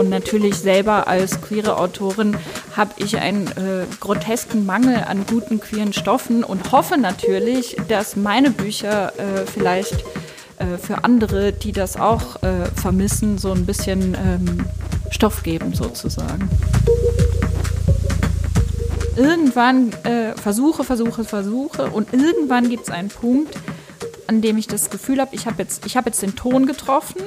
Und 0.00 0.08
natürlich 0.08 0.56
selber 0.56 1.08
als 1.08 1.42
queere 1.42 1.76
Autorin 1.76 2.34
habe 2.74 2.92
ich 2.96 3.18
einen 3.18 3.48
äh, 3.48 3.84
grotesken 4.00 4.64
Mangel 4.64 5.04
an 5.06 5.26
guten 5.26 5.60
queeren 5.60 5.92
Stoffen 5.92 6.42
und 6.42 6.72
hoffe 6.72 6.96
natürlich, 6.96 7.76
dass 7.86 8.16
meine 8.16 8.50
Bücher 8.50 9.12
äh, 9.18 9.44
vielleicht 9.44 10.02
äh, 10.56 10.78
für 10.78 11.04
andere, 11.04 11.52
die 11.52 11.72
das 11.72 11.98
auch 11.98 12.42
äh, 12.42 12.64
vermissen, 12.76 13.36
so 13.36 13.52
ein 13.52 13.66
bisschen 13.66 14.14
ähm, 14.14 14.64
Stoff 15.10 15.42
geben 15.42 15.74
sozusagen. 15.74 16.48
Irgendwann 19.16 19.92
äh, 20.04 20.32
versuche, 20.34 20.82
versuche, 20.82 21.24
versuche 21.24 21.90
und 21.90 22.14
irgendwann 22.14 22.70
gibt 22.70 22.84
es 22.84 22.90
einen 22.90 23.10
Punkt, 23.10 23.54
an 24.28 24.40
dem 24.40 24.56
ich 24.56 24.66
das 24.66 24.88
Gefühl 24.88 25.20
habe, 25.20 25.34
ich 25.34 25.44
habe 25.44 25.56
jetzt, 25.60 25.84
hab 25.94 26.06
jetzt 26.06 26.22
den 26.22 26.36
Ton 26.36 26.64
getroffen 26.64 27.20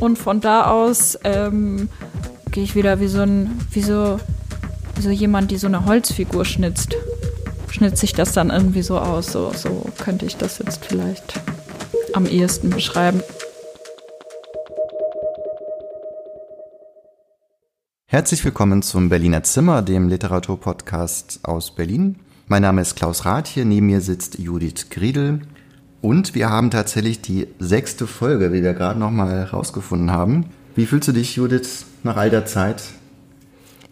und 0.00 0.18
von 0.18 0.40
da 0.40 0.70
aus 0.70 1.18
ähm, 1.24 1.88
gehe 2.56 2.64
ich 2.64 2.74
wieder 2.74 3.00
wie 3.00 3.06
so 3.06 3.20
ein, 3.20 3.50
wie 3.70 3.82
so, 3.82 4.18
wie 4.94 5.02
so 5.02 5.10
jemand, 5.10 5.50
die 5.50 5.58
so 5.58 5.66
eine 5.66 5.84
Holzfigur 5.84 6.46
schnitzt. 6.46 6.96
Schnitzt 7.68 7.98
sich 7.98 8.14
das 8.14 8.32
dann 8.32 8.48
irgendwie 8.48 8.80
so 8.80 8.98
aus. 8.98 9.30
So, 9.30 9.52
so 9.54 9.84
könnte 9.98 10.24
ich 10.24 10.38
das 10.38 10.56
jetzt 10.56 10.86
vielleicht 10.86 11.38
am 12.14 12.24
ehesten 12.24 12.70
beschreiben. 12.70 13.20
Herzlich 18.06 18.42
willkommen 18.42 18.80
zum 18.80 19.10
Berliner 19.10 19.42
Zimmer, 19.42 19.82
dem 19.82 20.08
Literaturpodcast 20.08 21.40
aus 21.42 21.74
Berlin. 21.74 22.20
Mein 22.46 22.62
Name 22.62 22.80
ist 22.80 22.96
Klaus 22.96 23.26
Rath 23.26 23.48
hier, 23.48 23.66
neben 23.66 23.84
mir 23.84 24.00
sitzt 24.00 24.38
Judith 24.38 24.88
Griedel 24.88 25.42
und 26.00 26.34
wir 26.34 26.48
haben 26.48 26.70
tatsächlich 26.70 27.20
die 27.20 27.48
sechste 27.58 28.06
Folge, 28.06 28.50
wie 28.54 28.62
wir 28.62 28.72
gerade 28.72 28.98
noch 28.98 29.10
mal 29.10 29.30
herausgefunden 29.30 30.10
haben. 30.10 30.46
Wie 30.76 30.86
fühlst 30.86 31.08
du 31.08 31.12
dich, 31.12 31.36
Judith, 31.36 31.86
nach 32.02 32.16
all 32.16 32.30
der 32.30 32.44
Zeit? 32.44 32.82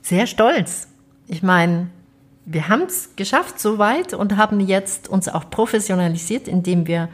Sehr 0.02 0.26
stolz. 0.26 0.86
Ich 1.26 1.42
meine, 1.42 1.88
wir 2.44 2.68
haben 2.68 2.82
es 2.82 3.16
geschafft 3.16 3.58
soweit 3.58 4.12
und 4.12 4.36
haben 4.36 4.60
jetzt 4.60 5.08
uns 5.08 5.28
auch 5.28 5.48
professionalisiert, 5.48 6.46
indem 6.46 6.86
wir 6.86 7.08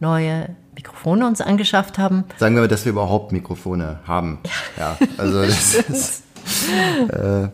neue 0.00 0.54
Mikrofone 0.74 1.26
uns 1.26 1.40
angeschafft 1.40 1.96
haben. 1.96 2.24
Sagen 2.36 2.56
wir 2.56 2.62
mal, 2.62 2.68
dass 2.68 2.84
wir 2.84 2.92
überhaupt 2.92 3.32
Mikrofone 3.32 4.00
haben. 4.06 4.38
Ja, 4.76 4.98
ja 5.00 5.08
also 5.16 5.42
das 5.42 5.74
ist 5.88 6.22
äh, 7.08 7.48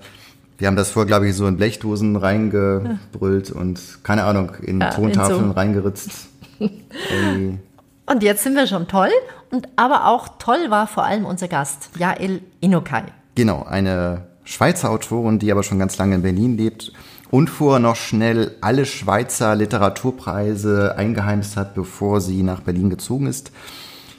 wir 0.59 0.67
haben 0.67 0.77
das 0.77 0.91
vor, 0.91 1.07
glaube 1.07 1.29
ich, 1.29 1.37
so 1.37 1.47
in 1.47 1.57
Blechdosen 1.57 2.17
reingebrüllt 2.17 3.51
und 3.51 3.81
keine 4.03 4.25
Ahnung, 4.25 4.53
in 4.63 4.81
ja, 4.81 4.91
Tontafeln 4.91 5.41
in 5.41 5.47
so. 5.47 5.53
reingeritzt. 5.53 6.11
und 8.13 8.23
jetzt 8.23 8.45
sind 8.45 8.55
wir 8.55 8.67
schon 8.67 8.87
toll. 8.89 9.11
Und 9.51 9.69
aber 9.77 10.07
auch 10.07 10.29
toll 10.39 10.67
war 10.69 10.87
vor 10.87 11.05
allem 11.05 11.25
unser 11.25 11.49
Gast, 11.49 11.91
Jael 11.99 12.41
Inokai. 12.61 13.05
Genau, 13.35 13.65
eine 13.65 14.23
Schweizer 14.45 14.91
Autorin, 14.91 15.39
die 15.39 15.51
aber 15.51 15.63
schon 15.63 15.79
ganz 15.79 15.99
lange 15.99 16.15
in 16.15 16.23
Berlin 16.23 16.57
lebt 16.57 16.93
und 17.31 17.49
vorher 17.49 17.81
noch 17.81 17.97
schnell 17.97 18.57
alle 18.61 18.87
Schweizer 18.87 19.55
Literaturpreise 19.57 20.95
eingeheimst 20.97 21.57
hat, 21.57 21.75
bevor 21.75 22.21
sie 22.21 22.43
nach 22.43 22.61
Berlin 22.61 22.91
gezogen 22.91 23.27
ist. 23.27 23.53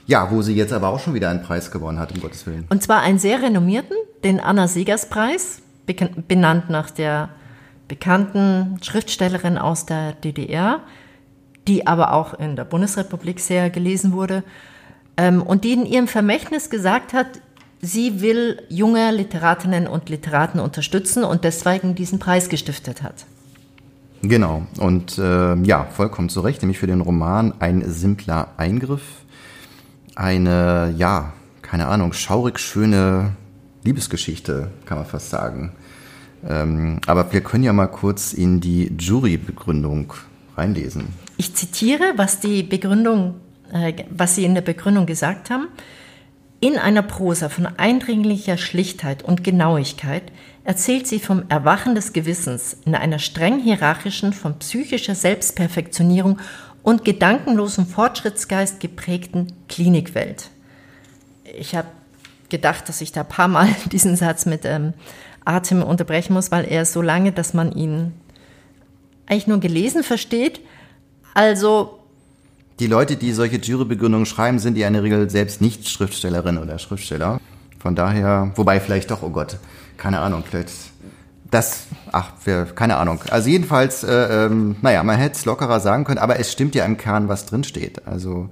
Ja, 0.06 0.32
wo 0.32 0.42
sie 0.42 0.56
jetzt 0.56 0.74
aber 0.74 0.90
auch 0.90 1.00
schon 1.00 1.14
wieder 1.14 1.30
einen 1.30 1.44
Preis 1.44 1.72
gewonnen 1.72 2.00
hat, 2.00 2.12
um 2.12 2.22
Gottes 2.22 2.46
Willen. 2.46 2.66
Und 2.70 2.84
zwar 2.84 3.02
einen 3.02 3.20
sehr 3.20 3.42
renommierten, 3.42 3.96
den 4.24 4.40
Anna-Segers-Preis, 4.40 5.62
benannt 6.28 6.70
nach 6.70 6.90
der 6.90 7.30
bekannten 7.88 8.80
Schriftstellerin 8.82 9.58
aus 9.58 9.86
der 9.86 10.14
DDR, 10.14 10.82
die 11.68 11.88
aber 11.88 12.14
auch 12.14 12.34
in 12.34 12.56
der 12.56 12.66
Bundesrepublik 12.66 13.40
sehr 13.40 13.70
gelesen 13.70 14.14
wurde 14.14 14.44
ähm, 15.18 15.42
und 15.42 15.64
die 15.64 15.74
in 15.74 15.86
ihrem 15.86 16.08
Vermächtnis 16.08 16.70
gesagt 16.70 17.14
hat, 17.14 17.28
sie 17.82 18.22
will 18.22 18.62
junge 18.70 19.12
Literatinnen 19.12 19.88
und 19.88 20.10
Literaten 20.10 20.60
unterstützen 20.60 21.24
und 21.24 21.44
deswegen 21.44 21.96
diesen 21.96 22.20
Preis 22.20 22.50
gestiftet 22.50 23.04
hat. 23.04 23.26
Genau, 24.22 24.64
und 24.80 25.18
äh, 25.18 25.56
ja, 25.56 25.86
vollkommen 25.92 26.30
zu 26.30 26.40
Recht, 26.40 26.62
nämlich 26.62 26.80
für 26.80 26.88
den 26.88 27.02
Roman 27.02 27.54
Ein 27.60 27.84
simpler 27.90 28.54
Eingriff 28.56 29.02
eine, 30.16 30.94
ja, 30.98 31.34
keine 31.62 31.88
Ahnung, 31.88 32.14
schaurig 32.14 32.60
schöne 32.60 33.32
Liebesgeschichte, 33.84 34.72
kann 34.86 34.98
man 34.98 35.08
fast 35.08 35.30
sagen. 35.30 35.74
Ähm, 36.48 37.00
aber 37.08 37.32
wir 37.34 37.42
können 37.42 37.64
ja 37.64 37.74
mal 37.74 37.88
kurz 37.88 38.34
in 38.34 38.60
die 38.60 38.92
Jurybegründung 38.98 40.14
reinlesen. 40.56 41.08
Ich 41.38 41.56
zitiere, 41.56 42.14
was 42.16 42.40
die 42.40 42.64
Begründung, 42.64 43.36
äh, 43.72 43.94
was 44.10 44.36
Sie 44.36 44.46
in 44.46 44.54
der 44.54 44.62
Begründung 44.62 45.06
gesagt 45.06 45.50
haben. 45.50 45.68
In 46.60 46.78
einer 46.78 47.02
Prosa 47.02 47.50
von 47.50 47.66
eindringlicher 47.66 48.58
Schlichtheit 48.58 49.22
und 49.22 49.44
Genauigkeit 49.44 50.24
erzählt 50.64 51.08
sie 51.08 51.20
vom 51.20 51.44
Erwachen 51.50 51.94
des 51.94 52.14
Gewissens 52.14 52.78
in 52.86 52.96
einer 52.96 53.20
streng 53.20 53.60
hierarchischen, 53.60 54.32
von 54.32 54.60
psychischer 54.60 55.14
Selbstperfektionierung 55.14 56.40
und 56.82 57.04
gedankenlosen 57.04 57.86
Fortschrittsgeist 57.86 58.80
geprägten 58.80 59.48
Klinikwelt. 59.68 60.52
Ich 61.60 61.76
habe 61.76 61.90
gedacht, 62.48 62.88
dass 62.88 63.02
ich 63.02 63.12
da 63.12 63.22
ein 63.22 63.28
paar 63.28 63.48
Mal 63.48 63.68
diesen 63.92 64.16
Satz 64.16 64.46
mit 64.46 64.64
ähm, 64.64 64.94
Atem 65.44 65.84
unterbrechen 65.84 66.34
muss, 66.34 66.52
weil 66.52 66.66
er 66.66 66.86
so 66.86 67.02
lange, 67.02 67.32
dass 67.32 67.54
man 67.54 67.72
ihn 67.74 68.14
eigentlich 69.26 69.48
nur 69.48 69.60
gelesen 69.60 70.04
versteht. 70.04 70.62
Also 71.34 72.00
die 72.80 72.88
Leute, 72.88 73.16
die 73.16 73.32
solche 73.34 73.58
Jurybegründungen 73.58 74.26
schreiben, 74.26 74.60
sind 74.60 74.78
ja 74.78 74.88
in 74.88 74.94
der 74.94 75.04
Regel 75.04 75.30
selbst 75.30 75.62
nicht 75.62 75.88
Schriftstellerin 75.88 76.58
oder 76.58 76.80
Schriftsteller. 76.80 77.40
Von 77.80 77.96
daher, 77.96 78.52
wobei 78.56 78.80
vielleicht 78.80 79.12
doch, 79.12 79.22
oh 79.24 79.30
Gott, 79.30 79.58
keine 79.98 80.20
Ahnung, 80.20 80.44
vielleicht 80.50 80.72
das, 81.52 81.86
ach, 82.12 82.32
wir, 82.46 82.66
keine 82.66 82.98
Ahnung. 82.98 83.20
Also 83.30 83.50
jedenfalls, 83.50 84.04
äh, 84.04 84.46
ähm, 84.46 84.76
naja, 84.82 85.04
man 85.04 85.18
hätte 85.18 85.36
es 85.36 85.46
lockerer 85.46 85.80
sagen 85.80 86.04
können, 86.04 86.18
aber 86.18 86.40
es 86.40 86.52
stimmt 86.52 86.74
ja 86.74 86.84
im 86.86 86.98
Kern, 86.98 87.28
was 87.28 87.46
drin 87.46 87.64
steht. 87.64 88.08
Also 88.08 88.50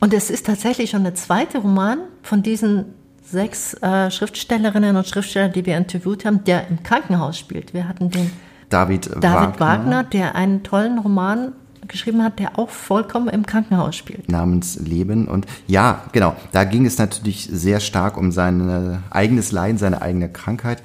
und 0.00 0.12
es 0.12 0.30
ist 0.30 0.46
tatsächlich 0.46 0.90
schon 0.90 1.04
der 1.04 1.14
zweite 1.14 1.58
Roman 1.58 2.00
von 2.22 2.42
diesen 2.42 2.94
sechs 3.22 3.74
äh, 3.74 4.10
Schriftstellerinnen 4.10 4.96
und 4.96 5.06
Schriftstellern, 5.06 5.52
die 5.52 5.64
wir 5.66 5.76
interviewt 5.76 6.24
haben, 6.24 6.44
der 6.44 6.68
im 6.68 6.82
Krankenhaus 6.82 7.38
spielt. 7.38 7.74
Wir 7.74 7.88
hatten 7.88 8.10
den 8.10 8.30
David, 8.68 9.06
David 9.06 9.22
Wagner. 9.22 9.60
Wagner, 9.60 10.04
der 10.04 10.34
einen 10.34 10.62
tollen 10.62 10.98
Roman 10.98 11.52
geschrieben 11.88 12.22
hat, 12.22 12.38
der 12.38 12.58
auch 12.58 12.70
vollkommen 12.70 13.28
im 13.28 13.46
Krankenhaus 13.46 13.96
spielt. 13.96 14.30
Namens 14.30 14.78
Leben. 14.80 15.28
Und 15.28 15.46
ja, 15.66 16.04
genau, 16.12 16.36
da 16.52 16.64
ging 16.64 16.86
es 16.86 16.98
natürlich 16.98 17.48
sehr 17.50 17.80
stark 17.80 18.16
um 18.16 18.32
sein 18.32 19.02
eigenes 19.10 19.52
Leiden, 19.52 19.78
seine 19.78 20.02
eigene 20.02 20.28
Krankheit. 20.28 20.82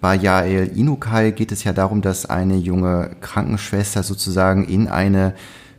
Bei 0.00 0.14
Jael 0.14 0.68
Inukai 0.76 1.32
geht 1.32 1.50
es 1.50 1.64
ja 1.64 1.72
darum, 1.72 2.02
dass 2.02 2.26
eine 2.26 2.56
junge 2.56 3.10
Krankenschwester 3.20 4.02
sozusagen 4.02 4.64
in 4.64 4.86
eine 4.86 5.34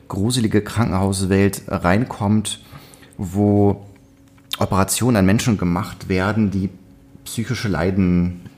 gruselige 0.10 0.62
Krankenhauswelt 0.62 1.64
reinkommt, 1.68 2.62
wo 3.18 3.86
Operationen 4.58 5.18
an 5.18 5.26
Menschen 5.26 5.58
gemacht 5.58 6.10
werden, 6.10 6.52
die 6.52 6.70
psychische 7.24 7.70
Leiden 7.70 8.49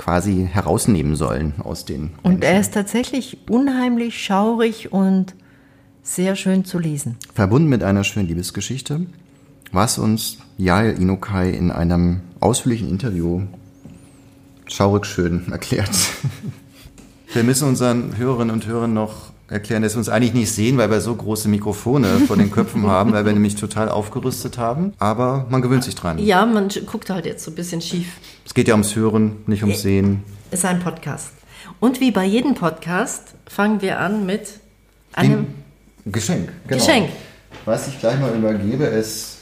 quasi 0.00 0.48
herausnehmen 0.50 1.14
sollen 1.14 1.52
aus 1.62 1.84
den. 1.84 2.00
Menschen. 2.00 2.18
Und 2.22 2.42
er 2.42 2.58
ist 2.58 2.72
tatsächlich 2.72 3.36
unheimlich 3.50 4.18
schaurig 4.18 4.92
und 4.92 5.34
sehr 6.02 6.36
schön 6.36 6.64
zu 6.64 6.78
lesen. 6.78 7.16
Verbunden 7.34 7.68
mit 7.68 7.82
einer 7.82 8.02
schönen 8.02 8.26
Liebesgeschichte, 8.26 9.02
was 9.72 9.98
uns 9.98 10.38
Jael 10.56 10.98
Inukai 10.98 11.50
in 11.50 11.70
einem 11.70 12.22
ausführlichen 12.40 12.88
Interview 12.88 13.42
schaurig 14.66 15.04
schön 15.04 15.52
erklärt. 15.52 15.90
Wir 17.34 17.44
müssen 17.44 17.68
unseren 17.68 18.16
Hörerinnen 18.16 18.54
und 18.54 18.66
Hörern 18.66 18.94
noch 18.94 19.29
erklären, 19.50 19.82
dass 19.82 19.94
wir 19.94 19.98
uns 19.98 20.08
eigentlich 20.08 20.32
nicht 20.32 20.52
sehen, 20.52 20.78
weil 20.78 20.90
wir 20.90 21.00
so 21.00 21.14
große 21.14 21.48
Mikrofone 21.48 22.06
vor 22.26 22.36
den 22.36 22.50
Köpfen 22.50 22.86
haben, 22.86 23.12
weil 23.12 23.24
wir 23.24 23.32
nämlich 23.32 23.56
total 23.56 23.88
aufgerüstet 23.88 24.58
haben. 24.58 24.94
Aber 24.98 25.46
man 25.50 25.60
gewöhnt 25.60 25.84
sich 25.84 25.94
dran. 25.94 26.18
Ja, 26.18 26.46
man 26.46 26.68
guckt 26.86 27.10
halt 27.10 27.26
jetzt 27.26 27.44
so 27.44 27.50
ein 27.50 27.54
bisschen 27.54 27.80
schief. 27.80 28.06
Es 28.46 28.54
geht 28.54 28.68
ja 28.68 28.74
ums 28.74 28.94
Hören, 28.96 29.38
nicht 29.46 29.62
ums 29.62 29.82
Sehen. 29.82 30.22
Es 30.50 30.60
ist 30.60 30.64
ein 30.64 30.80
Podcast. 30.80 31.32
Und 31.80 32.00
wie 32.00 32.10
bei 32.10 32.24
jedem 32.24 32.54
Podcast 32.54 33.34
fangen 33.46 33.82
wir 33.82 34.00
an 34.00 34.26
mit 34.26 34.60
einem 35.12 35.46
Dem 36.04 36.12
Geschenk. 36.12 36.48
Genau. 36.66 36.84
Geschenk. 36.84 37.10
Was 37.64 37.88
ich 37.88 37.98
gleich 38.00 38.18
mal 38.18 38.34
übergebe, 38.34 38.84
ist, 38.84 39.38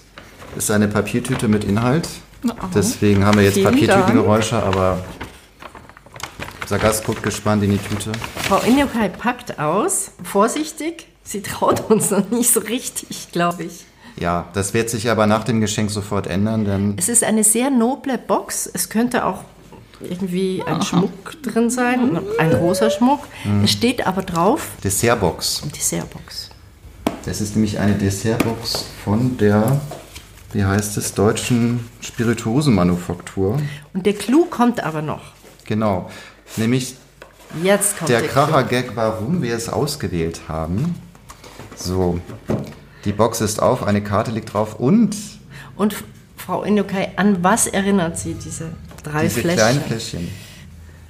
ist 0.56 0.70
eine 0.70 0.88
Papiertüte 0.88 1.48
mit 1.48 1.64
Inhalt. 1.64 2.08
Oh, 2.46 2.52
Deswegen 2.74 3.24
haben 3.24 3.38
wir 3.38 3.44
jetzt 3.44 3.62
Papiertütengeräusche, 3.62 4.62
aber 4.62 4.98
unser 6.68 6.78
Gast 6.78 7.04
guckt 7.04 7.22
gespannt 7.22 7.62
in 7.62 7.70
die 7.70 7.78
Tüte. 7.78 8.12
Frau 8.46 8.58
Injokai 8.58 9.08
packt 9.08 9.58
aus, 9.58 10.10
vorsichtig. 10.22 11.06
Sie 11.24 11.40
traut 11.40 11.90
uns 11.90 12.10
noch 12.10 12.28
nicht 12.28 12.52
so 12.52 12.60
richtig, 12.60 13.32
glaube 13.32 13.64
ich. 13.64 13.86
Ja, 14.18 14.48
das 14.52 14.74
wird 14.74 14.90
sich 14.90 15.10
aber 15.10 15.26
nach 15.26 15.44
dem 15.44 15.62
Geschenk 15.62 15.90
sofort 15.90 16.26
ändern, 16.26 16.66
denn. 16.66 16.94
Es 16.98 17.08
ist 17.08 17.24
eine 17.24 17.42
sehr 17.42 17.70
noble 17.70 18.18
Box. 18.18 18.68
Es 18.70 18.90
könnte 18.90 19.24
auch 19.24 19.44
irgendwie 20.02 20.62
ein 20.66 20.76
Aha. 20.76 20.84
Schmuck 20.84 21.42
drin 21.42 21.70
sein, 21.70 22.20
ein 22.38 22.52
rosa 22.52 22.90
Schmuck. 22.90 23.20
Mhm. 23.44 23.64
Es 23.64 23.70
steht 23.70 24.06
aber 24.06 24.20
drauf. 24.20 24.68
Dessertbox. 24.84 25.62
Dessertbox. 25.74 26.50
Das 27.24 27.40
ist 27.40 27.56
nämlich 27.56 27.78
eine 27.78 27.94
Dessertbox 27.94 28.84
von 29.04 29.38
der 29.38 29.80
wie 30.52 30.64
heißt 30.64 30.96
es, 30.96 31.14
deutschen 31.14 31.88
Spirituosenmanufaktur. 32.00 33.60
Und 33.92 34.06
der 34.06 34.14
Clou 34.14 34.46
kommt 34.46 34.82
aber 34.82 35.02
noch. 35.02 35.32
Genau, 35.66 36.08
nämlich 36.56 36.96
Jetzt 37.62 37.98
kommt 37.98 38.10
der 38.10 38.20
der, 38.20 38.28
Kracher-Gag, 38.28 38.94
warum 38.94 39.42
wir 39.42 39.54
es 39.54 39.68
ausgewählt 39.68 40.42
haben. 40.48 40.94
So, 41.76 42.20
die 43.04 43.12
Box 43.12 43.40
ist 43.40 43.62
auf, 43.62 43.82
eine 43.82 44.02
Karte 44.02 44.30
liegt 44.30 44.52
drauf 44.52 44.78
und. 44.78 45.16
Und 45.76 45.94
Frau 46.36 46.62
Inokai, 46.62 47.10
an 47.16 47.42
was 47.42 47.66
erinnert 47.66 48.18
sie 48.18 48.34
diese 48.34 48.72
drei 49.02 49.24
diese 49.24 49.40
Fläschchen? 49.40 49.58
kleinen 49.58 49.80
Fläschchen. 49.82 50.28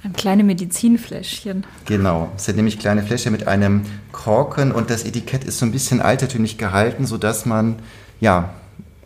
Ein 0.01 0.13
kleine 0.13 0.43
Medizinfläschchen. 0.45 1.65
Genau, 1.85 2.31
es 2.37 2.45
sind 2.45 2.55
nämlich 2.55 2.79
kleine 2.79 3.03
Fläschchen 3.03 3.33
mit 3.33 3.47
einem 3.47 3.81
Korken 4.13 4.71
und 4.71 4.89
das 4.89 5.03
Etikett 5.03 5.43
ist 5.43 5.59
so 5.59 5.65
ein 5.65 5.73
bisschen 5.73 5.99
altertümlich 6.01 6.57
gehalten, 6.57 7.05
sodass 7.05 7.45
man 7.45 7.75
ja 8.21 8.53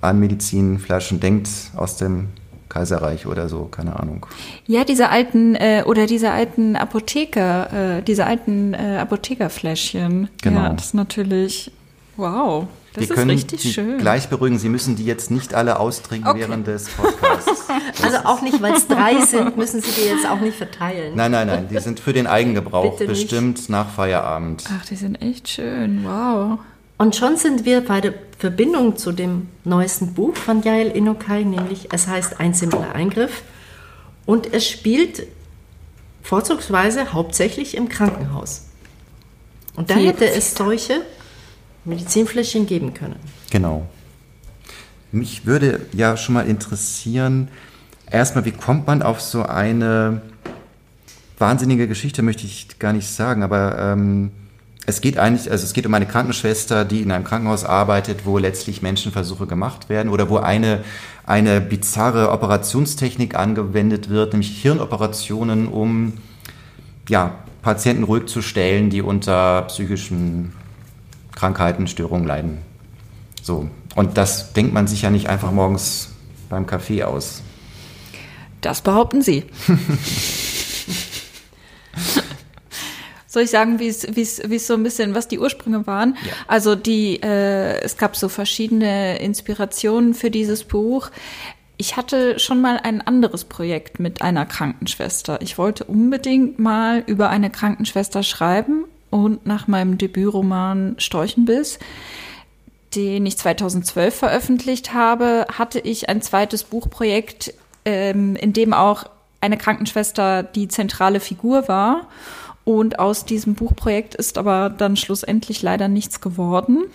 an 0.02 0.20
Medizinflaschen 0.20 1.20
denkt 1.20 1.50
aus 1.76 1.98
dem 1.98 2.28
Kaiserreich 2.74 3.28
oder 3.28 3.50
so, 3.50 3.66
keine 3.66 4.00
Ahnung. 4.00 4.26
Ja, 4.66 4.84
diese 4.84 5.10
alten 5.10 5.56
äh, 5.56 5.84
oder 5.86 6.08
diese 6.08 6.32
alten 6.32 6.76
Apotheker, 6.76 7.98
äh, 8.00 8.02
diese 8.02 8.26
alten 8.26 8.74
äh, 8.74 8.98
Apothekerfläschchen. 9.00 10.30
Genau. 10.42 10.62
Ja, 10.62 10.70
das 10.70 10.86
ist 10.88 10.94
natürlich 10.94 11.72
wow. 12.18 12.66
Das 12.94 13.02
wir 13.06 13.10
ist 13.10 13.16
können 13.16 13.30
richtig 13.32 13.62
Sie 13.62 13.74
schön. 13.74 13.98
gleich 13.98 14.30
beruhigen, 14.30 14.60
Sie 14.60 14.70
müssen 14.70 14.96
die 14.96 15.06
jetzt 15.06 15.32
nicht 15.32 15.56
alle 15.56 15.80
austrinken 15.80 16.30
Okay. 16.30 16.42
während 16.42 16.68
des 16.68 16.90
Podcasts. 16.90 17.64
Also 18.04 18.18
auch 18.26 18.42
nicht, 18.42 18.62
weil 18.62 18.74
es 18.74 18.88
drei 18.88 19.20
sind, 19.26 19.56
müssen 19.56 19.82
Sie 19.82 19.90
die 19.92 20.08
jetzt 20.10 20.28
auch 20.28 20.40
nicht 20.40 20.58
verteilen. 20.58 21.14
nein, 21.16 21.32
nein, 21.32 21.48
nein, 21.48 21.68
die 21.70 21.78
sind 21.80 22.00
für 22.00 22.12
den 22.14 22.28
Eigengebrauch 22.28 22.98
Bitte 22.98 23.10
nicht. 23.12 23.22
bestimmt 23.22 23.70
nach 23.70 23.90
Feierabend. 23.90 24.64
Ach, 24.80 24.86
die 24.86 24.96
sind 24.96 25.22
echt 25.22 25.48
schön. 25.48 26.04
Wow. 26.04 26.60
Und 26.98 27.16
schon 27.16 27.38
sind 27.38 27.66
wir 27.66 27.82
bei 27.82 28.02
der 28.02 28.14
Verbindung 28.38 28.98
zu 28.98 29.12
dem 29.12 29.48
neuesten 29.64 30.14
Buch 30.14 30.36
von 30.36 30.64
Yael 30.64 30.92
Inokai, 30.92 31.44
nämlich 31.44 31.90
es 31.92 32.08
heißt 32.08 32.40
Ein 32.40 32.54
simpler 32.54 32.94
Eingriff. 32.94 33.44
Und 34.26 34.54
es 34.54 34.68
spielt 34.68 35.28
vorzugsweise 36.22 37.14
hauptsächlich 37.14 37.76
im 37.76 37.90
Krankenhaus. 37.90 38.68
Und 39.76 39.90
da 39.90 39.96
hätte 39.96 40.30
es 40.30 40.56
solche 40.56 41.02
Medizinfläschchen 41.86 42.66
geben 42.66 42.94
können. 42.94 43.18
Genau. 43.50 43.88
Mich 45.12 45.46
würde 45.46 45.86
ja 45.92 46.16
schon 46.16 46.34
mal 46.34 46.48
interessieren, 46.48 47.50
erstmal, 48.10 48.46
wie 48.46 48.52
kommt 48.52 48.88
man 48.88 49.02
auf 49.02 49.22
so 49.22 49.44
eine 49.44 50.22
wahnsinnige 51.38 51.88
Geschichte, 51.88 52.22
möchte 52.22 52.46
ich 52.46 52.80
gar 52.80 52.94
nicht 52.94 53.08
sagen, 53.08 53.44
aber 53.44 53.78
ähm, 53.80 54.32
es 54.86 55.02
geht 55.02 55.18
eigentlich, 55.18 55.50
also 55.50 55.64
es 55.64 55.74
geht 55.74 55.86
um 55.86 55.94
eine 55.94 56.06
Krankenschwester, 56.06 56.84
die 56.84 57.02
in 57.02 57.12
einem 57.12 57.24
Krankenhaus 57.24 57.64
arbeitet, 57.64 58.26
wo 58.26 58.38
letztlich 58.38 58.82
Menschenversuche 58.82 59.48
gemacht 59.48 59.90
werden 59.90 60.10
oder 60.10 60.30
wo 60.30 60.38
eine, 60.38 60.84
eine 61.26 61.62
bizarre 61.62 62.32
Operationstechnik 62.32 63.36
angewendet 63.36 64.10
wird, 64.10 64.34
nämlich 64.34 64.62
Hirnoperationen, 64.62 65.68
um 65.68 66.14
ja, 67.08 67.36
Patienten 67.62 68.04
ruhig 68.04 68.26
zu 68.26 68.42
stellen, 68.42 68.90
die 68.90 69.02
unter 69.02 69.64
psychischen 69.64 70.54
Krankheiten, 71.32 71.88
Störungen 71.88 72.28
leiden. 72.28 72.58
So. 73.42 73.70
Und 73.96 74.18
das 74.18 74.54
denkt 74.54 74.74
man 74.74 74.88
sich 74.88 75.04
ja 75.04 75.10
nicht 75.10 75.30
einfach 75.30 75.52
morgens 75.52 76.10
beim 76.50 76.66
Kaffee 76.66 77.04
aus. 77.04 77.42
Das 78.60 78.82
behaupten 78.82 79.22
Sie. 79.22 79.46
Soll 83.34 83.42
ich 83.42 83.50
sagen, 83.50 83.80
wie 83.80 83.88
es, 83.88 84.16
wie 84.16 84.22
es, 84.22 84.48
wie 84.48 84.58
es 84.58 84.68
so 84.68 84.76
ein 84.76 84.84
bisschen, 84.84 85.16
was 85.16 85.28
die 85.28 85.40
Ursprünge 85.40 85.88
waren? 85.88 86.16
Ja. 86.24 86.34
Also 86.48 86.76
die, 86.76 87.20
äh, 87.24 87.82
es 87.82 87.98
gab 87.98 88.16
so 88.16 88.30
verschiedene 88.30 89.18
Inspirationen 89.18 90.14
für 90.14 90.30
dieses 90.30 90.66
Buch. 90.66 91.10
Ich 91.78 91.98
hatte 91.98 92.38
schon 92.38 92.62
mal 92.62 92.80
ein 92.84 93.02
anderes 93.02 93.46
Projekt 93.46 94.00
mit 94.00 94.22
einer 94.22 94.46
Krankenschwester. 94.46 95.42
Ich 95.42 95.58
wollte 95.58 95.86
unbedingt 95.86 96.60
mal 96.60 97.02
über 97.08 97.32
eine 97.32 97.50
Krankenschwester 97.50 98.22
schreiben 98.22 98.86
und 99.10 99.48
nach 99.48 99.68
meinem 99.68 99.98
Debütroman 99.98 100.94
Storchenbiss 101.00 101.80
den 102.96 103.26
ich 103.26 103.40
2012 103.40 104.14
veröffentlicht 104.14 104.94
habe, 104.94 105.48
hatte 105.52 105.80
ich 105.80 106.10
ein 106.10 106.22
zweites 106.22 106.64
Buchprojekt, 106.64 107.52
ähm, 107.86 108.36
in 108.36 108.54
dem 108.54 108.72
auch 108.72 109.06
eine 109.42 109.58
Krankenschwester 109.58 110.44
die 110.44 110.68
zentrale 110.68 111.20
Figur 111.20 111.68
war. 111.68 112.08
Und 112.66 113.00
aus 113.00 113.26
diesem 113.26 113.56
Buchprojekt 113.56 114.16
ist 114.16 114.38
aber 114.38 114.70
dann 114.70 114.96
schlussendlich 114.96 115.62
leider 115.62 115.88
nichts 115.88 116.22
geworden. 116.22 116.86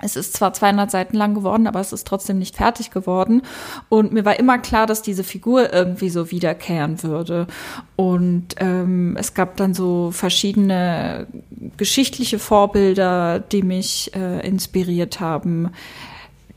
Es 0.00 0.14
ist 0.14 0.34
zwar 0.34 0.52
200 0.52 0.90
Seiten 0.90 1.16
lang 1.16 1.34
geworden, 1.34 1.66
aber 1.66 1.80
es 1.80 1.92
ist 1.92 2.06
trotzdem 2.06 2.38
nicht 2.38 2.56
fertig 2.56 2.92
geworden. 2.92 3.42
Und 3.88 4.12
mir 4.12 4.24
war 4.24 4.38
immer 4.38 4.58
klar, 4.58 4.86
dass 4.86 5.02
diese 5.02 5.24
Figur 5.24 5.72
irgendwie 5.72 6.08
so 6.08 6.30
wiederkehren 6.30 7.02
würde. 7.02 7.48
Und 7.96 8.54
ähm, 8.58 9.16
es 9.18 9.34
gab 9.34 9.56
dann 9.56 9.74
so 9.74 10.12
verschiedene 10.12 11.26
geschichtliche 11.76 12.38
Vorbilder, 12.38 13.40
die 13.40 13.62
mich 13.62 14.14
äh, 14.14 14.46
inspiriert 14.46 15.18
haben. 15.18 15.70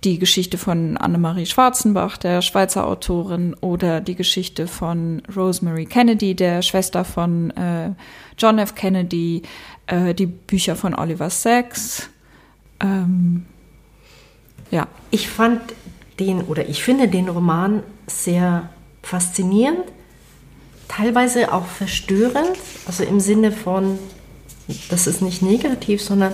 Die 0.04 0.18
Geschichte 0.18 0.58
von 0.58 0.98
Annemarie 0.98 1.46
Schwarzenbach, 1.46 2.18
der 2.18 2.42
Schweizer 2.42 2.88
Autorin, 2.88 3.54
oder 3.62 4.02
die 4.02 4.16
Geschichte 4.16 4.66
von 4.66 5.22
Rosemary 5.36 5.86
Kennedy, 5.86 6.36
der 6.36 6.64
Schwester 6.64 7.06
von 7.06 7.52
äh, 7.52 7.92
John 8.36 8.58
F. 8.58 8.74
Kennedy, 8.74 9.44
äh, 9.86 10.16
die 10.16 10.26
Bücher 10.26 10.76
von 10.76 10.96
Oliver 10.96 11.30
Sacks. 11.30 12.10
Ähm, 12.80 13.46
ja, 14.72 14.88
Ich 15.12 15.30
fand 15.30 15.62
den 16.20 16.42
oder 16.42 16.68
ich 16.68 16.82
finde 16.82 17.08
den 17.08 17.30
Roman 17.30 17.84
sehr 18.08 18.70
faszinierend, 19.04 19.84
teilweise 20.88 21.54
auch 21.54 21.66
verstörend, 21.66 22.58
also 22.88 23.04
im 23.04 23.20
Sinne 23.20 23.52
von, 23.52 24.00
das 24.90 25.06
ist 25.06 25.22
nicht 25.22 25.44
negativ, 25.44 26.02
sondern 26.02 26.34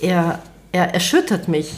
er, 0.00 0.42
er 0.70 0.94
erschüttert 0.94 1.48
mich. 1.48 1.72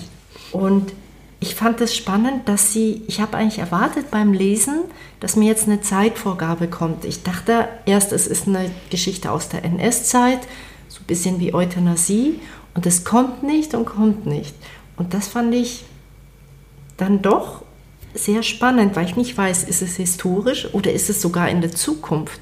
Und 0.53 0.93
ich 1.41 1.55
fand 1.55 1.81
es 1.81 1.97
spannend, 1.97 2.49
dass 2.49 2.73
sie, 2.73 3.03
ich 3.07 3.21
habe 3.21 3.37
eigentlich 3.37 3.61
erwartet 3.61 4.11
beim 4.11 4.33
Lesen, 4.33 4.83
dass 5.21 5.37
mir 5.37 5.47
jetzt 5.47 5.67
eine 5.67 5.81
Zeitvorgabe 5.81 6.69
kommt. 6.69 7.05
Ich 7.05 7.23
dachte 7.23 7.69
erst, 7.87 8.13
es 8.13 8.27
ist 8.27 8.47
eine 8.47 8.71
Geschichte 8.91 9.31
aus 9.31 9.49
der 9.49 9.65
NS-Zeit, 9.65 10.41
so 10.89 11.01
ein 11.01 11.07
bisschen 11.07 11.41
wie 11.41 11.55
Euthanasie, 11.55 12.41
und 12.75 12.87
es 12.87 13.05
kommt 13.05 13.43
nicht 13.43 13.75
und 13.75 13.87
kommt 13.87 14.27
nicht. 14.27 14.55
Und 14.97 15.15
das 15.15 15.29
fand 15.29 15.55
ich 15.55 15.85
dann 16.97 17.23
doch 17.23 17.63
sehr 18.15 18.43
spannend, 18.43 18.97
weil 18.97 19.07
ich 19.07 19.17
nicht 19.17 19.37
weiß, 19.37 19.65
ist 19.65 19.83
es 19.83 19.97
historisch 19.97 20.73
oder 20.75 20.93
ist 20.93 21.09
es 21.11 21.23
sogar 21.23 21.49
in 21.49 21.63
der 21.63 21.73
Zukunft? 21.73 22.41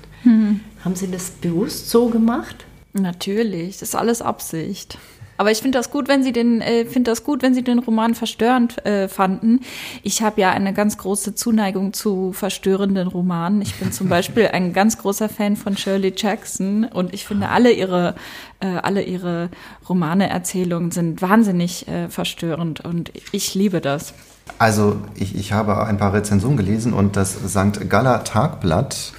Haben 0.84 0.96
Sie 0.96 1.10
das 1.10 1.30
bewusst 1.30 1.88
so 1.88 2.08
gemacht? 2.08 2.64
natürlich, 2.94 3.78
das 3.78 3.90
ist 3.90 3.94
alles 3.94 4.22
Absicht. 4.22 4.98
Aber 5.38 5.52
ich 5.52 5.58
finde 5.58 5.78
das 5.78 5.90
gut, 5.90 6.08
wenn 6.08 6.24
Sie 6.24 6.32
den, 6.32 6.60
äh, 6.60 6.84
finde 6.84 7.12
das 7.12 7.22
gut, 7.22 7.42
wenn 7.42 7.54
Sie 7.54 7.62
den 7.62 7.78
Roman 7.78 8.16
verstörend 8.16 8.84
äh, 8.84 9.08
fanden. 9.08 9.60
Ich 10.02 10.20
habe 10.20 10.40
ja 10.40 10.50
eine 10.50 10.74
ganz 10.74 10.98
große 10.98 11.36
Zuneigung 11.36 11.92
zu 11.92 12.32
verstörenden 12.32 13.06
Romanen. 13.06 13.62
Ich 13.62 13.76
bin 13.76 13.92
zum 13.92 14.08
Beispiel 14.10 14.48
ein 14.48 14.72
ganz 14.72 14.98
großer 14.98 15.28
Fan 15.28 15.56
von 15.56 15.76
Shirley 15.76 16.12
Jackson 16.16 16.84
und 16.84 17.14
ich 17.14 17.24
finde 17.24 17.50
alle 17.50 17.70
ihre, 17.70 18.16
äh, 18.58 18.66
alle 18.66 19.02
ihre 19.02 19.48
Romane, 19.88 20.28
Erzählungen 20.28 20.90
sind 20.90 21.22
wahnsinnig 21.22 21.86
äh, 21.86 22.08
verstörend 22.08 22.80
und 22.80 23.12
ich 23.30 23.54
liebe 23.54 23.80
das. 23.80 24.14
Also 24.58 24.96
ich, 25.14 25.36
ich 25.36 25.52
habe 25.52 25.86
ein 25.86 25.98
paar 25.98 26.14
Rezensionen 26.14 26.56
gelesen 26.56 26.92
und 26.92 27.14
das 27.14 27.34
St. 27.34 27.88
Galler 27.88 28.24
Tagblatt 28.24 29.12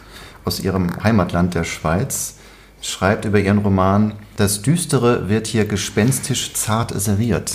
aus 0.43 0.59
ihrem 0.59 1.01
Heimatland 1.01 1.55
der 1.55 1.63
Schweiz 1.63 2.38
schreibt 2.81 3.25
über 3.25 3.39
ihren 3.39 3.59
Roman, 3.59 4.13
das 4.37 4.61
Düstere 4.61 5.29
wird 5.29 5.47
hier 5.47 5.65
gespenstisch 5.65 6.53
zart 6.53 6.91
serviert. 6.99 7.51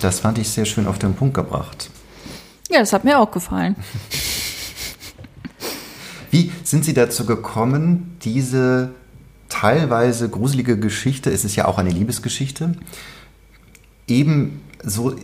Das 0.00 0.20
fand 0.20 0.38
ich 0.38 0.48
sehr 0.48 0.64
schön 0.64 0.86
auf 0.86 0.98
den 0.98 1.14
Punkt 1.14 1.34
gebracht. 1.34 1.90
Ja, 2.70 2.78
das 2.80 2.92
hat 2.92 3.04
mir 3.04 3.18
auch 3.18 3.30
gefallen. 3.30 3.76
Wie 6.30 6.50
sind 6.64 6.84
Sie 6.84 6.94
dazu 6.94 7.26
gekommen, 7.26 8.16
diese 8.22 8.92
teilweise 9.50 10.30
gruselige 10.30 10.78
Geschichte, 10.78 11.30
es 11.30 11.44
ist 11.44 11.56
ja 11.56 11.66
auch 11.66 11.76
eine 11.76 11.90
Liebesgeschichte, 11.90 12.74
eben 14.08 14.62
so, 14.82 15.14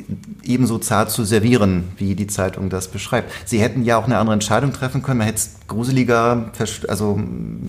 ebenso 0.42 0.78
zart 0.78 1.10
zu 1.10 1.24
servieren, 1.24 1.84
wie 1.96 2.14
die 2.14 2.26
Zeitung 2.26 2.68
das 2.68 2.88
beschreibt. 2.88 3.32
Sie 3.48 3.58
hätten 3.58 3.84
ja 3.84 3.96
auch 3.96 4.04
eine 4.04 4.18
andere 4.18 4.34
Entscheidung 4.34 4.72
treffen 4.72 5.02
können, 5.02 5.18
man 5.18 5.26
hätte 5.26 5.38
es 5.38 5.50
gruseliger 5.66 6.52
also 6.88 7.18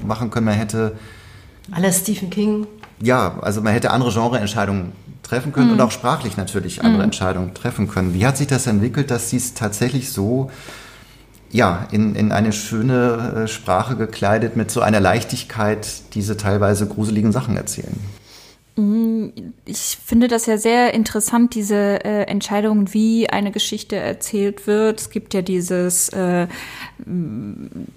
machen 0.06 0.30
können, 0.30 0.46
man 0.46 0.56
hätte, 0.56 0.98
Aller 1.72 1.92
Stephen 1.92 2.30
King. 2.30 2.68
ja, 3.02 3.40
also 3.42 3.62
man 3.62 3.74
hätte 3.74 3.92
andere 3.92 4.12
Genreentscheidungen 4.12 4.92
treffen 5.24 5.54
können 5.54 5.72
und 5.72 5.82
auch 5.82 5.92
sprachlich 5.92 6.38
natürlich 6.38 6.84
andere 6.84 7.04
Entscheidungen 7.04 7.54
treffen 7.54 7.88
können. 7.88 8.14
Wie 8.14 8.26
hat 8.26 8.38
sich 8.38 8.48
das 8.48 8.66
entwickelt, 8.66 9.12
dass 9.12 9.30
Sie 9.30 9.38
es 9.38 9.54
tatsächlich 9.54 10.12
so 10.12 10.50
ja, 11.52 11.88
in, 11.92 12.16
in 12.16 12.32
eine 12.32 12.54
schöne 12.54 13.44
äh, 13.44 13.48
Sprache 13.48 13.96
gekleidet, 13.96 14.56
mit 14.56 14.70
so 14.72 14.82
einer 14.82 15.00
Leichtigkeit 15.00 15.88
diese 16.14 16.38
teilweise 16.38 16.88
gruseligen 16.88 17.32
Sachen 17.32 17.58
erzählen. 17.58 17.96
ähm, 18.78 19.54
ich 19.66 19.98
finde 20.04 20.28
das 20.28 20.46
ja 20.46 20.58
sehr 20.58 20.94
interessant, 20.94 21.56
diese 21.56 22.04
äh, 22.06 22.24
Entscheidung, 22.24 22.94
wie 22.94 23.30
eine 23.30 23.52
Geschichte 23.52 23.96
erzählt 23.96 24.68
wird. 24.68 25.02
Es 25.02 25.10
gibt 25.10 25.34
ja 25.34 25.42
dieses, 25.42 26.10
äh, 26.10 26.48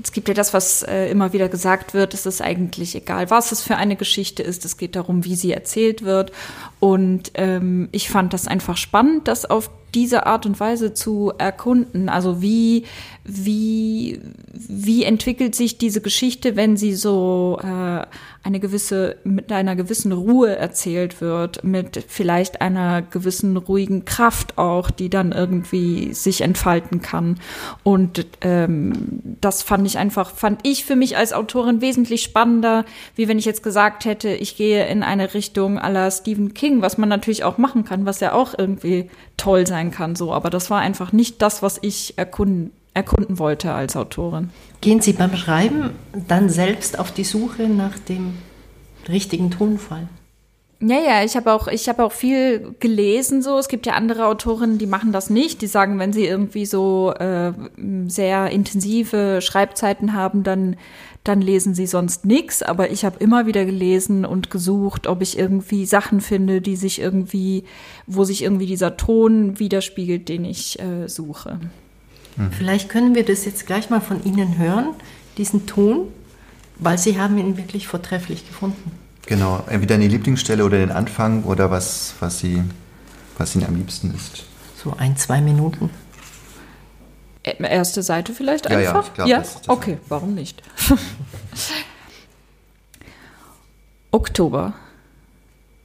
es 0.03 0.13
gibt 0.13 0.29
ja 0.29 0.35
das, 0.35 0.55
was 0.55 0.83
äh, 0.83 1.11
immer 1.11 1.33
wieder 1.33 1.49
gesagt 1.49 1.95
wird, 1.95 2.15
es 2.15 2.27
ist 2.27 2.41
eigentlich 2.41 2.95
egal, 2.95 3.31
was 3.31 3.53
es 3.53 3.63
für 3.63 3.77
eine 3.77 3.97
Geschichte 3.97 4.43
ist. 4.43 4.65
Es 4.65 4.77
geht 4.77 4.97
darum, 4.97 5.25
wie 5.25 5.35
sie 5.35 5.53
erzählt 5.53 6.03
wird. 6.03 6.33
Und 6.81 7.33
ähm, 7.35 7.89
ich 7.93 8.11
fand 8.11 8.33
das 8.33 8.47
einfach 8.47 8.77
spannend, 8.77 9.29
das 9.29 9.45
auf 9.45 9.71
diese 9.95 10.27
Art 10.27 10.47
und 10.47 10.59
Weise 10.59 10.95
zu 10.95 11.33
erkunden. 11.37 12.09
Also 12.09 12.41
wie, 12.41 12.85
wie, 13.25 14.21
wie 14.53 15.05
entwickelt 15.05 15.55
sich 15.55 15.79
diese 15.79 16.01
Geschichte, 16.01 16.57
wenn 16.57 16.77
sie 16.77 16.95
so 16.95 17.59
äh, 17.63 18.07
eine 18.43 18.61
gewisse, 18.61 19.17
mit 19.25 19.53
einer 19.53 19.77
gewissen 19.77 20.13
Ruhe 20.13 20.57
erzählt 20.57 21.21
wird, 21.21 21.63
mit 21.63 22.05
vielleicht 22.09 22.61
einer 22.61 23.03
gewissen 23.03 23.57
ruhigen 23.57 24.05
Kraft 24.05 24.59
auch, 24.59 24.91
die 24.91 25.11
dann 25.11 25.33
irgendwie 25.33 26.15
sich 26.15 26.41
entfalten 26.41 27.03
kann. 27.03 27.39
Und 27.83 28.27
ähm, 28.41 28.92
das 29.41 29.63
fand 29.63 29.87
ich 29.87 29.99
einfach, 29.99 30.31
fand 30.31 30.61
ich 30.63 30.85
für 30.85 30.97
mich 30.97 31.17
als 31.17 31.33
Autorin 31.33 31.81
wesentlich 31.81 32.23
spannender, 32.23 32.85
wie 33.17 33.29
wenn 33.29 33.39
ich 33.39 33.45
jetzt 33.45 33.63
gesagt 33.63 34.05
hätte, 34.05 34.31
ich 34.31 34.57
gehe 34.57 34.87
in 34.87 35.03
eine 35.03 35.35
Richtung 35.35 35.79
aller 35.79 36.11
Stephen 36.11 36.55
King, 36.55 36.83
was 36.83 36.99
man 36.99 37.09
natürlich 37.09 37.45
auch 37.45 37.59
machen 37.59 37.85
kann, 37.85 38.07
was 38.07 38.21
ja 38.21 38.33
auch 38.33 38.55
irgendwie 38.57 39.11
toll 39.37 39.67
sein 39.67 39.91
kann, 39.91 40.17
so. 40.17 40.33
Aber 40.33 40.51
das 40.51 40.71
war 40.71 40.81
einfach 40.81 41.13
nicht 41.13 41.43
das, 41.43 41.63
was 41.63 41.79
ich 41.83 42.15
erkunden 42.17 42.73
erkunden 42.95 43.39
wollte 43.39 43.73
als 43.73 43.97
Autorin. 43.97 44.51
Gehen 44.81 45.01
Sie 45.01 45.13
beim 45.13 45.35
Schreiben 45.37 45.91
dann 46.29 46.49
selbst 46.51 46.99
auf 46.99 47.11
die 47.11 47.25
Suche 47.25 47.63
nach 47.69 47.99
dem 47.99 48.35
richtigen 49.09 49.51
Tonfall? 49.51 50.09
Ja, 50.85 50.99
ja, 50.99 51.25
ich 51.25 51.37
habe 51.37 51.53
auch, 51.53 51.69
ich 51.69 51.89
habe 51.89 52.03
auch 52.03 52.11
viel 52.11 52.75
gelesen. 52.81 53.41
So, 53.41 53.57
es 53.57 53.69
gibt 53.69 53.87
ja 53.87 53.93
andere 53.93 54.27
Autorinnen, 54.27 54.79
die 54.79 54.87
machen 54.87 55.13
das 55.13 55.31
nicht. 55.31 55.63
Die 55.63 55.69
sagen, 55.69 55.99
wenn 56.01 56.13
sie 56.13 56.27
irgendwie 56.27 56.67
so 56.67 57.15
äh, 57.15 57.53
sehr 58.09 58.51
intensive 58.51 59.41
Schreibzeiten 59.41 60.13
haben, 60.13 60.43
dann 60.43 60.77
dann 61.25 61.41
lesen 61.41 61.75
sie 61.75 61.87
sonst 61.87 62.25
nichts. 62.25 62.63
Aber 62.63 62.91
ich 62.91 63.05
habe 63.05 63.19
immer 63.21 63.47
wieder 63.47 63.65
gelesen 63.65 64.25
und 64.25 64.51
gesucht, 64.51 65.07
ob 65.07 65.23
ich 65.23 65.39
irgendwie 65.39 65.87
Sachen 65.87 66.21
finde, 66.21 66.61
die 66.61 66.77
sich 66.77 67.01
irgendwie, 67.01 67.65
wo 68.07 68.25
sich 68.25 68.43
irgendwie 68.43 68.67
dieser 68.67 68.97
Ton 68.97 69.59
widerspiegelt, 69.59 70.29
den 70.29 70.45
ich 70.45 70.81
äh, 70.81 71.09
suche. 71.09 71.61
Mhm. 72.37 72.51
Vielleicht 72.51 72.89
können 72.89 73.15
wir 73.15 73.25
das 73.25 73.45
jetzt 73.45 73.67
gleich 73.67 73.89
mal 73.89 74.01
von 74.01 74.25
Ihnen 74.25 74.59
hören, 74.59 74.95
diesen 75.39 75.67
Ton, 75.67 76.09
weil 76.79 76.99
Sie 76.99 77.21
haben 77.21 77.39
ihn 77.39 77.57
wirklich 77.57 77.87
vortrefflich 77.87 78.47
gefunden. 78.47 79.02
Genau, 79.27 79.65
entweder 79.69 79.99
die 79.99 80.09
Lieblingsstelle 80.09 80.65
oder 80.65 80.79
den 80.79 80.91
Anfang 80.91 81.45
oder 81.45 81.71
was, 81.71 82.15
was, 82.21 82.41
Sie, 82.41 82.63
was 83.39 83.55
Ihnen 83.55 83.67
am 83.67 83.77
liebsten 83.77 84.13
ist. 84.15 84.45
So 84.83 84.95
ein, 84.97 85.17
zwei 85.17 85.41
Minuten. 85.41 85.91
Erste 87.45 88.03
Seite 88.03 88.33
vielleicht 88.33 88.69
ja, 88.71 88.79
einfach? 88.79 88.95
Ja, 88.95 89.01
ich 89.09 89.15
glaube, 89.15 89.31
ja? 89.31 89.39
das, 89.39 89.55
das 89.55 89.69
Okay, 89.69 89.99
warum 90.09 90.35
nicht? 90.35 90.63
Oktober. 94.11 94.75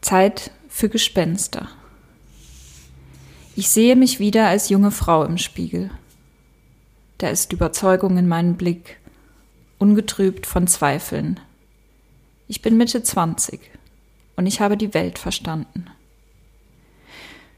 Zeit 0.02 0.52
für 0.70 0.90
Gespenster. 0.90 1.70
Ich 3.56 3.70
sehe 3.70 3.96
mich 3.96 4.20
wieder 4.20 4.48
als 4.48 4.70
junge 4.70 4.92
Frau 4.92 5.24
im 5.24 5.40
Spiegel. 5.40 5.90
Da 7.18 7.30
ist 7.30 7.52
Überzeugung 7.52 8.18
in 8.18 8.28
meinem 8.28 8.56
Blick, 8.56 9.00
ungetrübt 9.80 10.46
von 10.46 10.68
Zweifeln. 10.68 11.40
Ich 12.48 12.62
bin 12.62 12.78
Mitte 12.78 13.04
20 13.04 13.60
und 14.38 14.46
ich 14.46 14.62
habe 14.62 14.78
die 14.78 14.94
Welt 14.94 15.20
verstanden. 15.20 15.88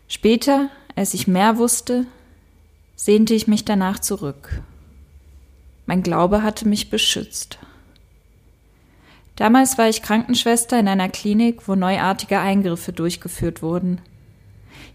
Später, 0.07 0.69
als 0.95 1.13
ich 1.13 1.27
mehr 1.27 1.57
wusste, 1.57 2.07
sehnte 2.95 3.35
ich 3.35 3.47
mich 3.47 3.65
danach 3.65 3.99
zurück. 3.99 4.61
Mein 5.85 6.01
Glaube 6.01 6.41
hatte 6.41 6.67
mich 6.67 6.89
beschützt. 6.89 7.59
Damals 9.35 9.77
war 9.77 9.87
ich 9.87 10.01
Krankenschwester 10.01 10.79
in 10.79 10.87
einer 10.87 11.07
Klinik, 11.07 11.67
wo 11.67 11.75
neuartige 11.75 12.39
Eingriffe 12.39 12.91
durchgeführt 12.91 13.61
wurden. 13.61 14.01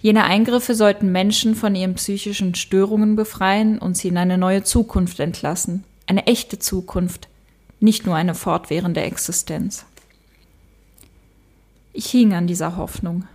Jene 0.00 0.24
Eingriffe 0.24 0.74
sollten 0.74 1.12
Menschen 1.12 1.54
von 1.54 1.74
ihren 1.74 1.94
psychischen 1.94 2.54
Störungen 2.54 3.16
befreien 3.16 3.78
und 3.78 3.96
sie 3.96 4.08
in 4.08 4.18
eine 4.18 4.36
neue 4.36 4.64
Zukunft 4.64 5.20
entlassen. 5.20 5.84
Eine 6.06 6.26
echte 6.26 6.58
Zukunft, 6.58 7.28
nicht 7.84 8.06
nur 8.06 8.16
eine 8.16 8.34
fortwährende 8.34 9.02
Existenz. 9.02 9.84
Ich 11.92 12.06
hing 12.06 12.32
an 12.32 12.46
dieser 12.46 12.76
Hoffnung. 12.76 13.28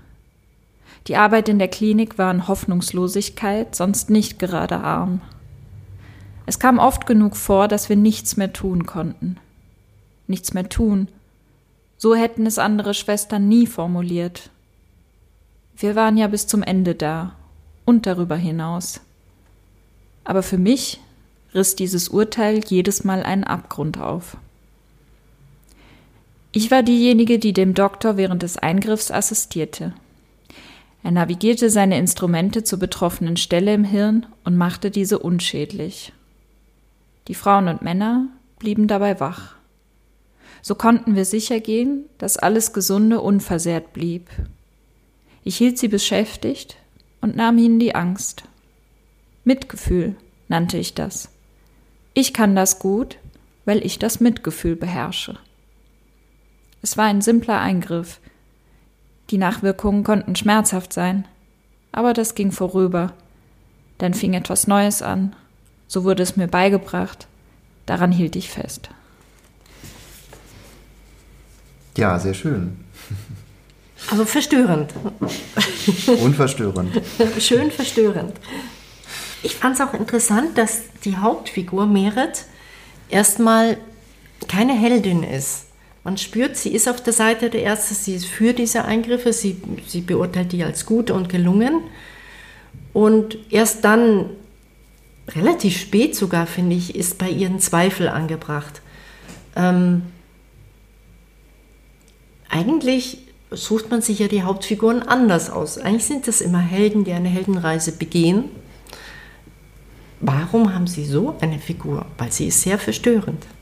Die 1.07 1.15
Arbeit 1.15 1.47
in 1.47 1.59
der 1.59 1.69
Klinik 1.69 2.17
war 2.17 2.31
in 2.31 2.47
Hoffnungslosigkeit, 2.47 3.75
sonst 3.75 4.09
nicht 4.09 4.39
gerade 4.39 4.79
arm. 4.79 5.21
Es 6.45 6.59
kam 6.59 6.79
oft 6.79 7.05
genug 7.05 7.37
vor, 7.37 7.67
dass 7.67 7.89
wir 7.89 7.95
nichts 7.95 8.35
mehr 8.37 8.51
tun 8.51 8.85
konnten. 8.85 9.37
Nichts 10.27 10.53
mehr 10.53 10.67
tun. 10.67 11.07
So 11.97 12.15
hätten 12.15 12.45
es 12.45 12.57
andere 12.57 12.95
Schwestern 12.95 13.47
nie 13.47 13.67
formuliert. 13.67 14.49
Wir 15.77 15.95
waren 15.95 16.17
ja 16.17 16.27
bis 16.27 16.47
zum 16.47 16.63
Ende 16.63 16.95
da 16.95 17.35
und 17.85 18.07
darüber 18.07 18.35
hinaus. 18.35 18.99
Aber 20.23 20.43
für 20.43 20.57
mich 20.57 20.99
riss 21.53 21.75
dieses 21.75 22.09
Urteil 22.09 22.61
jedes 22.65 23.03
Mal 23.03 23.23
einen 23.23 23.43
Abgrund 23.43 23.99
auf. 23.99 24.37
Ich 26.51 26.71
war 26.71 26.83
diejenige, 26.83 27.39
die 27.39 27.53
dem 27.53 27.73
Doktor 27.73 28.17
während 28.17 28.43
des 28.43 28.57
Eingriffs 28.57 29.11
assistierte. 29.11 29.93
Er 31.03 31.11
navigierte 31.11 31.69
seine 31.69 31.97
Instrumente 31.97 32.63
zur 32.63 32.79
betroffenen 32.79 33.37
Stelle 33.37 33.73
im 33.73 33.83
Hirn 33.83 34.25
und 34.43 34.57
machte 34.57 34.91
diese 34.91 35.19
unschädlich. 35.19 36.11
Die 37.27 37.35
Frauen 37.35 37.67
und 37.67 37.81
Männer 37.81 38.27
blieben 38.57 38.87
dabei 38.87 39.19
wach. 39.19 39.55
So 40.61 40.75
konnten 40.75 41.15
wir 41.15 41.25
sicher 41.25 41.59
gehen, 41.59 42.05
dass 42.17 42.37
alles 42.37 42.73
Gesunde 42.73 43.21
unversehrt 43.21 43.93
blieb 43.93 44.29
ich 45.43 45.57
hielt 45.57 45.77
sie 45.77 45.87
beschäftigt 45.87 46.77
und 47.21 47.35
nahm 47.35 47.57
ihnen 47.57 47.79
die 47.79 47.95
Angst. 47.95 48.43
Mitgefühl 49.43 50.15
nannte 50.47 50.77
ich 50.77 50.93
das. 50.93 51.29
Ich 52.19 52.33
kann 52.33 52.53
das 52.53 52.79
gut, 52.79 53.15
weil 53.63 53.77
ich 53.85 53.97
das 53.97 54.19
Mitgefühl 54.19 54.75
beherrsche. 54.75 55.37
Es 56.81 56.97
war 56.97 57.05
ein 57.05 57.21
simpler 57.21 57.61
Eingriff. 57.61 58.19
Die 59.29 59.37
Nachwirkungen 59.37 60.03
konnten 60.03 60.35
schmerzhaft 60.35 60.91
sein, 60.91 61.25
aber 61.93 62.11
das 62.11 62.35
ging 62.35 62.51
vorüber. 62.51 63.13
Dann 63.99 64.13
fing 64.13 64.33
etwas 64.33 64.67
Neues 64.67 65.01
an, 65.01 65.33
so 65.87 66.03
wurde 66.03 66.21
es 66.23 66.35
mir 66.35 66.49
beigebracht, 66.49 67.27
daran 67.85 68.11
hielt 68.11 68.35
ich 68.35 68.49
fest. 68.49 68.89
Ja, 71.95 72.19
sehr 72.19 72.33
schön. 72.33 72.83
Also 74.11 74.25
verstörend. 74.25 74.93
Und 76.21 76.35
verstörend. 76.35 77.01
Schön 77.39 77.71
verstörend. 77.71 78.33
Ich 79.41 79.55
fand 79.55 79.75
es 79.75 79.81
auch 79.81 79.93
interessant, 79.93 80.57
dass 80.57 80.81
die 81.05 81.17
Hauptfigur 81.17 81.85
Meret 81.85 82.45
erstmal 83.09 83.77
keine 84.47 84.73
Heldin 84.73 85.23
ist. 85.23 85.65
Man 86.03 86.17
spürt, 86.17 86.55
sie 86.55 86.73
ist 86.73 86.87
auf 86.87 87.01
der 87.03 87.13
Seite 87.13 87.49
der 87.49 87.63
Ärzte, 87.63 87.93
sie 87.93 88.15
ist 88.15 88.25
für 88.25 88.53
diese 88.53 88.85
Eingriffe, 88.85 89.33
sie, 89.33 89.61
sie 89.85 90.01
beurteilt 90.01 90.51
die 90.51 90.63
als 90.63 90.85
gut 90.85 91.11
und 91.11 91.29
gelungen. 91.29 91.81
Und 92.93 93.37
erst 93.49 93.83
dann, 93.83 94.29
relativ 95.29 95.77
spät 95.77 96.15
sogar, 96.15 96.47
finde 96.47 96.75
ich, 96.75 96.95
ist 96.95 97.17
bei 97.17 97.29
ihren 97.29 97.59
Zweifel 97.59 98.07
angebracht. 98.07 98.81
Ähm, 99.55 100.03
eigentlich 102.49 103.19
sucht 103.51 103.91
man 103.91 104.01
sich 104.01 104.19
ja 104.19 104.27
die 104.27 104.43
Hauptfiguren 104.43 105.03
anders 105.03 105.49
aus. 105.49 105.77
Eigentlich 105.77 106.05
sind 106.05 106.27
das 106.27 106.41
immer 106.41 106.59
Helden, 106.59 107.03
die 107.03 107.13
eine 107.13 107.29
Heldenreise 107.29 107.91
begehen. 107.91 108.45
Warum 110.21 110.73
haben 110.73 110.87
Sie 110.87 111.05
so 111.05 111.35
eine 111.39 111.59
Figur? 111.59 112.05
Weil 112.17 112.31
sie 112.31 112.47
ist 112.47 112.61
sehr 112.61 112.77
verstörend. 112.77 113.45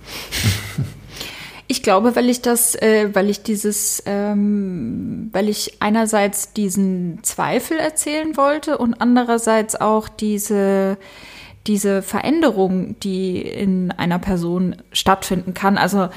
Ich 1.69 1.83
glaube, 1.83 2.15
weil 2.15 2.29
ich 2.29 2.41
das, 2.41 2.75
äh, 2.75 3.09
weil 3.13 3.29
ich 3.29 3.43
dieses, 3.43 4.01
ähm, 4.05 5.29
weil 5.33 5.49
ich 5.49 5.81
einerseits 5.81 6.53
diesen 6.53 7.19
Zweifel 7.23 7.77
erzählen 7.77 8.37
wollte 8.37 8.77
und 8.77 9.01
andererseits 9.01 9.75
auch 9.75 10.07
diese, 10.07 10.97
diese 11.67 12.01
Veränderung, 12.01 12.97
die 13.01 13.41
in 13.41 13.91
einer 13.91 14.17
Person 14.17 14.77
stattfinden 14.93 15.53
kann. 15.53 15.77
Also 15.77 16.07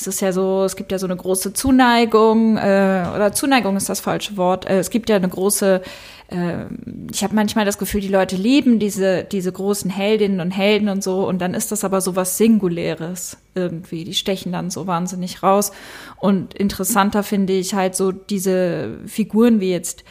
es 0.00 0.06
ist 0.06 0.20
ja 0.20 0.32
so, 0.32 0.64
es 0.64 0.76
gibt 0.76 0.92
ja 0.92 0.98
so 0.98 1.06
eine 1.06 1.16
große 1.16 1.52
Zuneigung, 1.52 2.56
äh, 2.56 3.04
oder 3.14 3.32
Zuneigung 3.32 3.76
ist 3.76 3.90
das 3.90 4.00
falsche 4.00 4.38
Wort. 4.38 4.64
Äh, 4.64 4.78
es 4.78 4.88
gibt 4.88 5.10
ja 5.10 5.16
eine 5.16 5.28
große, 5.28 5.82
äh, 6.28 6.64
ich 7.12 7.22
habe 7.22 7.34
manchmal 7.34 7.66
das 7.66 7.76
Gefühl, 7.76 8.00
die 8.00 8.08
Leute 8.08 8.36
lieben 8.36 8.78
diese, 8.78 9.24
diese 9.24 9.52
großen 9.52 9.90
Heldinnen 9.90 10.40
und 10.40 10.52
Helden 10.52 10.88
und 10.88 11.02
so, 11.02 11.28
und 11.28 11.38
dann 11.40 11.52
ist 11.52 11.70
das 11.70 11.84
aber 11.84 12.00
so 12.00 12.16
was 12.16 12.38
Singuläres 12.38 13.36
irgendwie. 13.54 14.04
Die 14.04 14.14
stechen 14.14 14.52
dann 14.52 14.70
so 14.70 14.86
wahnsinnig 14.86 15.42
raus. 15.42 15.70
Und 16.16 16.54
interessanter 16.54 17.22
finde 17.22 17.52
ich 17.52 17.74
halt 17.74 17.94
so 17.94 18.10
diese 18.10 18.98
Figuren 19.06 19.60
wie 19.60 19.70
jetzt 19.70 20.04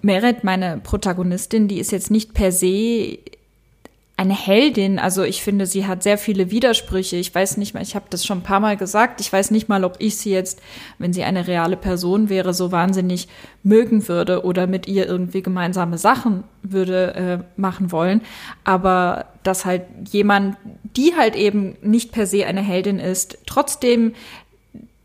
Meret, 0.00 0.44
meine 0.44 0.78
Protagonistin, 0.78 1.66
die 1.66 1.80
ist 1.80 1.90
jetzt 1.90 2.12
nicht 2.12 2.32
per 2.32 2.52
se 2.52 3.18
eine 4.18 4.34
Heldin. 4.34 4.98
Also 4.98 5.22
ich 5.22 5.42
finde, 5.44 5.64
sie 5.64 5.86
hat 5.86 6.02
sehr 6.02 6.18
viele 6.18 6.50
Widersprüche. 6.50 7.14
Ich 7.14 7.32
weiß 7.32 7.56
nicht 7.56 7.72
mal, 7.72 7.84
ich 7.84 7.94
habe 7.94 8.06
das 8.10 8.26
schon 8.26 8.38
ein 8.38 8.42
paar 8.42 8.58
Mal 8.58 8.76
gesagt. 8.76 9.20
Ich 9.20 9.32
weiß 9.32 9.52
nicht 9.52 9.68
mal, 9.68 9.84
ob 9.84 9.94
ich 10.00 10.16
sie 10.16 10.32
jetzt, 10.32 10.60
wenn 10.98 11.12
sie 11.12 11.22
eine 11.22 11.46
reale 11.46 11.76
Person 11.76 12.28
wäre, 12.28 12.52
so 12.52 12.72
wahnsinnig 12.72 13.28
mögen 13.62 14.08
würde 14.08 14.44
oder 14.44 14.66
mit 14.66 14.88
ihr 14.88 15.06
irgendwie 15.06 15.40
gemeinsame 15.40 15.98
Sachen 15.98 16.42
würde 16.62 17.14
äh, 17.14 17.60
machen 17.60 17.92
wollen. 17.92 18.22
Aber 18.64 19.26
dass 19.44 19.64
halt 19.64 19.84
jemand, 20.10 20.56
die 20.96 21.14
halt 21.16 21.36
eben 21.36 21.76
nicht 21.80 22.10
per 22.10 22.26
se 22.26 22.44
eine 22.44 22.60
Heldin 22.60 22.98
ist, 22.98 23.38
trotzdem 23.46 24.14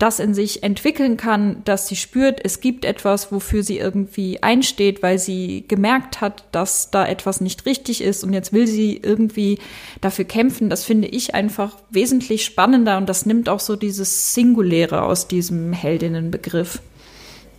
das 0.03 0.19
in 0.19 0.33
sich 0.33 0.63
entwickeln 0.63 1.15
kann, 1.15 1.63
dass 1.63 1.88
sie 1.88 1.95
spürt, 1.95 2.41
es 2.43 2.60
gibt 2.60 2.83
etwas, 2.83 3.31
wofür 3.31 3.63
sie 3.63 3.77
irgendwie 3.77 4.43
einsteht, 4.43 5.01
weil 5.01 5.17
sie 5.17 5.63
gemerkt 5.69 6.19
hat, 6.19 6.43
dass 6.51 6.91
da 6.91 7.07
etwas 7.07 7.39
nicht 7.39 7.65
richtig 7.65 8.03
ist 8.03 8.25
und 8.25 8.33
jetzt 8.33 8.51
will 8.51 8.67
sie 8.67 8.98
irgendwie 9.01 9.60
dafür 10.01 10.25
kämpfen. 10.25 10.69
Das 10.69 10.83
finde 10.83 11.07
ich 11.07 11.36
einfach 11.36 11.77
wesentlich 11.89 12.43
spannender 12.43 12.98
und 12.98 13.07
das 13.07 13.25
nimmt 13.25 13.48
auch 13.48 13.62
so 13.62 13.77
dieses 13.77 14.33
Singuläre 14.33 15.03
aus 15.03 15.29
diesem 15.29 15.72
Heldinnenbegriff. 15.72 16.81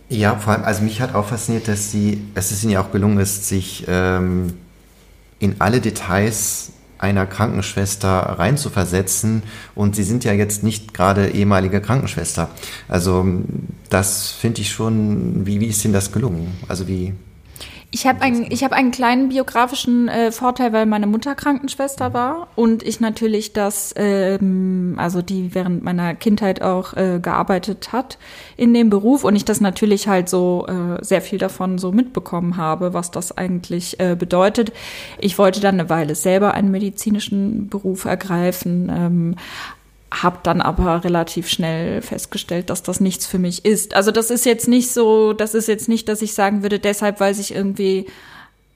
Ja, 0.09 0.35
vor 0.35 0.53
allem, 0.53 0.65
also 0.65 0.83
mich 0.83 1.01
hat 1.01 1.15
auch 1.15 1.25
fasziniert, 1.25 1.67
dass 1.67 1.91
sie, 1.91 2.21
es 2.35 2.51
ist 2.51 2.61
ihnen 2.61 2.73
ja 2.73 2.83
auch 2.83 2.91
gelungen 2.91 3.17
ist, 3.17 3.49
sich 3.49 3.85
ähm, 3.87 4.53
in 5.39 5.55
alle 5.57 5.81
Details 5.81 6.73
einer 6.97 7.25
Krankenschwester 7.25 8.09
reinzuversetzen. 8.09 9.43
Und 9.75 9.95
Sie 9.95 10.03
sind 10.03 10.23
ja 10.23 10.33
jetzt 10.33 10.63
nicht 10.63 10.93
gerade 10.93 11.29
ehemalige 11.29 11.81
Krankenschwester. 11.81 12.49
Also 12.87 13.25
das 13.89 14.31
finde 14.31 14.61
ich 14.61 14.71
schon, 14.71 15.45
wie, 15.45 15.59
wie 15.59 15.67
ist 15.67 15.83
Ihnen 15.85 15.93
das 15.93 16.11
gelungen? 16.11 16.57
Also 16.67 16.87
wie 16.87 17.13
ich 17.91 18.05
habe 18.05 18.21
einen, 18.21 18.51
ich 18.51 18.63
hab 18.63 18.71
einen 18.71 18.91
kleinen 18.91 19.29
biografischen 19.29 20.07
äh, 20.07 20.31
Vorteil, 20.31 20.73
weil 20.73 20.85
meine 20.85 21.07
Mutter 21.07 21.35
Krankenschwester 21.35 22.13
war 22.13 22.47
und 22.55 22.83
ich 22.83 22.99
natürlich 22.99 23.53
das, 23.53 23.93
ähm, 23.95 24.95
also 24.97 25.21
die 25.21 25.55
während 25.55 25.83
meiner 25.83 26.13
Kindheit 26.15 26.61
auch 26.61 26.93
äh, 26.95 27.19
gearbeitet 27.21 27.93
hat 27.93 28.17
in 28.57 28.73
dem 28.73 28.89
Beruf 28.89 29.23
und 29.23 29.35
ich 29.35 29.45
das 29.45 29.61
natürlich 29.61 30.07
halt 30.07 30.29
so 30.29 30.67
äh, 30.67 31.03
sehr 31.03 31.21
viel 31.21 31.39
davon 31.39 31.77
so 31.77 31.91
mitbekommen 31.91 32.57
habe, 32.57 32.93
was 32.93 33.11
das 33.11 33.37
eigentlich 33.37 33.99
äh, 33.99 34.15
bedeutet. 34.17 34.73
Ich 35.19 35.37
wollte 35.37 35.61
dann 35.61 35.79
eine 35.79 35.89
Weile 35.89 36.15
selber 36.15 36.53
einen 36.53 36.71
medizinischen 36.71 37.69
Beruf 37.69 38.05
ergreifen, 38.05 38.91
ähm, 38.93 39.35
habe 40.23 40.39
dann 40.43 40.61
aber 40.61 41.03
relativ 41.03 41.49
schnell 41.49 42.01
festgestellt, 42.01 42.69
dass 42.69 42.83
das 42.83 42.99
nichts 42.99 43.25
für 43.25 43.39
mich 43.39 43.65
ist. 43.65 43.95
Also 43.95 44.11
das 44.11 44.31
ist 44.31 44.45
jetzt 44.45 44.67
nicht 44.67 44.91
so, 44.91 45.33
das 45.33 45.53
ist 45.53 45.67
jetzt 45.67 45.89
nicht, 45.89 46.07
dass 46.09 46.21
ich 46.21 46.33
sagen 46.33 46.63
würde, 46.63 46.79
deshalb, 46.79 47.19
weil 47.19 47.33
sich 47.33 47.53
irgendwie 47.53 48.07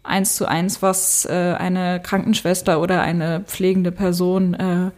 eins 0.03 0.35
zu 0.35 0.45
eins, 0.45 0.81
was 0.81 1.25
äh, 1.25 1.55
eine 1.57 2.01
Krankenschwester 2.01 2.81
oder 2.81 3.01
eine 3.01 3.41
pflegende 3.41 3.91
Person 3.91 4.53
äh, 4.53 4.91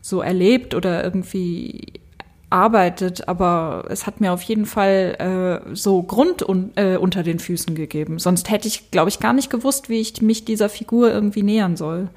so 0.00 0.20
erlebt 0.20 0.74
oder 0.74 1.04
irgendwie 1.04 2.00
arbeitet, 2.48 3.28
aber 3.28 3.84
es 3.90 4.06
hat 4.06 4.20
mir 4.20 4.32
auf 4.32 4.42
jeden 4.42 4.66
Fall 4.66 5.62
äh, 5.70 5.74
so 5.74 6.02
Grund 6.02 6.46
un 6.46 6.72
äh, 6.74 6.96
unter 6.96 7.22
den 7.22 7.38
Füßen 7.38 7.74
gegeben. 7.76 8.18
Sonst 8.18 8.50
hätte 8.50 8.66
ich, 8.66 8.90
glaube 8.90 9.08
ich, 9.08 9.20
gar 9.20 9.32
nicht 9.32 9.50
gewusst, 9.50 9.88
wie 9.88 10.00
ich 10.00 10.20
mich 10.20 10.44
dieser 10.44 10.68
Figur 10.68 11.12
irgendwie 11.12 11.44
nähern 11.44 11.76
soll. 11.76 12.08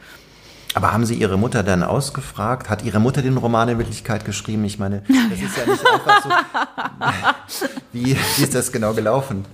Aber 0.76 0.92
haben 0.92 1.06
Sie 1.06 1.16
Ihre 1.16 1.38
Mutter 1.38 1.64
dann 1.64 1.84
ausgefragt? 1.84 2.70
Hat 2.70 2.84
Ihre 2.84 3.00
Mutter 3.00 3.22
den 3.22 3.38
Roman 3.38 3.70
in 3.70 3.78
Wirklichkeit 3.78 4.26
geschrieben? 4.26 4.66
Ich 4.66 4.80
meine, 4.80 5.04
das 5.30 5.40
ist 5.40 5.58
ja 5.58 5.72
nicht 5.72 5.86
einfach 5.86 6.24
so. 6.24 7.70
Wie, 7.94 8.16
wie 8.16 8.44
ist 8.44 8.56
das 8.56 8.72
genau 8.72 8.94
gelaufen? 8.94 9.46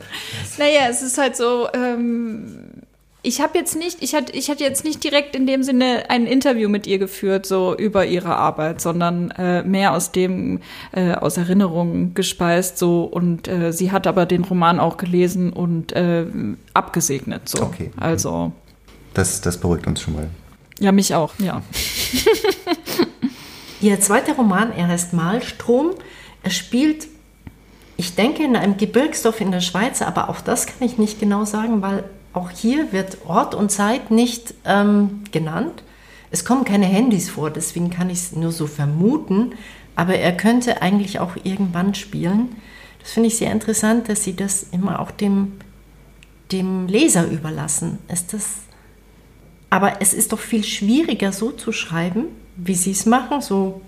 Naja, 0.57 0.87
es 0.89 1.01
ist 1.01 1.17
halt 1.17 1.35
so, 1.35 1.67
ähm, 1.73 2.69
ich 3.21 3.41
habe 3.41 3.57
jetzt 3.57 3.75
nicht, 3.75 4.01
ich 4.01 4.15
hatte, 4.15 4.31
ich 4.31 4.49
hatte 4.49 4.63
jetzt 4.63 4.85
nicht 4.85 5.03
direkt 5.03 5.35
in 5.35 5.45
dem 5.45 5.61
Sinne 5.61 6.05
ein 6.09 6.25
Interview 6.25 6.69
mit 6.69 6.87
ihr 6.87 6.99
geführt, 6.99 7.45
so 7.45 7.75
über 7.75 8.05
ihre 8.05 8.37
Arbeit, 8.37 8.79
sondern 8.79 9.31
äh, 9.31 9.61
mehr 9.63 9.93
aus 9.93 10.13
dem, 10.13 10.61
äh, 10.93 11.11
aus 11.11 11.35
Erinnerungen 11.35 12.13
gespeist, 12.13 12.77
so 12.77 13.03
und 13.03 13.49
äh, 13.49 13.73
sie 13.73 13.91
hat 13.91 14.07
aber 14.07 14.25
den 14.25 14.45
Roman 14.45 14.79
auch 14.79 14.95
gelesen 14.95 15.51
und 15.51 15.91
äh, 15.91 16.25
abgesegnet, 16.73 17.49
so. 17.49 17.61
Okay. 17.61 17.91
Also. 17.97 18.53
Das, 19.13 19.41
das 19.41 19.57
beruhigt 19.57 19.85
uns 19.85 20.01
schon 20.01 20.13
mal. 20.13 20.27
Ja, 20.79 20.91
mich 20.91 21.13
auch, 21.13 21.33
ja. 21.39 21.61
Ihr 23.81 23.99
zweiter 23.99 24.33
Roman, 24.33 24.71
er 24.71 24.87
heißt 24.87 25.13
Malstrom. 25.13 25.91
Er 26.43 26.51
spielt, 26.51 27.07
ich 27.97 28.15
denke, 28.15 28.43
in 28.43 28.55
einem 28.55 28.77
Gebirgsdorf 28.77 29.41
in 29.41 29.51
der 29.51 29.61
Schweiz, 29.61 30.01
aber 30.01 30.29
auch 30.29 30.41
das 30.41 30.67
kann 30.67 30.87
ich 30.87 30.97
nicht 30.97 31.19
genau 31.19 31.45
sagen, 31.45 31.81
weil 31.81 32.03
auch 32.33 32.49
hier 32.49 32.91
wird 32.91 33.17
Ort 33.25 33.55
und 33.55 33.71
Zeit 33.71 34.11
nicht 34.11 34.53
ähm, 34.65 35.23
genannt. 35.31 35.83
Es 36.31 36.45
kommen 36.45 36.63
keine 36.63 36.85
Handys 36.85 37.29
vor, 37.29 37.49
deswegen 37.49 37.89
kann 37.89 38.09
ich 38.09 38.19
es 38.19 38.31
nur 38.33 38.51
so 38.51 38.67
vermuten, 38.67 39.53
aber 39.95 40.15
er 40.15 40.35
könnte 40.35 40.81
eigentlich 40.81 41.19
auch 41.19 41.35
irgendwann 41.43 41.95
spielen. 41.95 42.55
Das 42.99 43.11
finde 43.11 43.27
ich 43.27 43.37
sehr 43.37 43.51
interessant, 43.51 44.09
dass 44.09 44.23
Sie 44.23 44.35
das 44.35 44.67
immer 44.71 44.99
auch 44.99 45.11
dem, 45.11 45.53
dem 46.51 46.87
Leser 46.87 47.27
überlassen. 47.27 47.97
Ist 48.07 48.33
das 48.33 48.43
aber 49.69 50.01
es 50.01 50.13
ist 50.13 50.31
doch 50.31 50.39
viel 50.39 50.63
schwieriger 50.63 51.31
so 51.31 51.51
zu 51.51 51.71
schreiben, 51.71 52.25
wie 52.55 52.75
Sie 52.75 52.91
es 52.91 53.05
machen, 53.05 53.41
so 53.41 53.81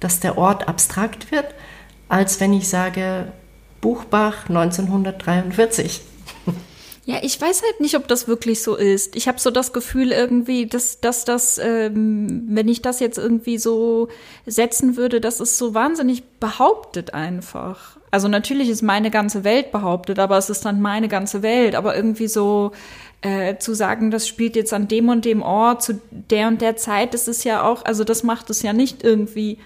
dass 0.00 0.20
der 0.20 0.38
Ort 0.38 0.66
abstrakt 0.66 1.30
wird, 1.30 1.46
als 2.08 2.40
wenn 2.40 2.52
ich 2.52 2.68
sage 2.68 3.32
Buchbach 3.80 4.48
1943. 4.48 6.02
Ja, 7.06 7.16
ich 7.22 7.40
weiß 7.40 7.62
halt 7.62 7.80
nicht, 7.80 7.96
ob 7.96 8.08
das 8.08 8.28
wirklich 8.28 8.62
so 8.62 8.76
ist. 8.76 9.16
Ich 9.16 9.26
habe 9.26 9.40
so 9.40 9.50
das 9.50 9.72
Gefühl 9.72 10.12
irgendwie, 10.12 10.66
dass, 10.66 11.00
dass 11.00 11.24
das, 11.24 11.58
ähm, 11.58 12.46
wenn 12.48 12.68
ich 12.68 12.82
das 12.82 13.00
jetzt 13.00 13.18
irgendwie 13.18 13.58
so 13.58 14.08
setzen 14.46 14.96
würde, 14.96 15.20
dass 15.20 15.40
es 15.40 15.56
so 15.56 15.74
wahnsinnig 15.74 16.22
behauptet 16.38 17.14
einfach. 17.14 17.96
Also 18.10 18.28
natürlich 18.28 18.68
ist 18.68 18.82
meine 18.82 19.10
ganze 19.10 19.44
Welt 19.44 19.72
behauptet, 19.72 20.18
aber 20.18 20.36
es 20.36 20.50
ist 20.50 20.64
dann 20.64 20.82
meine 20.82 21.08
ganze 21.08 21.42
Welt. 21.42 21.74
Aber 21.74 21.96
irgendwie 21.96 22.28
so, 22.28 22.72
äh, 23.22 23.56
zu 23.58 23.74
sagen, 23.74 24.10
das 24.10 24.26
spielt 24.26 24.56
jetzt 24.56 24.72
an 24.72 24.88
dem 24.88 25.08
und 25.08 25.24
dem 25.24 25.42
Ort 25.42 25.82
zu 25.82 26.00
der 26.10 26.48
und 26.48 26.60
der 26.60 26.76
Zeit, 26.76 27.14
das 27.14 27.28
ist 27.28 27.44
ja 27.44 27.62
auch, 27.62 27.84
also 27.84 28.04
das 28.04 28.22
macht 28.22 28.50
es 28.50 28.62
ja 28.62 28.72
nicht 28.72 29.04
irgendwie 29.04 29.58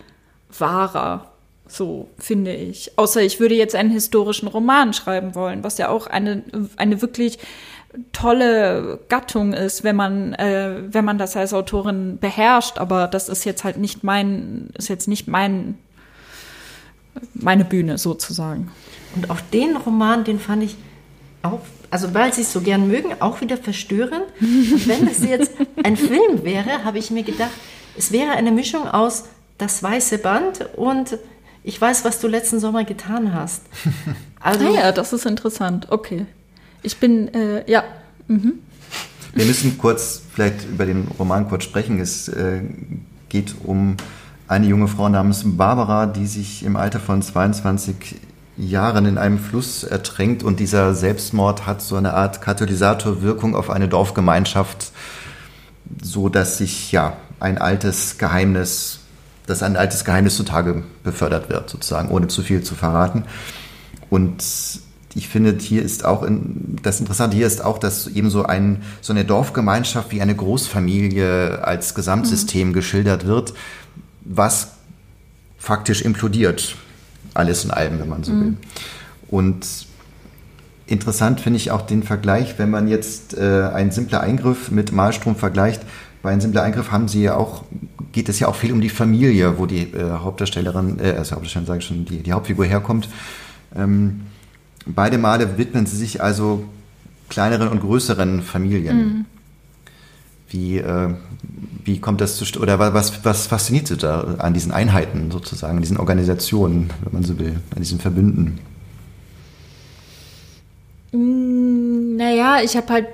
wahrer, 0.58 1.33
so 1.66 2.08
finde 2.18 2.54
ich. 2.54 2.92
Außer 2.96 3.22
ich 3.22 3.40
würde 3.40 3.54
jetzt 3.54 3.74
einen 3.74 3.90
historischen 3.90 4.48
Roman 4.48 4.92
schreiben 4.92 5.34
wollen, 5.34 5.64
was 5.64 5.78
ja 5.78 5.88
auch 5.88 6.06
eine, 6.06 6.42
eine 6.76 7.02
wirklich 7.02 7.38
tolle 8.12 8.98
Gattung 9.08 9.52
ist, 9.52 9.84
wenn 9.84 9.96
man, 9.96 10.34
äh, 10.34 10.82
wenn 10.88 11.04
man 11.04 11.16
das 11.18 11.36
als 11.36 11.54
Autorin 11.54 12.18
beherrscht, 12.18 12.78
aber 12.78 13.06
das 13.06 13.28
ist 13.28 13.44
jetzt 13.44 13.64
halt 13.64 13.76
nicht 13.76 14.02
mein, 14.02 14.70
ist 14.76 14.88
jetzt 14.88 15.06
nicht 15.06 15.28
mein, 15.28 15.78
meine 17.34 17.64
Bühne 17.64 17.98
sozusagen. 17.98 18.72
Und 19.14 19.30
auch 19.30 19.40
den 19.52 19.76
Roman, 19.76 20.24
den 20.24 20.40
fand 20.40 20.64
ich 20.64 20.76
auch 21.42 21.60
also 21.94 22.12
weil 22.12 22.34
sie 22.34 22.40
es 22.40 22.52
so 22.52 22.60
gern 22.60 22.88
mögen, 22.88 23.10
auch 23.20 23.40
wieder 23.40 23.56
verstören. 23.56 24.22
Und 24.40 24.88
wenn 24.88 25.06
es 25.06 25.22
jetzt 25.22 25.52
ein 25.84 25.96
Film 25.96 26.42
wäre, 26.42 26.82
habe 26.84 26.98
ich 26.98 27.12
mir 27.12 27.22
gedacht, 27.22 27.52
es 27.96 28.10
wäre 28.10 28.32
eine 28.32 28.50
Mischung 28.50 28.88
aus 28.88 29.26
Das 29.58 29.80
weiße 29.80 30.18
Band 30.18 30.68
und 30.74 31.16
Ich 31.66 31.80
weiß, 31.80 32.04
was 32.04 32.20
du 32.20 32.28
letzten 32.28 32.60
Sommer 32.60 32.84
getan 32.84 33.34
hast. 33.34 33.62
Also, 34.46 34.66
ah 34.66 34.74
ja, 34.74 34.92
das 34.92 35.14
ist 35.14 35.24
interessant. 35.24 35.86
Okay. 35.88 36.26
Ich 36.82 36.98
bin, 36.98 37.32
äh, 37.32 37.64
ja. 37.66 37.82
Mhm. 38.28 38.58
Wir 39.32 39.46
müssen 39.46 39.78
kurz 39.78 40.20
vielleicht 40.34 40.66
über 40.66 40.84
den 40.84 41.08
Roman 41.18 41.48
kurz 41.48 41.64
sprechen. 41.64 41.98
Es 41.98 42.28
äh, 42.28 42.60
geht 43.30 43.54
um 43.64 43.96
eine 44.46 44.66
junge 44.66 44.86
Frau 44.86 45.08
namens 45.08 45.44
Barbara, 45.46 46.04
die 46.04 46.26
sich 46.26 46.62
im 46.62 46.76
Alter 46.76 47.00
von 47.00 47.22
22 47.22 48.16
Jahren 48.58 49.06
in 49.06 49.16
einem 49.16 49.38
Fluss 49.38 49.82
ertränkt 49.82 50.42
und 50.42 50.60
dieser 50.60 50.94
Selbstmord 50.94 51.66
hat 51.66 51.80
so 51.80 51.96
eine 51.96 52.12
Art 52.12 52.42
Katalysatorwirkung 52.42 53.56
auf 53.56 53.70
eine 53.70 53.88
Dorfgemeinschaft, 53.88 54.92
so 56.02 56.28
dass 56.28 56.58
sich 56.58 56.92
ja 56.92 57.16
ein 57.40 57.56
altes 57.56 58.18
Geheimnis, 58.18 59.00
dass 59.46 59.62
ein 59.62 59.76
altes 59.76 60.04
Geheimnis 60.04 60.36
zutage 60.36 60.82
befördert 61.02 61.48
wird, 61.48 61.68
sozusagen, 61.70 62.08
ohne 62.10 62.28
zu 62.28 62.42
viel 62.42 62.62
zu 62.62 62.74
verraten. 62.74 63.24
Und 64.10 64.42
ich 65.14 65.28
finde, 65.28 65.56
hier 65.58 65.82
ist 65.82 66.04
auch 66.04 66.22
in, 66.22 66.76
das 66.82 67.00
Interessante 67.00 67.36
hier 67.36 67.46
ist 67.46 67.64
auch, 67.64 67.78
dass 67.78 68.06
eben 68.08 68.30
so 68.30 68.44
ein 68.44 68.82
so 69.00 69.12
eine 69.12 69.24
Dorfgemeinschaft 69.24 70.10
wie 70.10 70.20
eine 70.20 70.34
Großfamilie 70.34 71.64
als 71.64 71.94
Gesamtsystem 71.94 72.68
mhm. 72.68 72.72
geschildert 72.72 73.26
wird, 73.26 73.54
was 74.24 74.72
faktisch 75.58 76.02
implodiert, 76.02 76.76
alles 77.32 77.64
in 77.64 77.70
allem, 77.70 78.00
wenn 78.00 78.08
man 78.08 78.24
so 78.24 78.32
mhm. 78.32 78.40
will. 78.40 78.56
Und 79.28 79.66
interessant 80.86 81.40
finde 81.40 81.58
ich 81.58 81.70
auch 81.70 81.82
den 81.82 82.02
Vergleich, 82.02 82.58
wenn 82.58 82.70
man 82.70 82.88
jetzt 82.88 83.36
äh, 83.36 83.70
ein 83.72 83.90
simpler 83.90 84.20
Eingriff 84.20 84.70
mit 84.70 84.92
Malstrom 84.92 85.36
vergleicht. 85.36 85.82
Bei 86.24 86.30
einem 86.30 86.40
simplen 86.40 86.64
Eingriff 86.64 86.90
haben 86.90 87.06
sie 87.06 87.22
ja 87.22 87.36
auch, 87.36 87.64
geht 88.12 88.30
es 88.30 88.40
ja 88.40 88.48
auch 88.48 88.54
viel 88.54 88.72
um 88.72 88.80
die 88.80 88.88
Familie, 88.88 89.58
wo 89.58 89.66
die 89.66 89.82
äh, 89.92 90.10
Hauptdarstellerin, 90.10 90.98
äh, 90.98 91.10
also 91.18 91.32
Hauptdarstellerin 91.32 91.66
sage 91.66 91.78
ich 91.80 91.84
schon, 91.84 92.06
die, 92.06 92.22
die 92.22 92.32
Hauptfigur 92.32 92.64
herkommt. 92.64 93.10
Ähm, 93.76 94.22
beide 94.86 95.18
Male 95.18 95.58
widmen 95.58 95.84
sie 95.84 95.98
sich 95.98 96.22
also 96.22 96.64
kleineren 97.28 97.68
und 97.68 97.80
größeren 97.80 98.40
Familien. 98.40 98.96
Mhm. 98.96 99.24
Wie, 100.48 100.78
äh, 100.78 101.10
wie 101.84 102.00
kommt 102.00 102.22
das 102.22 102.36
zu 102.36 102.58
oder 102.58 102.78
was, 102.78 103.22
was 103.22 103.46
fasziniert 103.46 103.88
Sie 103.88 103.98
da 103.98 104.36
an 104.38 104.54
diesen 104.54 104.72
Einheiten 104.72 105.30
sozusagen, 105.30 105.76
an 105.76 105.82
diesen 105.82 105.98
Organisationen, 105.98 106.88
wenn 107.02 107.12
man 107.12 107.22
so 107.22 107.38
will, 107.38 107.60
an 107.74 107.82
diesen 107.82 108.00
Verbünden? 108.00 108.60
Mm, 111.12 112.16
naja, 112.16 112.60
ich 112.64 112.78
habe 112.78 112.90
halt. 112.90 113.08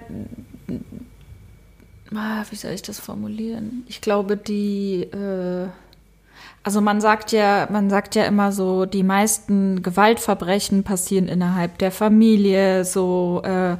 Ah, 2.14 2.44
wie 2.50 2.56
soll 2.56 2.72
ich 2.72 2.82
das 2.82 2.98
formulieren? 2.98 3.84
Ich 3.86 4.00
glaube, 4.00 4.36
die. 4.36 5.02
Äh, 5.02 5.68
also 6.62 6.80
man 6.80 7.00
sagt 7.00 7.32
ja, 7.32 7.68
man 7.70 7.88
sagt 7.88 8.14
ja 8.14 8.24
immer 8.24 8.52
so, 8.52 8.84
die 8.84 9.02
meisten 9.02 9.82
Gewaltverbrechen 9.82 10.82
passieren 10.82 11.26
innerhalb 11.26 11.78
der 11.78 11.90
Familie, 11.90 12.84
so 12.84 13.42
äh, 13.44 13.76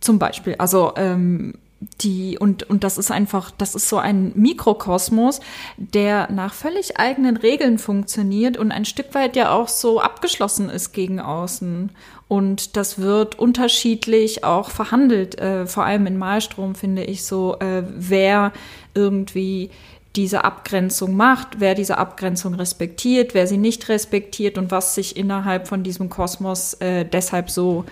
zum 0.00 0.18
Beispiel. 0.18 0.54
Also 0.56 0.92
ähm, 0.96 1.54
die 2.00 2.38
und 2.38 2.62
und 2.64 2.84
das 2.84 2.98
ist 2.98 3.10
einfach 3.10 3.50
das 3.50 3.74
ist 3.74 3.88
so 3.88 3.98
ein 3.98 4.32
Mikrokosmos, 4.34 5.40
der 5.76 6.30
nach 6.30 6.54
völlig 6.54 6.98
eigenen 6.98 7.36
Regeln 7.36 7.78
funktioniert 7.78 8.56
und 8.56 8.72
ein 8.72 8.84
Stück 8.84 9.14
weit 9.14 9.36
ja 9.36 9.52
auch 9.52 9.68
so 9.68 10.00
abgeschlossen 10.00 10.70
ist 10.70 10.92
gegen 10.92 11.20
außen. 11.20 11.90
Und 12.26 12.76
das 12.76 12.98
wird 12.98 13.38
unterschiedlich 13.38 14.44
auch 14.44 14.70
verhandelt, 14.70 15.38
äh, 15.38 15.66
vor 15.66 15.84
allem 15.84 16.06
in 16.06 16.16
Malstrom 16.16 16.74
finde 16.74 17.04
ich 17.04 17.24
so, 17.24 17.58
äh, 17.60 17.82
wer 17.86 18.52
irgendwie 18.94 19.70
diese 20.16 20.44
Abgrenzung 20.44 21.16
macht, 21.16 21.60
wer 21.60 21.74
diese 21.74 21.98
Abgrenzung 21.98 22.54
respektiert, 22.54 23.34
wer 23.34 23.46
sie 23.46 23.56
nicht 23.56 23.88
respektiert 23.88 24.58
und 24.58 24.70
was 24.70 24.94
sich 24.94 25.16
innerhalb 25.16 25.66
von 25.66 25.82
diesem 25.82 26.08
Kosmos 26.08 26.74
äh, 26.74 27.04
deshalb 27.04 27.50
so 27.50 27.84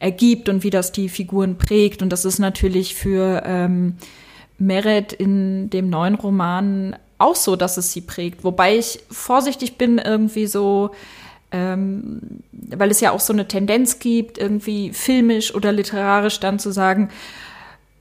ergibt 0.00 0.48
und 0.48 0.64
wie 0.64 0.70
das 0.70 0.90
die 0.90 1.08
Figuren 1.08 1.56
prägt. 1.56 2.02
Und 2.02 2.10
das 2.10 2.24
ist 2.24 2.40
natürlich 2.40 2.96
für 2.96 3.42
ähm, 3.44 3.96
Meret 4.58 5.12
in 5.12 5.70
dem 5.70 5.88
neuen 5.88 6.16
Roman 6.16 6.96
auch 7.18 7.36
so, 7.36 7.54
dass 7.54 7.76
es 7.76 7.92
sie 7.92 8.00
prägt. 8.00 8.42
Wobei 8.42 8.76
ich 8.76 9.00
vorsichtig 9.10 9.76
bin, 9.76 9.98
irgendwie 9.98 10.46
so, 10.46 10.90
ähm, 11.52 12.20
weil 12.52 12.90
es 12.90 13.00
ja 13.00 13.12
auch 13.12 13.20
so 13.20 13.32
eine 13.32 13.46
Tendenz 13.46 13.98
gibt, 13.98 14.38
irgendwie 14.38 14.92
filmisch 14.92 15.54
oder 15.54 15.70
literarisch 15.70 16.40
dann 16.40 16.58
zu 16.58 16.72
sagen, 16.72 17.10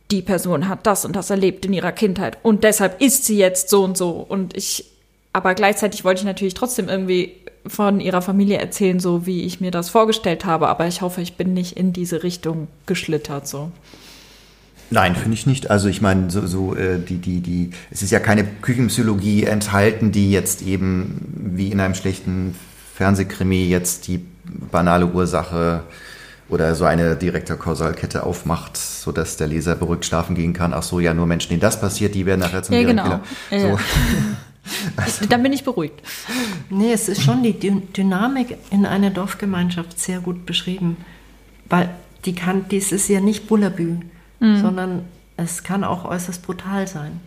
die 0.10 0.22
Person 0.22 0.70
hat 0.70 0.88
das 0.88 1.06
und 1.06 1.16
das 1.16 1.30
erlebt 1.30 1.66
in 1.66 1.74
ihrer 1.74 1.92
Kindheit 1.92 2.38
und 2.42 2.64
deshalb 2.64 3.00
ist 3.02 3.26
sie 3.26 3.38
jetzt 3.38 3.70
so 3.70 3.84
und 3.84 3.98
so. 3.98 4.26
Und 4.28 4.58
ich, 4.58 4.86
aber 5.34 5.54
gleichzeitig 5.54 6.04
wollte 6.04 6.22
ich 6.22 6.26
natürlich 6.26 6.56
trotzdem 6.56 6.90
irgendwie 6.90 7.36
von 7.66 8.00
ihrer 8.00 8.22
Familie 8.22 8.58
erzählen, 8.58 9.00
so 9.00 9.26
wie 9.26 9.44
ich 9.44 9.62
mir 9.62 9.72
das 9.72 9.90
vorgestellt 9.90 10.46
habe. 10.46 10.70
Aber 10.70 10.88
ich 10.88 11.02
hoffe, 11.02 11.22
ich 11.22 11.36
bin 11.36 11.54
nicht 11.54 11.78
in 11.78 11.94
diese 11.94 12.24
Richtung 12.24 12.68
geschlittert, 12.86 13.48
so. 13.48 13.72
Nein, 14.92 15.16
finde 15.16 15.34
ich 15.34 15.46
nicht. 15.46 15.70
Also 15.70 15.88
ich 15.88 16.02
meine, 16.02 16.32
so, 16.32 16.48
so 16.48 16.76
äh, 16.76 16.98
die, 16.98 17.18
die, 17.18 17.42
die, 17.42 17.72
es 17.92 18.02
ist 18.02 18.12
ja 18.12 18.20
keine 18.20 18.44
Küchenpsychologie 18.44 19.44
enthalten, 19.44 20.12
die 20.12 20.32
jetzt 20.32 20.64
eben 20.64 21.22
wie 21.36 21.72
in 21.72 21.80
einem 21.80 21.94
schlechten 21.94 22.56
Fernsehkrimi 22.96 23.66
jetzt 23.66 24.08
die 24.08 24.26
banale 24.72 25.06
Ursache 25.06 25.84
oder 26.50 26.74
so 26.74 26.86
eine 26.86 27.16
direkte 27.16 27.56
Kausalkette 27.56 28.24
aufmacht, 28.24 28.78
sodass 28.78 29.38
der 29.38 29.46
Leser 29.48 29.76
beruhigt 29.76 30.06
schlafen 30.06 30.36
gehen 30.36 30.54
kann. 30.54 30.74
Ach 30.74 30.82
so, 30.82 31.00
ja, 31.00 31.14
nur 31.14 31.28
Menschen, 31.28 31.50
denen 31.50 31.62
das 31.62 31.80
passiert, 31.80 32.16
die 32.16 32.26
werden 32.26 32.40
nachher 32.40 32.64
zum 32.64 32.76
ja, 32.76 32.84
genau. 32.84 33.20
So. 33.52 33.56
Ja. 33.56 33.78
Also. 34.96 35.26
Dann 35.26 35.44
bin 35.44 35.54
ich 35.54 35.64
beruhigt. 35.64 36.02
Nee, 36.70 36.92
es 36.92 37.10
ist 37.10 37.24
schon 37.24 37.44
die 37.44 37.54
Dynamik 37.54 38.58
in 38.72 38.86
einer 38.86 39.10
Dorfgemeinschaft 39.10 40.00
sehr 40.00 40.20
gut 40.20 40.46
beschrieben. 40.46 40.98
Weil 41.68 41.90
die 42.26 42.36
kann, 42.36 42.66
dies 42.70 42.92
ist 42.92 43.08
ja 43.08 43.20
nicht 43.22 43.48
Bullabü, 43.48 43.98
mhm. 44.40 44.62
sondern 44.62 45.06
es 45.38 45.64
kann 45.64 45.84
auch 45.84 46.06
äußerst 46.06 46.42
brutal 46.44 46.88
sein. 46.88 47.20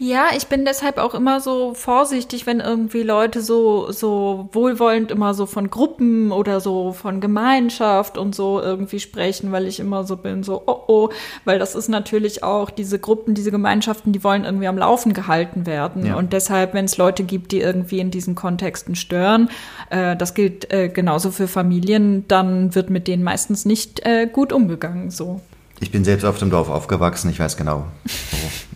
Ja, 0.00 0.28
ich 0.36 0.46
bin 0.46 0.64
deshalb 0.64 0.98
auch 0.98 1.12
immer 1.12 1.40
so 1.40 1.74
vorsichtig, 1.74 2.46
wenn 2.46 2.60
irgendwie 2.60 3.02
Leute 3.02 3.42
so, 3.42 3.90
so 3.90 4.48
wohlwollend 4.52 5.10
immer 5.10 5.34
so 5.34 5.44
von 5.44 5.70
Gruppen 5.70 6.30
oder 6.30 6.60
so 6.60 6.92
von 6.92 7.20
Gemeinschaft 7.20 8.16
und 8.16 8.32
so 8.32 8.60
irgendwie 8.60 9.00
sprechen, 9.00 9.50
weil 9.50 9.66
ich 9.66 9.80
immer 9.80 10.04
so 10.04 10.16
bin, 10.16 10.44
so, 10.44 10.62
oh 10.66 10.78
oh, 10.86 11.08
weil 11.44 11.58
das 11.58 11.74
ist 11.74 11.88
natürlich 11.88 12.44
auch 12.44 12.70
diese 12.70 13.00
Gruppen, 13.00 13.34
diese 13.34 13.50
Gemeinschaften, 13.50 14.12
die 14.12 14.22
wollen 14.22 14.44
irgendwie 14.44 14.68
am 14.68 14.78
Laufen 14.78 15.14
gehalten 15.14 15.66
werden. 15.66 16.06
Ja. 16.06 16.16
Und 16.16 16.32
deshalb, 16.32 16.74
wenn 16.74 16.84
es 16.84 16.96
Leute 16.96 17.24
gibt, 17.24 17.50
die 17.50 17.60
irgendwie 17.60 17.98
in 17.98 18.12
diesen 18.12 18.36
Kontexten 18.36 18.94
stören, 18.94 19.50
äh, 19.90 20.14
das 20.16 20.34
gilt 20.34 20.72
äh, 20.72 20.88
genauso 20.88 21.32
für 21.32 21.48
Familien, 21.48 22.24
dann 22.28 22.74
wird 22.76 22.88
mit 22.88 23.08
denen 23.08 23.24
meistens 23.24 23.64
nicht 23.64 24.06
äh, 24.06 24.28
gut 24.32 24.52
umgegangen, 24.52 25.10
so. 25.10 25.40
Ich 25.80 25.92
bin 25.92 26.04
selbst 26.04 26.24
auf 26.24 26.38
dem 26.38 26.50
Dorf 26.50 26.68
aufgewachsen, 26.68 27.30
ich 27.30 27.38
weiß 27.38 27.56
genau. 27.56 27.86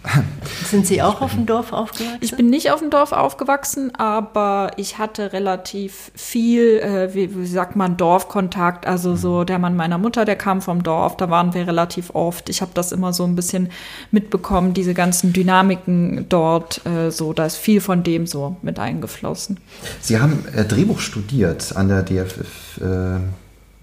Sind 0.71 0.87
Sie 0.87 1.03
auch 1.03 1.21
auf 1.21 1.35
dem 1.35 1.47
Dorf 1.47 1.73
aufgewachsen? 1.73 2.19
Ich 2.21 2.37
bin 2.37 2.49
nicht 2.49 2.71
auf 2.71 2.81
dem 2.81 2.91
Dorf 2.91 3.12
aufgewachsen, 3.12 3.95
aber 3.97 4.71
ich 4.77 4.99
hatte 4.99 5.33
relativ 5.33 6.12
viel, 6.15 6.79
äh, 6.79 7.15
wie, 7.15 7.37
wie, 7.37 7.47
sagt 7.47 7.77
man, 7.77 7.97
Dorfkontakt. 7.97 8.87
Also 8.87 9.17
so 9.17 9.45
der 9.45 9.59
Mann 9.59 9.77
meiner 9.77 9.99
Mutter, 9.99 10.25
der 10.25 10.37
kam 10.37 10.62
vom 10.62 10.83
Dorf, 10.83 11.17
da 11.17 11.29
waren 11.29 11.55
wir 11.55 11.67
relativ 11.67 12.11
oft. 12.15 12.49
Ich 12.49 12.61
habe 12.62 12.73
das 12.75 12.93
immer 12.93 13.12
so 13.12 13.25
ein 13.25 13.37
bisschen 13.37 13.71
mitbekommen, 14.11 14.75
diese 14.75 14.95
ganzen 14.95 15.33
Dynamiken 15.33 16.27
dort. 16.29 16.85
Äh, 16.87 17.11
so, 17.11 17.33
da 17.33 17.47
ist 17.47 17.57
viel 17.57 17.81
von 17.81 18.03
dem 18.03 18.27
so 18.27 18.57
mit 18.62 18.79
eingeflossen. 18.79 19.59
Sie 20.01 20.21
haben 20.21 20.45
äh, 20.55 20.65
Drehbuch 20.65 21.01
studiert 21.01 21.75
an 21.77 21.88
der 21.88 22.03
DFF 22.03 22.79
äh, 22.81 23.21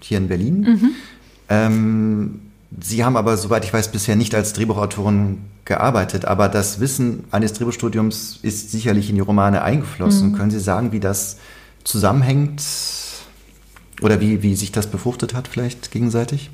hier 0.00 0.18
in 0.18 0.28
Berlin. 0.28 0.60
Mhm. 0.60 0.90
Ähm, 1.48 2.40
Sie 2.78 3.04
haben 3.04 3.16
aber, 3.16 3.36
soweit 3.36 3.64
ich 3.64 3.72
weiß, 3.72 3.88
bisher 3.88 4.16
nicht 4.16 4.34
als 4.34 4.52
Drehbuchautorin 4.52 5.38
gearbeitet, 5.64 6.24
aber 6.24 6.48
das 6.48 6.80
Wissen 6.80 7.24
eines 7.30 7.52
Drehbuchstudiums 7.52 8.38
ist 8.42 8.70
sicherlich 8.70 9.10
in 9.10 9.16
die 9.16 9.20
Romane 9.20 9.62
eingeflossen. 9.62 10.30
Mhm. 10.30 10.36
Können 10.36 10.50
Sie 10.50 10.60
sagen, 10.60 10.92
wie 10.92 11.00
das 11.00 11.38
zusammenhängt 11.84 12.62
oder 14.02 14.20
wie, 14.20 14.42
wie 14.42 14.54
sich 14.54 14.72
das 14.72 14.86
befruchtet 14.86 15.34
hat, 15.34 15.48
vielleicht 15.48 15.90
gegenseitig? 15.90 16.50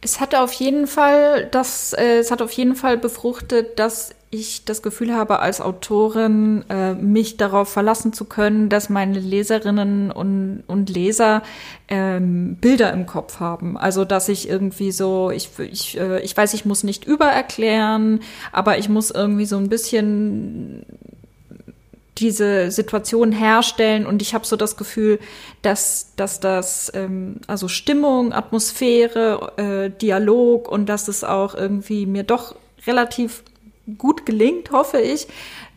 Es 0.00 0.18
hat 0.18 0.34
auf 0.34 0.52
jeden 0.52 0.86
Fall, 0.86 1.46
das, 1.50 1.92
äh, 1.92 2.18
es 2.18 2.30
hat 2.30 2.42
auf 2.42 2.52
jeden 2.52 2.74
Fall 2.74 2.96
befruchtet, 2.96 3.78
dass 3.78 4.10
ich 4.32 4.64
das 4.64 4.80
Gefühl 4.80 5.12
habe, 5.12 5.40
als 5.40 5.60
Autorin 5.60 6.64
äh, 6.68 6.94
mich 6.94 7.36
darauf 7.36 7.68
verlassen 7.68 8.12
zu 8.12 8.24
können, 8.24 8.68
dass 8.68 8.88
meine 8.88 9.18
Leserinnen 9.18 10.12
und, 10.12 10.62
und 10.68 10.88
Leser 10.88 11.42
ähm, 11.88 12.56
Bilder 12.60 12.92
im 12.92 13.06
Kopf 13.06 13.40
haben. 13.40 13.76
Also 13.76 14.04
dass 14.04 14.28
ich 14.28 14.48
irgendwie 14.48 14.92
so, 14.92 15.32
ich, 15.32 15.50
ich, 15.58 15.98
äh, 15.98 16.20
ich 16.20 16.36
weiß, 16.36 16.54
ich 16.54 16.64
muss 16.64 16.84
nicht 16.84 17.04
übererklären, 17.04 18.20
aber 18.52 18.78
ich 18.78 18.88
muss 18.88 19.10
irgendwie 19.10 19.46
so 19.46 19.56
ein 19.56 19.68
bisschen 19.68 20.86
diese 22.18 22.70
Situation 22.70 23.32
herstellen 23.32 24.06
und 24.06 24.22
ich 24.22 24.34
habe 24.34 24.46
so 24.46 24.54
das 24.54 24.76
Gefühl, 24.76 25.18
dass, 25.62 26.12
dass 26.14 26.38
das, 26.38 26.92
ähm, 26.94 27.40
also 27.48 27.66
Stimmung, 27.66 28.32
Atmosphäre, 28.32 29.52
äh, 29.56 29.90
Dialog 29.90 30.68
und 30.68 30.88
dass 30.88 31.08
es 31.08 31.24
auch 31.24 31.54
irgendwie 31.56 32.06
mir 32.06 32.22
doch 32.22 32.54
relativ 32.86 33.42
gut 33.98 34.26
gelingt, 34.26 34.70
hoffe 34.70 35.00
ich, 35.00 35.26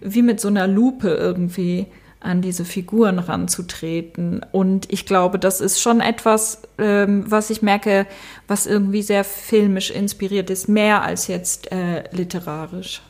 wie 0.01 0.21
mit 0.21 0.39
so 0.39 0.47
einer 0.47 0.67
Lupe 0.67 1.09
irgendwie 1.09 1.87
an 2.19 2.41
diese 2.41 2.65
Figuren 2.65 3.19
ranzutreten. 3.19 4.45
Und 4.51 4.91
ich 4.91 5.05
glaube, 5.05 5.37
das 5.37 5.61
ist 5.61 5.81
schon 5.81 5.99
etwas, 5.99 6.61
ähm, 6.77 7.25
was 7.27 7.49
ich 7.49 7.61
merke, 7.61 8.07
was 8.47 8.65
irgendwie 8.65 9.01
sehr 9.01 9.23
filmisch 9.23 9.91
inspiriert 9.91 10.49
ist, 10.49 10.69
mehr 10.69 11.03
als 11.03 11.27
jetzt 11.27 11.71
äh, 11.71 12.03
literarisch. 12.11 13.01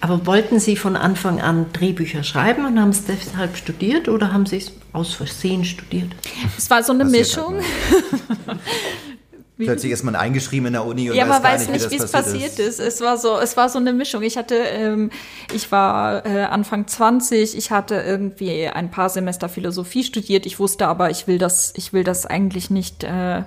Aber 0.00 0.26
wollten 0.26 0.58
Sie 0.58 0.74
von 0.74 0.96
Anfang 0.96 1.40
an 1.40 1.66
Drehbücher 1.72 2.24
schreiben 2.24 2.64
und 2.64 2.80
haben 2.80 2.88
es 2.88 3.04
deshalb 3.04 3.56
studiert 3.56 4.08
oder 4.08 4.32
haben 4.32 4.46
Sie 4.46 4.56
es 4.56 4.72
aus 4.92 5.14
Versehen 5.14 5.64
studiert? 5.64 6.10
Es 6.58 6.68
war 6.70 6.82
so 6.82 6.92
eine 6.92 7.04
Mischung. 7.04 7.60
plötzlich 9.56 9.92
ist 9.92 10.02
man 10.02 10.14
eingeschrieben 10.16 10.66
in 10.68 10.72
der 10.72 10.84
Uni 10.84 11.10
und 11.10 11.16
ja, 11.16 11.28
weiß, 11.28 11.42
weiß 11.42 11.68
nicht, 11.68 11.90
wie 11.90 11.96
es 11.96 12.10
passiert, 12.10 12.58
ist. 12.58 12.58
ist. 12.58 12.80
Es 12.80 13.00
war 13.00 13.16
so, 13.16 13.38
es 13.38 13.56
war 13.56 13.68
so 13.68 13.78
eine 13.78 13.92
Mischung. 13.92 14.22
Ich 14.22 14.36
hatte, 14.36 14.56
ähm, 14.56 15.10
ich 15.54 15.70
war 15.70 16.24
äh, 16.26 16.44
Anfang 16.44 16.86
20, 16.86 17.56
ich 17.56 17.70
hatte 17.70 17.96
irgendwie 17.96 18.68
ein 18.68 18.90
paar 18.90 19.08
Semester 19.08 19.48
Philosophie 19.48 20.04
studiert. 20.04 20.46
Ich 20.46 20.58
wusste 20.58 20.86
aber, 20.88 21.10
ich 21.10 21.26
will 21.26 21.38
das, 21.38 21.72
ich 21.76 21.92
will 21.92 22.04
das 22.04 22.26
eigentlich 22.26 22.70
nicht. 22.70 23.04
Äh, 23.04 23.42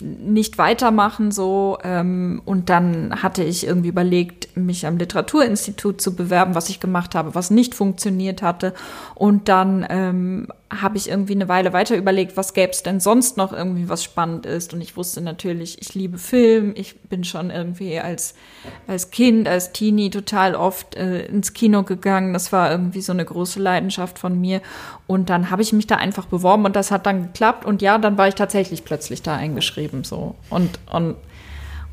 nicht 0.00 0.58
weitermachen 0.58 1.32
so 1.32 1.78
ähm, 1.82 2.40
und 2.44 2.70
dann 2.70 3.20
hatte 3.22 3.42
ich 3.42 3.66
irgendwie 3.66 3.88
überlegt 3.88 4.56
mich 4.56 4.86
am 4.86 4.96
Literaturinstitut 4.96 6.00
zu 6.00 6.14
bewerben 6.14 6.54
was 6.54 6.68
ich 6.68 6.78
gemacht 6.78 7.16
habe 7.16 7.34
was 7.34 7.50
nicht 7.50 7.74
funktioniert 7.74 8.40
hatte 8.40 8.74
und 9.16 9.48
dann 9.48 9.84
ähm, 9.90 10.48
habe 10.70 10.98
ich 10.98 11.08
irgendwie 11.08 11.32
eine 11.32 11.48
Weile 11.48 11.72
weiter 11.72 11.96
überlegt, 11.96 12.36
was 12.36 12.52
gäbe 12.52 12.72
es 12.72 12.82
denn 12.82 13.00
sonst 13.00 13.38
noch 13.38 13.52
irgendwie, 13.52 13.88
was 13.88 14.04
spannend 14.04 14.44
ist. 14.44 14.74
Und 14.74 14.82
ich 14.82 14.96
wusste 14.96 15.22
natürlich, 15.22 15.80
ich 15.80 15.94
liebe 15.94 16.18
Film. 16.18 16.72
Ich 16.76 17.00
bin 17.00 17.24
schon 17.24 17.50
irgendwie 17.50 17.98
als, 17.98 18.34
als 18.86 19.10
Kind, 19.10 19.48
als 19.48 19.72
Teenie 19.72 20.10
total 20.10 20.54
oft 20.54 20.94
äh, 20.94 21.26
ins 21.26 21.54
Kino 21.54 21.84
gegangen. 21.84 22.34
Das 22.34 22.52
war 22.52 22.70
irgendwie 22.70 23.00
so 23.00 23.12
eine 23.12 23.24
große 23.24 23.60
Leidenschaft 23.60 24.18
von 24.18 24.38
mir. 24.38 24.60
Und 25.06 25.30
dann 25.30 25.50
habe 25.50 25.62
ich 25.62 25.72
mich 25.72 25.86
da 25.86 25.96
einfach 25.96 26.26
beworben 26.26 26.66
und 26.66 26.76
das 26.76 26.90
hat 26.90 27.06
dann 27.06 27.22
geklappt. 27.22 27.64
Und 27.64 27.80
ja, 27.80 27.96
dann 27.96 28.18
war 28.18 28.28
ich 28.28 28.34
tatsächlich 28.34 28.84
plötzlich 28.84 29.22
da 29.22 29.36
eingeschrieben 29.36 30.04
so. 30.04 30.34
Und, 30.50 30.78
und 30.92 31.16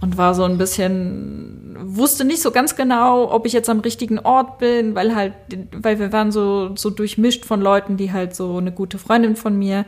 und 0.01 0.17
war 0.17 0.35
so 0.35 0.43
ein 0.43 0.57
bisschen, 0.57 1.77
wusste 1.79 2.25
nicht 2.25 2.41
so 2.41 2.51
ganz 2.51 2.75
genau, 2.75 3.31
ob 3.31 3.45
ich 3.45 3.53
jetzt 3.53 3.69
am 3.69 3.79
richtigen 3.79 4.19
Ort 4.19 4.59
bin, 4.59 4.95
weil 4.95 5.15
halt, 5.15 5.33
weil 5.71 5.99
wir 5.99 6.11
waren 6.11 6.31
so, 6.31 6.75
so 6.75 6.89
durchmischt 6.89 7.45
von 7.45 7.61
Leuten, 7.61 7.97
die 7.97 8.11
halt 8.11 8.35
so 8.35 8.57
eine 8.57 8.71
gute 8.71 8.97
Freundin 8.97 9.35
von 9.35 9.57
mir, 9.57 9.85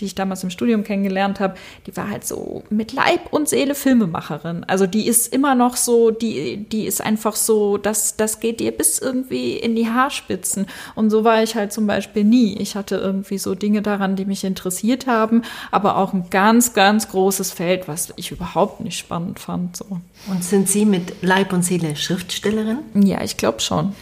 die 0.00 0.06
ich 0.06 0.14
damals 0.14 0.42
im 0.42 0.50
Studium 0.50 0.84
kennengelernt 0.84 1.40
habe, 1.40 1.54
die 1.86 1.96
war 1.96 2.10
halt 2.10 2.26
so 2.26 2.64
mit 2.70 2.92
Leib 2.92 3.32
und 3.32 3.48
Seele 3.48 3.74
Filmemacherin. 3.74 4.64
Also 4.64 4.86
die 4.86 5.06
ist 5.06 5.32
immer 5.32 5.54
noch 5.54 5.76
so, 5.76 6.10
die, 6.10 6.56
die 6.68 6.86
ist 6.86 7.00
einfach 7.00 7.36
so, 7.36 7.76
das, 7.76 8.16
das 8.16 8.40
geht 8.40 8.60
dir 8.60 8.72
bis 8.72 8.98
irgendwie 8.98 9.56
in 9.56 9.76
die 9.76 9.88
Haarspitzen. 9.88 10.66
Und 10.94 11.10
so 11.10 11.24
war 11.24 11.42
ich 11.42 11.54
halt 11.54 11.72
zum 11.72 11.86
Beispiel 11.86 12.24
nie. 12.24 12.56
Ich 12.58 12.76
hatte 12.76 12.96
irgendwie 12.96 13.38
so 13.38 13.54
Dinge 13.54 13.82
daran, 13.82 14.16
die 14.16 14.24
mich 14.24 14.44
interessiert 14.44 15.06
haben, 15.06 15.42
aber 15.70 15.96
auch 15.96 16.12
ein 16.12 16.30
ganz, 16.30 16.72
ganz 16.72 17.08
großes 17.08 17.52
Feld, 17.52 17.88
was 17.88 18.12
ich 18.16 18.30
überhaupt 18.30 18.80
nicht 18.80 18.98
spannend 18.98 19.38
fand. 19.38 19.76
So. 19.76 20.00
Und 20.28 20.44
sind 20.44 20.68
Sie 20.68 20.84
mit 20.84 21.22
Leib 21.22 21.52
und 21.52 21.64
Seele 21.64 21.96
Schriftstellerin? 21.96 22.78
Ja, 22.94 23.22
ich 23.22 23.36
glaube 23.36 23.60
schon. 23.60 23.94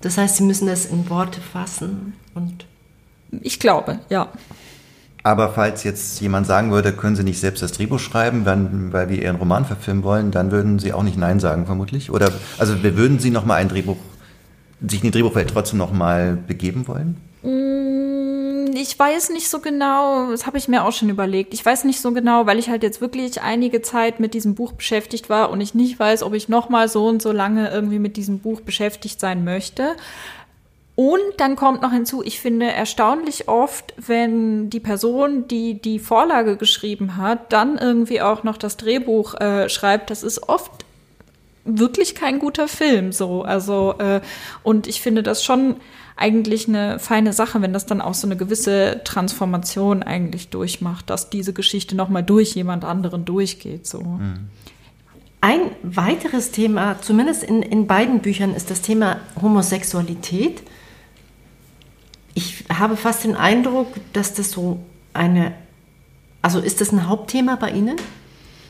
Das 0.00 0.16
heißt, 0.16 0.36
Sie 0.36 0.44
müssen 0.44 0.68
das 0.68 0.86
in 0.86 1.10
Worte 1.10 1.40
fassen 1.40 2.14
und 2.34 2.67
ich 3.30 3.58
glaube, 3.60 3.98
ja. 4.08 4.28
Aber 5.22 5.50
falls 5.50 5.84
jetzt 5.84 6.20
jemand 6.20 6.46
sagen 6.46 6.70
würde, 6.70 6.92
können 6.92 7.16
Sie 7.16 7.24
nicht 7.24 7.40
selbst 7.40 7.62
das 7.62 7.72
Drehbuch 7.72 7.98
schreiben, 7.98 8.46
wenn, 8.46 8.92
weil 8.92 9.08
wir 9.08 9.20
Ihren 9.20 9.36
Roman 9.36 9.64
verfilmen 9.64 10.02
wollen, 10.02 10.30
dann 10.30 10.50
würden 10.50 10.78
Sie 10.78 10.92
auch 10.92 11.02
nicht 11.02 11.18
Nein 11.18 11.40
sagen, 11.40 11.66
vermutlich? 11.66 12.10
Oder 12.10 12.32
also 12.58 12.82
würden 12.82 13.18
Sie 13.18 13.30
noch 13.30 13.44
mal 13.44 13.56
ein 13.56 13.68
Drehbuch, 13.68 13.98
sich 14.86 15.02
in 15.02 15.10
die 15.10 15.10
Drehbuchwelt 15.10 15.50
trotzdem 15.50 15.78
noch 15.78 15.92
mal 15.92 16.38
begeben 16.46 16.86
wollen? 16.88 17.16
Mm, 17.42 18.74
ich 18.74 18.98
weiß 18.98 19.30
nicht 19.30 19.48
so 19.48 19.58
genau, 19.58 20.30
das 20.30 20.46
habe 20.46 20.56
ich 20.56 20.68
mir 20.68 20.84
auch 20.84 20.92
schon 20.92 21.08
überlegt. 21.08 21.52
Ich 21.52 21.66
weiß 21.66 21.84
nicht 21.84 22.00
so 22.00 22.12
genau, 22.12 22.46
weil 22.46 22.58
ich 22.58 22.68
halt 22.70 22.82
jetzt 22.82 23.00
wirklich 23.00 23.42
einige 23.42 23.82
Zeit 23.82 24.20
mit 24.20 24.34
diesem 24.34 24.54
Buch 24.54 24.72
beschäftigt 24.72 25.28
war 25.28 25.50
und 25.50 25.60
ich 25.60 25.74
nicht 25.74 25.98
weiß, 25.98 26.22
ob 26.22 26.32
ich 26.32 26.48
noch 26.48 26.68
mal 26.68 26.88
so 26.88 27.06
und 27.06 27.20
so 27.20 27.32
lange 27.32 27.70
irgendwie 27.70 27.98
mit 27.98 28.16
diesem 28.16 28.38
Buch 28.38 28.60
beschäftigt 28.60 29.20
sein 29.20 29.44
möchte. 29.44 29.96
Und 30.98 31.20
dann 31.36 31.54
kommt 31.54 31.80
noch 31.80 31.92
hinzu, 31.92 32.24
ich 32.24 32.40
finde 32.40 32.72
erstaunlich 32.72 33.46
oft, 33.46 33.94
wenn 34.04 34.68
die 34.68 34.80
Person, 34.80 35.46
die 35.46 35.80
die 35.80 36.00
Vorlage 36.00 36.56
geschrieben 36.56 37.16
hat, 37.16 37.52
dann 37.52 37.78
irgendwie 37.78 38.20
auch 38.20 38.42
noch 38.42 38.56
das 38.56 38.76
Drehbuch 38.78 39.40
äh, 39.40 39.68
schreibt, 39.68 40.10
das 40.10 40.24
ist 40.24 40.48
oft 40.48 40.72
wirklich 41.64 42.16
kein 42.16 42.40
guter 42.40 42.66
Film 42.66 43.12
so. 43.12 43.42
Also, 43.42 43.94
äh, 43.98 44.20
und 44.64 44.88
ich 44.88 45.00
finde 45.00 45.22
das 45.22 45.44
schon 45.44 45.76
eigentlich 46.16 46.66
eine 46.66 46.98
feine 46.98 47.32
Sache, 47.32 47.62
wenn 47.62 47.72
das 47.72 47.86
dann 47.86 48.00
auch 48.00 48.14
so 48.14 48.26
eine 48.26 48.36
gewisse 48.36 49.00
Transformation 49.04 50.02
eigentlich 50.02 50.48
durchmacht, 50.48 51.10
dass 51.10 51.30
diese 51.30 51.52
Geschichte 51.52 51.94
nochmal 51.94 52.24
durch 52.24 52.56
jemand 52.56 52.84
anderen 52.84 53.24
durchgeht. 53.24 53.86
So. 53.86 54.00
Mhm. 54.00 54.48
Ein 55.40 55.60
weiteres 55.84 56.50
Thema, 56.50 57.00
zumindest 57.00 57.44
in, 57.44 57.62
in 57.62 57.86
beiden 57.86 58.18
Büchern, 58.18 58.52
ist 58.52 58.68
das 58.68 58.82
Thema 58.82 59.20
Homosexualität 59.40 60.60
ich 62.38 62.64
habe 62.72 62.96
fast 62.96 63.24
den 63.24 63.34
Eindruck, 63.34 63.88
dass 64.12 64.32
das 64.32 64.52
so 64.52 64.78
eine, 65.12 65.54
also 66.40 66.60
ist 66.60 66.80
das 66.80 66.92
ein 66.92 67.08
Hauptthema 67.08 67.56
bei 67.56 67.72
Ihnen? 67.72 67.96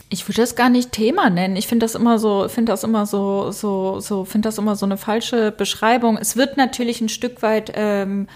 Ich 0.08 0.26
würde 0.26 0.40
das 0.40 0.56
gar 0.56 0.70
nicht 0.70 0.90
Thema 0.90 1.28
nennen. 1.28 1.54
Ich 1.54 1.66
finde 1.66 1.84
das 1.84 1.94
immer 1.94 2.18
so, 2.18 2.48
finde 2.48 2.72
das 2.72 2.82
immer 2.82 3.04
so, 3.04 3.50
so, 3.50 4.00
so, 4.00 4.24
finde 4.24 4.48
das 4.48 4.56
immer 4.56 4.74
so 4.74 4.86
eine 4.86 4.96
falsche 4.96 5.52
Beschreibung. 5.52 6.16
Es 6.16 6.34
wird 6.34 6.56
natürlich 6.56 7.02
ein 7.02 7.10
Stück 7.10 7.42
weit 7.42 7.70
ähm, 7.74 8.26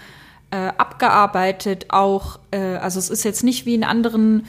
äh, 0.51 0.67
abgearbeitet, 0.77 1.87
auch, 1.89 2.37
äh, 2.51 2.75
also 2.75 2.99
es 2.99 3.09
ist 3.09 3.23
jetzt 3.23 3.43
nicht 3.43 3.65
wie 3.65 3.73
in 3.73 3.83
anderen 3.83 4.45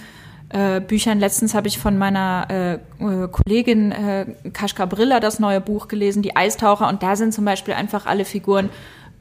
äh, 0.51 0.83
Büchern. 0.83 1.18
Letztens 1.18 1.55
habe 1.55 1.66
ich 1.66 1.79
von 1.79 1.97
meiner 1.97 2.47
äh, 2.51 2.75
äh 2.75 3.29
Kollegin 3.29 3.90
äh, 3.90 4.27
Kaschka 4.53 4.85
Brilla 4.85 5.18
das 5.18 5.38
neue 5.38 5.62
Buch 5.62 5.88
gelesen, 5.88 6.23
Die 6.23 6.37
Eistaucher, 6.37 6.88
und 6.88 7.03
da 7.03 7.16
sind 7.16 7.33
zum 7.33 7.47
Beispiel 7.47 7.73
einfach 7.73 8.05
alle 8.05 8.27
Figuren 8.27 8.68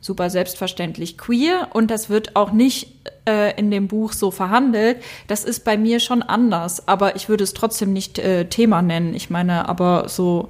super 0.03 0.29
selbstverständlich 0.29 1.17
queer 1.17 1.69
und 1.71 1.89
das 1.89 2.09
wird 2.09 2.35
auch 2.35 2.51
nicht 2.51 2.89
äh, 3.25 3.57
in 3.57 3.71
dem 3.71 3.87
Buch 3.87 4.11
so 4.11 4.31
verhandelt. 4.31 4.97
Das 5.27 5.45
ist 5.45 5.63
bei 5.63 5.77
mir 5.77 6.01
schon 6.01 6.21
anders, 6.21 6.89
aber 6.89 7.15
ich 7.15 7.29
würde 7.29 7.45
es 7.45 7.53
trotzdem 7.53 7.93
nicht 7.93 8.19
äh, 8.19 8.49
Thema 8.49 8.81
nennen. 8.81 9.13
Ich 9.13 9.29
meine, 9.29 9.69
aber 9.69 10.09
so, 10.09 10.49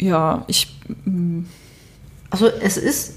ja, 0.00 0.44
ich. 0.46 0.68
Mm. 1.04 1.40
Also 2.30 2.46
es 2.46 2.76
ist, 2.76 3.16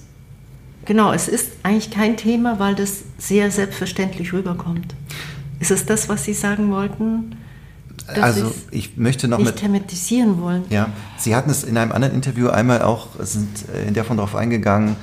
genau, 0.86 1.14
es 1.14 1.28
ist 1.28 1.52
eigentlich 1.62 1.92
kein 1.92 2.18
Thema, 2.18 2.58
weil 2.58 2.74
das 2.74 3.04
sehr 3.20 3.52
selbstverständlich 3.52 4.34
rüberkommt. 4.34 4.96
Ist 5.60 5.70
es 5.70 5.86
das, 5.86 6.10
was 6.10 6.26
Sie 6.26 6.34
sagen 6.34 6.72
wollten? 6.72 7.38
Also 8.08 8.54
ich 8.72 8.98
möchte 8.98 9.28
noch 9.28 9.38
nicht 9.38 9.48
mit 9.48 9.56
thematisieren 9.58 10.42
wollen. 10.42 10.66
Ja, 10.70 10.90
Sie 11.18 11.36
hatten 11.36 11.50
es 11.50 11.64
in 11.64 11.78
einem 11.78 11.92
anderen 11.92 12.14
Interview 12.14 12.50
einmal 12.50 12.82
auch 12.82 13.08
sind 13.20 13.70
äh, 13.70 13.88
in 13.88 13.94
der 13.94 14.04
von 14.04 14.18
darauf 14.18 14.36
eingegangen, 14.36 14.96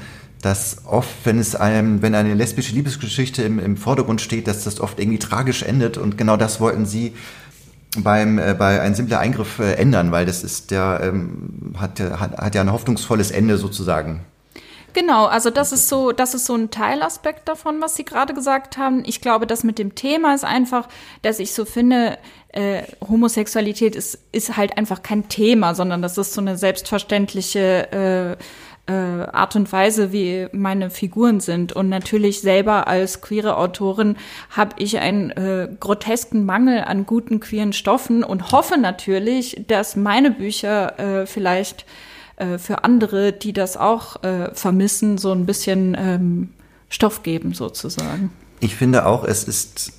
dass 0.43 0.79
oft, 0.87 1.11
wenn 1.25 1.39
es 1.39 1.55
einem, 1.55 2.03
wenn 2.03 2.15
eine 2.15 2.35
lesbische 2.35 2.75
Liebesgeschichte 2.75 3.43
im, 3.43 3.59
im 3.59 3.77
Vordergrund 3.77 4.21
steht, 4.21 4.47
dass 4.47 4.65
das 4.65 4.81
oft 4.81 4.99
irgendwie 4.99 5.19
tragisch 5.19 5.63
endet 5.63 5.99
und 5.99 6.17
genau 6.19 6.37
das 6.37 6.61
wollten 6.61 6.87
Sie 6.87 7.15
beim 7.99 8.39
äh, 8.39 8.55
bei 8.55 8.81
ein 8.81 8.95
simpler 8.95 9.19
Eingriff 9.19 9.59
äh, 9.59 9.75
ändern, 9.75 10.13
weil 10.13 10.27
das 10.27 10.45
ist 10.45 10.71
der 10.71 11.01
ähm, 11.03 11.75
hat, 11.79 12.01
hat 12.01 12.37
hat 12.39 12.55
ja 12.55 12.61
ein 12.61 12.73
hoffnungsvolles 12.73 13.31
Ende 13.31 13.59
sozusagen. 13.59 14.21
Genau, 14.93 15.27
also 15.27 15.51
das 15.51 15.73
ist 15.73 15.89
so, 15.89 16.13
das 16.13 16.35
ist 16.35 16.47
so 16.47 16.55
ein 16.55 16.71
Teilaspekt 16.71 17.49
davon, 17.49 17.81
was 17.81 17.95
Sie 17.95 18.05
gerade 18.05 18.35
gesagt 18.35 18.77
haben. 18.77 19.03
Ich 19.07 19.21
glaube, 19.21 19.47
das 19.47 19.63
mit 19.63 19.79
dem 19.79 19.95
Thema 19.95 20.35
ist 20.35 20.45
einfach, 20.45 20.89
dass 21.23 21.39
ich 21.39 21.55
so 21.55 21.65
finde, 21.65 22.19
äh, 22.53 22.83
Homosexualität 23.01 23.95
ist, 23.95 24.19
ist 24.33 24.57
halt 24.57 24.77
einfach 24.77 25.03
kein 25.03 25.29
Thema, 25.29 25.75
sondern 25.75 26.03
das 26.03 26.19
ist 26.19 26.33
so 26.33 26.41
eine 26.41 26.57
selbstverständliche 26.57 28.37
äh, 28.89 28.91
äh, 28.91 28.93
Art 28.93 29.55
und 29.55 29.71
Weise, 29.73 30.13
wie 30.13 30.49
meine 30.53 30.91
Figuren 30.91 31.41
sind. 31.41 31.73
Und 31.73 31.89
natürlich 31.89 32.41
selber 32.41 32.89
als 32.89 33.21
queere 33.21 33.57
Autorin 33.57 34.17
habe 34.51 34.75
ich 34.79 34.99
einen 34.99 35.31
äh, 35.31 35.69
grotesken 35.79 36.45
Mangel 36.45 36.83
an 36.83 37.07
guten 37.07 37.41
queeren 37.41 37.73
Stoffen 37.73 38.25
und 38.25 38.51
hoffe 38.53 38.79
natürlich, 38.79 39.65
dass 39.69 39.95
meine 39.95 40.33
Bücher 40.33 40.99
äh, 40.99 41.27
vielleicht 41.27 41.87
äh, 42.37 42.59
für 42.59 42.83
andere, 42.85 43.33
die 43.33 43.53
das 43.53 43.77
auch 43.77 44.23
äh, 44.25 44.53
vermissen, 44.55 45.19
so 45.19 45.31
ein 45.33 45.47
bisschen 45.47 45.97
ähm, 45.99 46.49
Stoff 46.89 47.23
geben 47.23 47.55
sozusagen. 47.55 48.33
Ich 48.59 48.75
finde 48.75 49.07
auch, 49.07 49.25
es 49.25 49.45
ist 49.45 49.93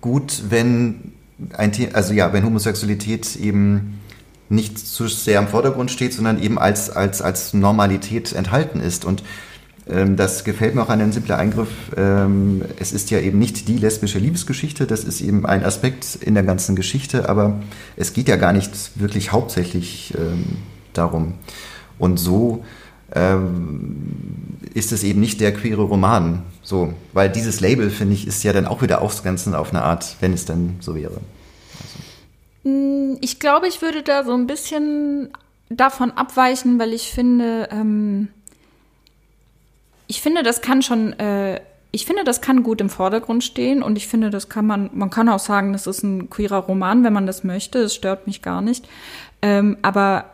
gut, 0.00 0.44
wenn 0.48 1.12
ein 1.56 1.72
Thema, 1.72 1.94
also 1.94 2.12
ja, 2.12 2.32
wenn 2.32 2.44
Homosexualität 2.44 3.36
eben 3.36 4.00
nicht 4.48 4.78
zu 4.78 5.08
sehr 5.08 5.40
im 5.40 5.48
Vordergrund 5.48 5.90
steht, 5.90 6.12
sondern 6.12 6.40
eben 6.42 6.58
als, 6.58 6.90
als, 6.90 7.22
als 7.22 7.54
Normalität 7.54 8.32
enthalten 8.32 8.80
ist. 8.80 9.04
Und 9.04 9.22
ähm, 9.88 10.16
das 10.16 10.44
gefällt 10.44 10.74
mir 10.74 10.82
auch 10.82 10.88
an 10.88 11.00
einem 11.00 11.12
simplen 11.12 11.38
Eingriff. 11.38 11.68
Ähm, 11.96 12.62
es 12.78 12.92
ist 12.92 13.10
ja 13.10 13.18
eben 13.20 13.38
nicht 13.38 13.68
die 13.68 13.76
lesbische 13.76 14.18
Liebesgeschichte, 14.18 14.86
das 14.86 15.04
ist 15.04 15.20
eben 15.20 15.44
ein 15.46 15.64
Aspekt 15.64 16.16
in 16.20 16.34
der 16.34 16.42
ganzen 16.42 16.76
Geschichte, 16.76 17.28
aber 17.28 17.60
es 17.96 18.12
geht 18.12 18.28
ja 18.28 18.36
gar 18.36 18.52
nicht 18.52 18.70
wirklich 18.96 19.32
hauptsächlich 19.32 20.14
ähm, 20.16 20.56
darum. 20.92 21.34
Und 21.98 22.18
so 22.18 22.64
ähm, 23.14 23.96
ist 24.72 24.92
es 24.92 25.04
eben 25.04 25.20
nicht 25.20 25.40
der 25.40 25.52
queere 25.52 25.82
Roman. 25.82 26.42
So, 26.64 26.92
weil 27.12 27.28
dieses 27.28 27.60
Label, 27.60 27.90
finde 27.90 28.14
ich, 28.14 28.26
ist 28.26 28.42
ja 28.42 28.52
dann 28.52 28.66
auch 28.66 28.82
wieder 28.82 29.02
ausgrenzend 29.02 29.54
auf 29.54 29.70
eine 29.70 29.82
Art, 29.82 30.16
wenn 30.20 30.32
es 30.32 30.46
dann 30.46 30.76
so 30.80 30.96
wäre. 30.96 31.20
Also. 32.64 33.18
Ich 33.20 33.38
glaube, 33.38 33.68
ich 33.68 33.82
würde 33.82 34.02
da 34.02 34.24
so 34.24 34.32
ein 34.32 34.46
bisschen 34.46 35.28
davon 35.68 36.10
abweichen, 36.10 36.78
weil 36.78 36.92
ich 36.92 37.12
finde, 37.12 37.68
ähm, 37.70 38.28
ich 40.06 40.22
finde, 40.22 40.42
das 40.42 40.62
kann 40.62 40.80
schon 40.82 41.12
äh, 41.18 41.60
ich 41.94 42.06
finde, 42.06 42.24
das 42.24 42.40
kann 42.40 42.64
gut 42.64 42.80
im 42.80 42.90
Vordergrund 42.90 43.44
stehen 43.44 43.80
und 43.80 43.94
ich 43.96 44.08
finde, 44.08 44.30
das 44.30 44.48
kann 44.48 44.66
man, 44.66 44.90
man 44.94 45.10
kann 45.10 45.28
auch 45.28 45.38
sagen, 45.38 45.72
das 45.72 45.86
ist 45.86 46.02
ein 46.02 46.28
queerer 46.28 46.58
Roman, 46.58 47.04
wenn 47.04 47.12
man 47.12 47.24
das 47.24 47.44
möchte. 47.44 47.78
Es 47.78 47.94
stört 47.94 48.26
mich 48.26 48.42
gar 48.42 48.62
nicht. 48.62 48.88
Ähm, 49.42 49.76
aber 49.82 50.24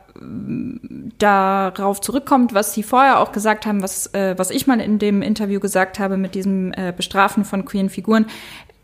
darauf 1.18 2.00
zurückkommt, 2.00 2.54
was 2.54 2.74
Sie 2.74 2.82
vorher 2.82 3.20
auch 3.20 3.32
gesagt 3.32 3.66
haben, 3.66 3.82
was, 3.82 4.06
äh, 4.14 4.34
was 4.36 4.50
ich 4.50 4.66
mal 4.66 4.80
in 4.80 4.98
dem 4.98 5.22
Interview 5.22 5.60
gesagt 5.60 5.98
habe 5.98 6.16
mit 6.16 6.34
diesem 6.34 6.72
äh, 6.72 6.92
Bestrafen 6.96 7.44
von 7.44 7.64
queeren 7.64 7.90
Figuren, 7.90 8.26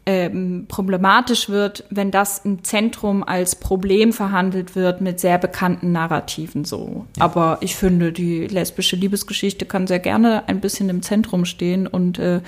ähm, 0.09 0.67
problematisch 0.69 1.49
wird, 1.49 1.85
wenn 1.91 2.13
das 2.13 2.39
im 2.45 2.63
Zentrum 2.63 3.25
als 3.25 3.57
Problem 3.57 4.13
verhandelt 4.13 4.77
wird 4.77 5.01
mit 5.01 5.19
sehr 5.19 5.37
bekannten 5.37 5.91
Narrativen 5.91 6.65
so. 6.65 7.07
Ja. 7.17 7.25
Aber 7.25 7.59
ich 7.61 7.75
finde, 7.75 8.13
die 8.13 8.47
lesbische 8.47 8.95
Liebesgeschichte 8.95 9.67
kann 9.67 9.89
sehr 9.89 9.99
gerne 9.99 10.49
ein 10.49 10.61
bisschen 10.61 10.89
im 10.91 11.03
Zentrum 11.03 11.45
stehen 11.45 11.89
und 11.89 12.21
äh, 12.21 12.41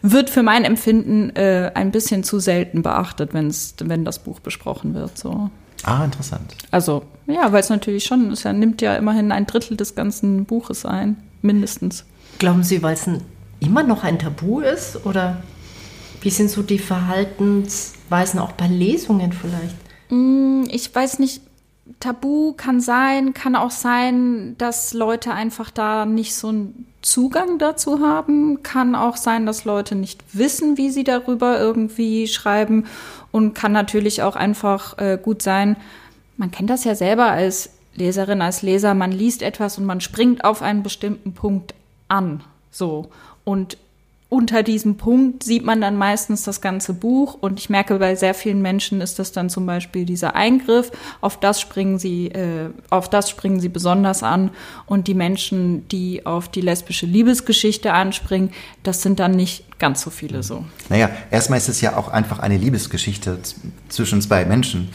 wird 0.00 0.30
für 0.30 0.42
mein 0.42 0.64
Empfinden 0.64 1.28
äh, 1.36 1.70
ein 1.74 1.90
bisschen 1.90 2.24
zu 2.24 2.38
selten 2.38 2.82
beachtet, 2.82 3.34
wenn's, 3.34 3.74
wenn 3.84 4.06
das 4.06 4.20
Buch 4.20 4.40
besprochen 4.40 4.94
wird. 4.94 5.18
So. 5.18 5.50
Ah, 5.84 6.04
interessant. 6.04 6.54
Also, 6.70 7.04
ja, 7.26 7.52
weil 7.52 7.60
es 7.60 7.68
natürlich 7.68 8.04
schon, 8.04 8.30
es 8.30 8.44
nimmt 8.44 8.82
ja 8.82 8.96
immerhin 8.96 9.32
ein 9.32 9.46
Drittel 9.46 9.76
des 9.76 9.94
ganzen 9.94 10.44
Buches 10.44 10.84
ein, 10.84 11.16
mindestens. 11.42 12.04
Glauben 12.38 12.62
Sie, 12.62 12.82
weil 12.82 12.94
es 12.94 13.06
immer 13.60 13.82
noch 13.82 14.02
ein 14.02 14.18
Tabu 14.18 14.60
ist? 14.60 15.04
Oder 15.04 15.42
wie 16.20 16.30
sind 16.30 16.50
so 16.50 16.62
die 16.62 16.78
Verhaltensweisen 16.78 18.40
auch 18.40 18.52
bei 18.52 18.66
Lesungen 18.66 19.32
vielleicht? 19.32 19.76
Mm, 20.10 20.64
ich 20.70 20.94
weiß 20.94 21.18
nicht, 21.18 21.42
Tabu 22.00 22.54
kann 22.54 22.80
sein, 22.80 23.34
kann 23.34 23.56
auch 23.56 23.70
sein, 23.70 24.56
dass 24.56 24.94
Leute 24.94 25.32
einfach 25.32 25.70
da 25.70 26.06
nicht 26.06 26.34
so 26.34 26.48
einen 26.48 26.86
Zugang 27.02 27.58
dazu 27.58 28.00
haben. 28.00 28.62
Kann 28.62 28.94
auch 28.94 29.18
sein, 29.18 29.44
dass 29.44 29.66
Leute 29.66 29.94
nicht 29.94 30.22
wissen, 30.32 30.78
wie 30.78 30.90
sie 30.90 31.04
darüber 31.04 31.60
irgendwie 31.60 32.26
schreiben. 32.26 32.86
Und 33.34 33.54
kann 33.54 33.72
natürlich 33.72 34.22
auch 34.22 34.36
einfach 34.36 34.96
äh, 34.98 35.18
gut 35.20 35.42
sein, 35.42 35.76
man 36.36 36.52
kennt 36.52 36.70
das 36.70 36.84
ja 36.84 36.94
selber 36.94 37.32
als 37.32 37.68
Leserin, 37.96 38.40
als 38.40 38.62
Leser, 38.62 38.94
man 38.94 39.10
liest 39.10 39.42
etwas 39.42 39.76
und 39.76 39.86
man 39.86 40.00
springt 40.00 40.44
auf 40.44 40.62
einen 40.62 40.84
bestimmten 40.84 41.32
Punkt 41.32 41.74
an. 42.06 42.44
So. 42.70 43.10
Und 43.42 43.76
unter 44.34 44.64
diesem 44.64 44.96
Punkt 44.96 45.44
sieht 45.44 45.64
man 45.64 45.80
dann 45.80 45.96
meistens 45.96 46.42
das 46.42 46.60
ganze 46.60 46.92
Buch 46.92 47.38
und 47.40 47.60
ich 47.60 47.70
merke, 47.70 48.00
bei 48.00 48.16
sehr 48.16 48.34
vielen 48.34 48.62
Menschen 48.62 49.00
ist 49.00 49.20
das 49.20 49.30
dann 49.30 49.48
zum 49.48 49.64
Beispiel 49.64 50.04
dieser 50.04 50.34
Eingriff, 50.34 50.90
auf 51.20 51.38
das 51.38 51.60
springen 51.60 52.00
sie, 52.00 52.32
äh, 52.32 52.70
auf 52.90 53.08
das 53.08 53.30
springen 53.30 53.60
sie 53.60 53.68
besonders 53.68 54.24
an 54.24 54.50
und 54.86 55.06
die 55.06 55.14
Menschen, 55.14 55.86
die 55.86 56.26
auf 56.26 56.48
die 56.48 56.62
lesbische 56.62 57.06
Liebesgeschichte 57.06 57.92
anspringen, 57.92 58.50
das 58.82 59.02
sind 59.02 59.20
dann 59.20 59.36
nicht 59.36 59.78
ganz 59.78 60.02
so 60.02 60.10
viele 60.10 60.42
so. 60.42 60.64
Naja, 60.88 61.10
erstmal 61.30 61.58
ist 61.58 61.68
es 61.68 61.80
ja 61.80 61.96
auch 61.96 62.08
einfach 62.08 62.40
eine 62.40 62.58
Liebesgeschichte 62.58 63.38
zwischen 63.88 64.20
zwei 64.20 64.44
Menschen. 64.46 64.88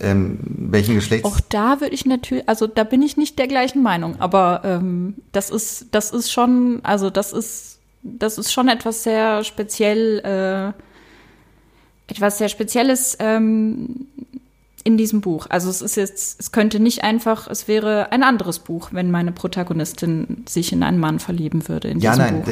Ähm, 0.00 0.38
welchen 0.42 0.94
Geschlechts? 0.94 1.26
Auch 1.26 1.40
da 1.40 1.82
würde 1.82 1.94
ich 1.94 2.06
natürlich, 2.06 2.48
also 2.48 2.66
da 2.66 2.84
bin 2.84 3.02
ich 3.02 3.18
nicht 3.18 3.38
der 3.38 3.46
gleichen 3.46 3.82
Meinung, 3.82 4.20
aber 4.20 4.62
ähm, 4.64 5.16
das 5.32 5.50
ist, 5.50 5.88
das 5.92 6.12
ist 6.12 6.32
schon, 6.32 6.80
also 6.82 7.10
das 7.10 7.34
ist 7.34 7.75
das 8.18 8.38
ist 8.38 8.52
schon 8.52 8.68
etwas 8.68 9.02
sehr 9.02 9.44
speziell, 9.44 10.20
äh, 10.24 12.12
etwas 12.12 12.38
sehr 12.38 12.48
Spezielles 12.48 13.16
ähm, 13.20 14.06
in 14.86 14.96
diesem 14.96 15.20
Buch. 15.20 15.46
Also 15.50 15.68
es 15.68 15.82
ist 15.82 15.96
jetzt, 15.96 16.38
es 16.38 16.52
könnte 16.52 16.78
nicht 16.78 17.02
einfach, 17.02 17.48
es 17.48 17.66
wäre 17.66 18.12
ein 18.12 18.22
anderes 18.22 18.60
Buch, 18.60 18.90
wenn 18.92 19.10
meine 19.10 19.32
Protagonistin 19.32 20.44
sich 20.48 20.72
in 20.72 20.84
einen 20.84 20.98
Mann 20.98 21.18
verlieben 21.18 21.68
würde. 21.68 21.92
ja, 21.98 22.14
nein, 22.14 22.44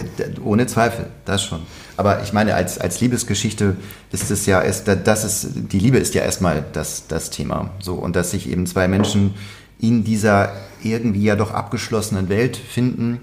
ohne 0.45 0.67
Zweifel, 0.67 1.07
das 1.25 1.45
schon. 1.45 1.61
Aber 1.97 2.25
ich 2.25 2.33
meine, 2.33 2.57
als, 2.57 2.79
als 2.79 3.01
Liebesgeschichte 3.01 3.77
ist 4.11 4.33
es 4.33 4.47
ja 4.47 4.61
erst, 4.61 4.88
das 4.88 5.25
ist, 5.25 5.53
die 5.55 5.79
Liebe 5.79 5.99
ist 5.99 6.14
ja 6.14 6.23
erstmal 6.23 6.64
das, 6.73 7.07
das 7.07 7.31
Thema. 7.31 7.71
So, 7.79 7.95
und 7.95 8.17
dass 8.17 8.33
sich 8.33 8.51
eben 8.51 8.67
zwei 8.67 8.88
Menschen 8.88 9.35
in 9.79 10.03
dieser 10.03 10.53
irgendwie 10.83 11.23
ja 11.23 11.37
doch 11.37 11.53
abgeschlossenen 11.53 12.29
Welt 12.29 12.57
finden, 12.57 13.21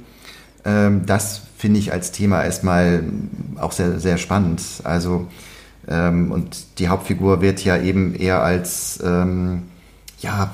ähm, 0.63 1.05
das 1.05 1.41
finde 1.61 1.79
ich 1.79 1.93
als 1.93 2.11
Thema 2.11 2.43
erstmal 2.43 3.03
auch 3.59 3.71
sehr, 3.71 3.99
sehr 3.99 4.17
spannend. 4.17 4.63
Also, 4.83 5.27
ähm, 5.87 6.31
und 6.31 6.79
die 6.79 6.87
Hauptfigur 6.87 7.39
wird 7.41 7.63
ja 7.63 7.77
eben 7.77 8.15
eher 8.15 8.41
als, 8.41 8.99
ähm, 9.05 9.61
ja, 10.21 10.49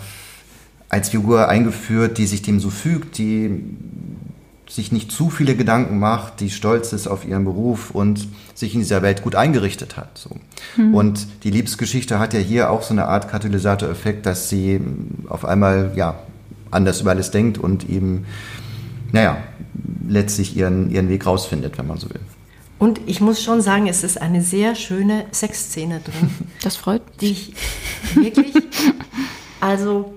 als 0.90 1.08
Figur 1.08 1.48
eingeführt, 1.48 2.18
die 2.18 2.26
sich 2.26 2.42
dem 2.42 2.60
so 2.60 2.70
fügt, 2.70 3.20
die 3.20 3.64
sich 4.68 4.92
nicht 4.92 5.10
zu 5.10 5.30
viele 5.30 5.56
Gedanken 5.56 5.98
macht, 5.98 6.42
die 6.42 6.50
stolz 6.50 6.92
ist 6.92 7.08
auf 7.08 7.26
ihren 7.26 7.46
Beruf 7.46 7.92
und 7.92 8.28
sich 8.54 8.74
in 8.74 8.82
dieser 8.82 9.02
Welt 9.02 9.22
gut 9.22 9.36
eingerichtet 9.36 9.96
hat. 9.96 10.18
So. 10.18 10.36
Mhm. 10.76 10.94
Und 10.94 11.28
die 11.46 11.52
Liebesgeschichte 11.52 12.20
hat 12.20 12.34
ja 12.34 12.42
hier 12.42 12.70
auch 12.70 12.84
so 12.84 12.94
eine 12.94 13.08
Art 13.08 13.30
Katalysatoreffekt, 13.30 14.26
dass 14.26 14.50
sie 14.50 14.82
auf 15.30 15.46
einmal 15.46 15.94
ja 15.96 16.20
anders 16.70 17.00
über 17.00 17.12
alles 17.12 17.32
denkt 17.32 17.58
und 17.58 17.90
eben, 17.90 18.26
naja, 19.14 19.38
letztlich 20.08 20.56
ihren, 20.56 20.90
ihren 20.90 21.10
Weg 21.10 21.26
rausfindet, 21.26 21.78
wenn 21.78 21.88
man 21.88 21.98
so 21.98 22.10
will. 22.10 22.20
Und 22.80 23.02
ich 23.08 23.22
muss 23.22 23.42
schon 23.42 23.62
sagen, 23.62 23.88
es 23.88 24.04
ist 24.04 24.22
eine 24.22 24.42
sehr 24.42 24.76
schöne 24.76 25.26
Sexszene 25.32 26.02
drin. 26.04 26.30
Das 26.62 26.76
freut 26.76 27.02
mich. 27.22 27.54
wirklich, 28.16 28.54
also 29.60 30.14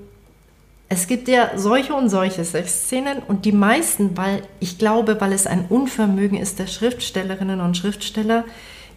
es 0.88 1.06
gibt 1.06 1.28
ja 1.28 1.52
solche 1.56 1.94
und 1.94 2.10
solche 2.10 2.44
Sexszenen 2.44 3.18
und 3.26 3.44
die 3.44 3.52
meisten, 3.52 4.16
weil 4.16 4.42
ich 4.58 4.76
glaube, 4.76 5.20
weil 5.20 5.32
es 5.32 5.46
ein 5.46 5.66
Unvermögen 5.68 6.36
ist 6.36 6.58
der 6.58 6.66
Schriftstellerinnen 6.66 7.60
und 7.60 7.76
Schriftsteller, 7.76 8.44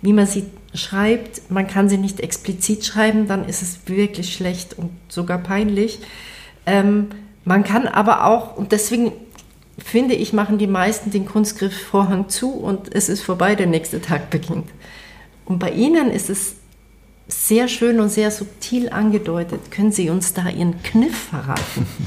wie 0.01 0.11
man 0.11 0.25
sie 0.25 0.45
schreibt, 0.73 1.49
man 1.51 1.67
kann 1.67 1.89
sie 1.89 1.97
nicht 1.97 2.19
explizit 2.19 2.83
schreiben, 2.83 3.27
dann 3.27 3.47
ist 3.47 3.61
es 3.61 3.79
wirklich 3.85 4.33
schlecht 4.33 4.77
und 4.77 4.89
sogar 5.07 5.37
peinlich. 5.37 5.99
Ähm, 6.65 7.09
man 7.45 7.63
kann 7.63 7.87
aber 7.87 8.25
auch, 8.25 8.57
und 8.57 8.71
deswegen 8.71 9.11
finde 9.77 10.15
ich, 10.15 10.33
machen 10.33 10.57
die 10.57 10.67
meisten 10.67 11.11
den 11.11 11.25
Kunstgriffvorhang 11.25 12.29
zu 12.29 12.51
und 12.51 12.93
es 12.93 13.09
ist 13.09 13.21
vorbei, 13.21 13.55
der 13.55 13.67
nächste 13.67 14.01
Tag 14.01 14.29
beginnt. 14.29 14.69
Und 15.45 15.59
bei 15.59 15.71
Ihnen 15.71 16.11
ist 16.11 16.29
es 16.29 16.55
sehr 17.27 17.67
schön 17.67 17.99
und 17.99 18.09
sehr 18.09 18.31
subtil 18.31 18.89
angedeutet. 18.89 19.71
Können 19.71 19.91
Sie 19.91 20.09
uns 20.09 20.33
da 20.33 20.49
Ihren 20.49 20.81
Kniff 20.83 21.17
verraten? 21.29 21.87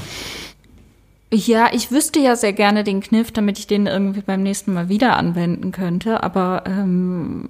Ja, 1.29 1.67
ich 1.73 1.91
wüsste 1.91 2.19
ja 2.19 2.37
sehr 2.37 2.53
gerne 2.53 2.85
den 2.85 3.01
Kniff, 3.01 3.33
damit 3.33 3.59
ich 3.59 3.67
den 3.67 3.85
irgendwie 3.85 4.21
beim 4.21 4.43
nächsten 4.43 4.71
Mal 4.73 4.87
wieder 4.87 5.17
anwenden 5.17 5.73
könnte. 5.73 6.23
Aber 6.23 6.63
ähm, 6.65 7.49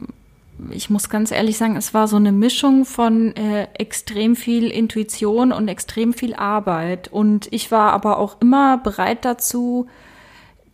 ich 0.71 0.89
muss 0.89 1.09
ganz 1.09 1.31
ehrlich 1.31 1.57
sagen, 1.57 1.75
es 1.75 1.93
war 1.93 2.07
so 2.07 2.15
eine 2.15 2.31
Mischung 2.31 2.85
von 2.85 3.35
äh, 3.35 3.67
extrem 3.77 4.35
viel 4.35 4.71
Intuition 4.71 5.51
und 5.51 5.67
extrem 5.67 6.13
viel 6.13 6.33
Arbeit. 6.33 7.09
Und 7.09 7.47
ich 7.51 7.69
war 7.69 7.93
aber 7.93 8.17
auch 8.17 8.37
immer 8.41 8.79
bereit 8.79 9.23
dazu, 9.25 9.85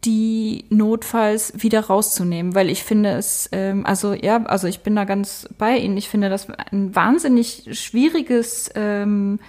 die 0.06 0.66
notfalls 0.70 1.54
wieder 1.56 1.82
rauszunehmen, 1.82 2.56
weil 2.56 2.70
ich 2.70 2.84
finde 2.84 3.12
es, 3.12 3.50
ähm, 3.52 3.86
also 3.86 4.14
ja, 4.14 4.44
also 4.44 4.68
ich 4.68 4.82
bin 4.82 4.96
da 4.96 5.06
ganz 5.06 5.48
bei 5.58 5.78
Ihnen. 5.78 5.98
Ich 5.98 6.10
finde 6.10 6.30
das 6.30 6.48
ein 6.72 6.96
wahnsinnig 6.96 7.70
schwieriges, 7.72 8.70
ähm, 8.76 9.40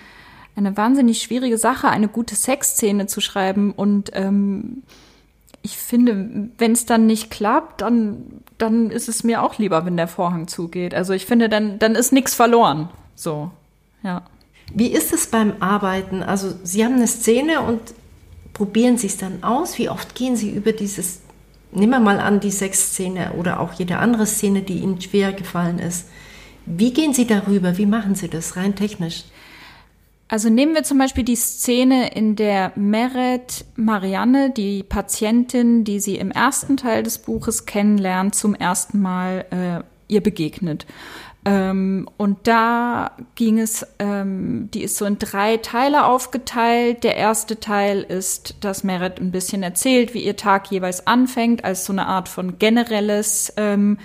eine 0.56 0.76
wahnsinnig 0.76 1.22
schwierige 1.22 1.58
Sache, 1.58 1.88
eine 1.88 2.08
gute 2.08 2.36
Sexszene 2.36 3.06
zu 3.06 3.20
schreiben 3.20 3.72
und 3.72 4.10
ähm, 4.14 4.82
ich 5.62 5.78
finde, 5.78 6.50
wenn 6.58 6.72
es 6.72 6.84
dann 6.84 7.06
nicht 7.06 7.30
klappt, 7.30 7.80
dann, 7.80 8.42
dann 8.58 8.90
ist 8.90 9.08
es 9.08 9.24
mir 9.24 9.42
auch 9.42 9.58
lieber, 9.58 9.86
wenn 9.86 9.96
der 9.96 10.08
Vorhang 10.08 10.46
zugeht. 10.46 10.94
Also 10.94 11.14
ich 11.14 11.24
finde, 11.24 11.48
dann, 11.48 11.78
dann 11.78 11.94
ist 11.94 12.12
nichts 12.12 12.34
verloren. 12.34 12.90
So, 13.14 13.50
ja. 14.02 14.22
Wie 14.74 14.88
ist 14.88 15.14
es 15.14 15.26
beim 15.26 15.54
Arbeiten? 15.60 16.22
Also 16.22 16.52
Sie 16.62 16.84
haben 16.84 16.96
eine 16.96 17.06
Szene 17.06 17.62
und 17.62 17.80
probieren 18.54 18.96
Sie 18.96 19.08
es 19.08 19.18
dann 19.18 19.42
aus? 19.42 19.78
Wie 19.78 19.90
oft 19.90 20.14
gehen 20.14 20.36
Sie 20.36 20.50
über 20.50 20.72
dieses, 20.72 21.20
nehmen 21.72 21.92
wir 21.92 22.00
mal 22.00 22.20
an, 22.20 22.40
die 22.40 22.50
Sexszene 22.50 23.32
oder 23.34 23.60
auch 23.60 23.74
jede 23.74 23.98
andere 23.98 24.26
Szene, 24.26 24.62
die 24.62 24.78
Ihnen 24.78 25.00
schwer 25.00 25.32
gefallen 25.32 25.78
ist. 25.78 26.08
Wie 26.64 26.94
gehen 26.94 27.12
Sie 27.12 27.26
darüber? 27.26 27.76
Wie 27.76 27.86
machen 27.86 28.14
Sie 28.14 28.28
das 28.28 28.56
rein 28.56 28.74
technisch? 28.74 29.24
Also 30.28 30.48
nehmen 30.48 30.74
wir 30.74 30.84
zum 30.84 30.98
Beispiel 30.98 31.24
die 31.24 31.36
Szene, 31.36 32.12
in 32.14 32.34
der 32.34 32.72
Meret 32.76 33.66
Marianne, 33.76 34.50
die 34.50 34.82
Patientin, 34.82 35.84
die 35.84 36.00
sie 36.00 36.16
im 36.16 36.30
ersten 36.30 36.76
Teil 36.76 37.02
des 37.02 37.18
Buches 37.18 37.66
kennenlernt, 37.66 38.34
zum 38.34 38.54
ersten 38.54 39.00
Mal 39.02 39.44
äh, 39.50 40.12
ihr 40.12 40.22
begegnet. 40.22 40.86
Ähm, 41.46 42.09
und 42.16 42.46
da 42.46 43.12
ging 43.35 43.59
es, 43.59 43.87
ähm, 43.98 44.70
die 44.72 44.83
ist 44.83 44.96
so 44.96 45.04
in 45.04 45.18
drei 45.18 45.59
Teile 45.59 46.07
aufgeteilt. 46.07 47.04
Der 47.04 47.16
erste 47.16 47.61
Teil 47.61 48.00
ist, 48.00 48.64
dass 48.64 48.85
Meret 48.85 49.20
ein 49.20 49.30
bisschen 49.30 49.62
erzählt, 49.62 50.14
wie 50.14 50.24
ihr 50.24 50.37
Tag 50.37 50.70
jeweils 50.70 51.07
anfängt, 51.07 51.64
als 51.64 51.85
so 51.85 51.92
eine 51.92 52.07
Art 52.07 52.28
von 52.28 52.59
generelles, 52.59 53.52
ähm, 53.59 53.98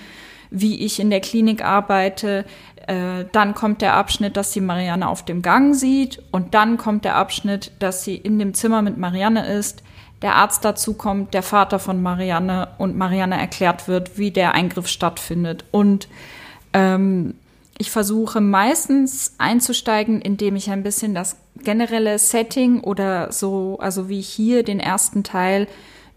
wie 0.49 0.83
ich 0.83 0.99
in 0.99 1.09
der 1.09 1.21
Klinik 1.21 1.63
arbeite. 1.63 2.43
Äh, 2.87 3.25
dann 3.31 3.53
kommt 3.53 3.81
der 3.81 3.93
Abschnitt, 3.93 4.35
dass 4.35 4.51
sie 4.51 4.61
Marianne 4.61 5.07
auf 5.07 5.23
dem 5.23 5.41
Gang 5.41 5.73
sieht. 5.75 6.21
Und 6.31 6.53
dann 6.53 6.75
kommt 6.75 7.05
der 7.05 7.15
Abschnitt, 7.15 7.71
dass 7.79 8.03
sie 8.03 8.15
in 8.15 8.37
dem 8.37 8.53
Zimmer 8.53 8.81
mit 8.81 8.97
Marianne 8.97 9.47
ist 9.47 9.81
der 10.21 10.35
Arzt 10.35 10.65
dazu 10.65 10.95
kommt, 10.95 11.33
der 11.33 11.43
Vater 11.43 11.79
von 11.79 12.01
Marianne 12.01 12.69
und 12.77 12.97
Marianne 12.97 13.39
erklärt 13.39 13.87
wird, 13.87 14.17
wie 14.17 14.31
der 14.31 14.53
Eingriff 14.53 14.87
stattfindet. 14.87 15.63
Und 15.71 16.09
ähm, 16.73 17.35
ich 17.77 17.91
versuche 17.91 18.41
meistens 18.41 19.35
einzusteigen, 19.37 20.21
indem 20.21 20.55
ich 20.55 20.69
ein 20.69 20.83
bisschen 20.83 21.15
das 21.15 21.37
generelle 21.63 22.19
Setting 22.19 22.81
oder 22.81 23.31
so, 23.31 23.77
also 23.79 24.09
wie 24.09 24.21
hier 24.21 24.63
den 24.63 24.79
ersten 24.79 25.23
Teil, 25.23 25.67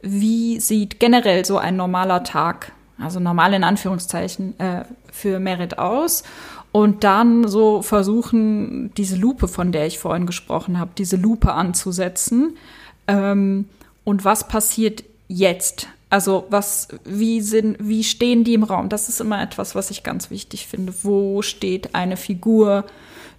wie 0.03 0.59
sieht 0.59 0.99
generell 0.99 1.45
so 1.45 1.59
ein 1.59 1.77
normaler 1.77 2.25
Tag, 2.25 2.73
also 2.99 3.21
normal 3.21 3.55
in 3.55 3.65
Anführungszeichen, 3.65 4.59
äh, 4.59 4.85
für 5.13 5.39
Merit 5.39 5.79
aus 5.79 6.25
und 6.73 7.05
dann 7.05 7.47
so 7.47 7.83
versuchen, 7.83 8.93
diese 8.97 9.17
Lupe, 9.17 9.47
von 9.47 9.73
der 9.73 9.87
ich 9.87 9.99
vorhin 9.99 10.27
gesprochen 10.27 10.81
habe, 10.81 10.93
diese 10.97 11.17
Lupe 11.17 11.53
anzusetzen. 11.53 12.57
Ähm, 13.07 13.69
und 14.05 14.25
was 14.25 14.49
passiert 14.49 15.05
jetzt? 15.29 15.87
Also 16.13 16.45
was, 16.51 16.89
wie 17.05 17.41
sind, 17.41 17.79
wie 17.81 18.05
stehen 18.05 18.45
die 18.45 18.53
im 18.53 18.65
Raum? 18.65 18.91
Das 18.91 19.09
ist 19.09 19.19
immer 19.23 19.43
etwas, 19.43 19.75
was 19.75 19.91
ich 19.91 20.03
ganz 20.03 20.29
wichtig 20.29 20.67
finde. 20.67 20.93
Wo 21.03 21.41
steht 21.41 21.95
eine 21.95 22.19
Figur? 22.19 22.85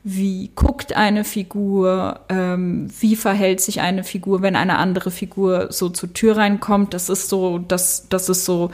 Wie 0.04 0.50
guckt 0.56 0.98
eine 0.98 1.24
Figur? 1.24 2.22
Ähm, 2.30 2.90
wie 3.00 3.16
verhält 3.16 3.62
sich 3.62 3.82
eine 3.82 4.04
Figur, 4.04 4.42
wenn 4.42 4.56
eine 4.56 4.80
andere 4.80 5.12
Figur 5.12 5.68
so 5.72 5.90
zur 5.90 6.14
Tür 6.14 6.38
reinkommt? 6.38 6.96
Das 6.96 7.10
ist 7.10 7.30
so, 7.30 7.60
das, 7.60 8.08
das 8.10 8.28
ist 8.28 8.44
so 8.44 8.72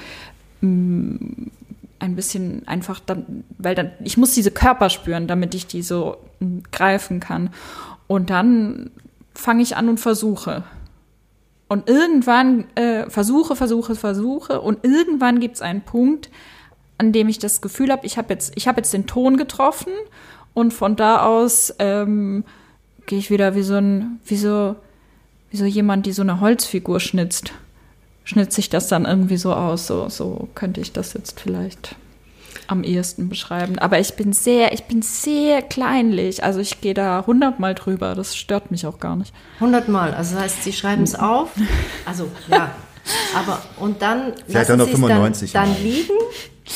mh, 0.62 0.70
mm, 0.70 1.52
ein 2.00 2.16
bisschen 2.16 2.66
einfach, 2.70 3.02
dann, 3.06 3.44
weil 3.58 3.76
dann, 3.76 3.92
ich 4.06 4.16
muss 4.16 4.34
diese 4.34 4.52
Körper 4.52 4.90
spüren, 4.90 5.28
damit 5.28 5.54
ich 5.54 5.68
die 5.68 5.82
so 5.82 6.16
mh, 6.40 6.48
mm, 6.48 6.64
greifen 6.72 7.20
kann. 7.20 7.50
Und 8.08 8.30
dann 8.30 8.92
fange 9.36 9.62
ich 9.62 9.76
an 9.76 9.90
und 9.90 10.00
versuche. 10.00 10.64
Und 11.70 11.88
irgendwann 11.88 12.66
äh, 12.76 13.10
versuche, 13.10 13.56
versuche, 13.56 13.96
versuche 13.96 14.60
und 14.60 14.84
irgendwann 14.84 15.40
gibt 15.40 15.56
es 15.56 15.62
einen 15.62 15.82
Punkt, 15.82 16.30
an 16.98 17.14
dem 17.14 17.30
ich 17.30 17.40
das 17.40 17.62
Gefühl 17.62 17.92
habe, 17.92 18.06
ich 18.06 18.18
habe 18.18 18.34
jetzt, 18.34 18.52
ich 18.56 18.68
habe 18.68 18.80
jetzt 18.80 18.92
den 18.92 19.06
Ton 19.06 19.38
getroffen 19.38 19.94
und 20.56 20.74
von 20.74 20.96
da 20.96 21.26
aus 21.26 21.74
ähm, 21.80 22.44
gehe 23.06 23.20
ich 23.20 23.30
wieder 23.30 23.56
wie 23.56 23.62
so 23.62 23.76
ein, 23.76 24.20
wie 24.26 24.36
so, 24.36 24.76
wie 25.52 25.58
so 25.58 25.66
jemand, 25.66 26.08
die 26.08 26.12
so 26.12 26.24
eine 26.24 26.42
Holzfigur 26.42 27.00
schnitzt. 27.00 27.54
Schnitzt 28.24 28.56
sich 28.56 28.70
das 28.70 28.88
dann 28.88 29.06
irgendwie 29.06 29.38
so 29.38 29.54
aus. 29.54 29.88
So, 29.88 30.10
so 30.10 30.50
könnte 30.56 30.82
ich 30.82 30.92
das 30.92 31.14
jetzt 31.14 31.40
vielleicht 31.40 31.96
am 32.68 32.84
ehesten 32.84 33.30
beschreiben. 33.30 33.80
Aber 33.80 34.00
ich 34.00 34.14
bin 34.16 34.34
sehr, 34.34 34.74
ich 34.74 34.84
bin 34.86 35.02
sehr 35.02 35.62
kleinlich. 35.62 36.44
Also 36.44 36.60
ich 36.60 36.82
gehe 36.82 36.94
da 36.94 37.24
hundertmal 37.26 37.76
drüber. 37.76 38.16
Das 38.16 38.36
stört 38.36 38.72
mich 38.72 38.86
auch 38.86 39.00
gar 39.00 39.16
nicht. 39.16 39.34
Hundertmal. 39.60 40.14
Also 40.14 40.36
das 40.36 40.44
heißt, 40.44 40.64
Sie 40.64 40.74
schreiben 40.74 41.04
es 41.04 41.16
auf. 41.16 41.52
Also 42.06 42.30
ja. 42.48 42.72
Aber 43.36 43.62
und 43.80 44.02
dann 44.02 44.34
Vielleicht 44.48 44.70
lassen 44.70 44.86
Sie 44.86 44.92
es 44.92 45.52
dann, 45.52 45.70
dann 45.70 45.84
liegen. 45.84 46.14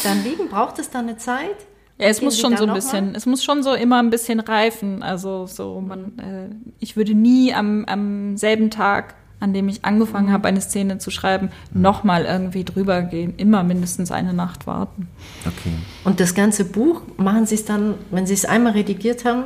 Dann 0.03 0.23
liegen. 0.23 0.49
Braucht 0.49 0.79
es 0.79 0.89
dann 0.89 1.07
eine 1.07 1.17
Zeit? 1.17 1.55
Ja, 1.99 2.07
es 2.07 2.21
muss 2.21 2.39
schon 2.39 2.57
so 2.57 2.65
ein 2.65 2.73
bisschen, 2.73 3.11
mal? 3.11 3.15
es 3.15 3.25
muss 3.25 3.43
schon 3.43 3.61
so 3.61 3.73
immer 3.73 3.99
ein 3.99 4.09
bisschen 4.09 4.39
reifen. 4.39 5.03
Also 5.03 5.45
so, 5.45 5.79
man, 5.79 6.17
äh, 6.17 6.73
ich 6.79 6.97
würde 6.97 7.13
nie 7.13 7.53
am, 7.53 7.85
am 7.85 8.35
selben 8.35 8.71
Tag 8.71 9.15
an 9.43 9.53
dem 9.53 9.67
ich 9.67 9.83
angefangen 9.83 10.31
habe, 10.31 10.47
eine 10.47 10.61
Szene 10.61 10.97
zu 10.97 11.11
schreiben, 11.11 11.51
mhm. 11.71 11.81
nochmal 11.81 12.25
irgendwie 12.25 12.63
drüber 12.63 13.01
gehen. 13.01 13.33
Immer 13.37 13.63
mindestens 13.63 14.09
eine 14.11 14.33
Nacht 14.33 14.65
warten. 14.65 15.09
Okay. 15.45 15.73
Und 16.05 16.19
das 16.19 16.33
ganze 16.33 16.65
Buch, 16.65 17.01
machen 17.17 17.45
Sie 17.45 17.55
es 17.55 17.65
dann, 17.65 17.95
wenn 18.09 18.25
Sie 18.25 18.33
es 18.33 18.45
einmal 18.45 18.73
redigiert 18.73 19.25
haben, 19.25 19.43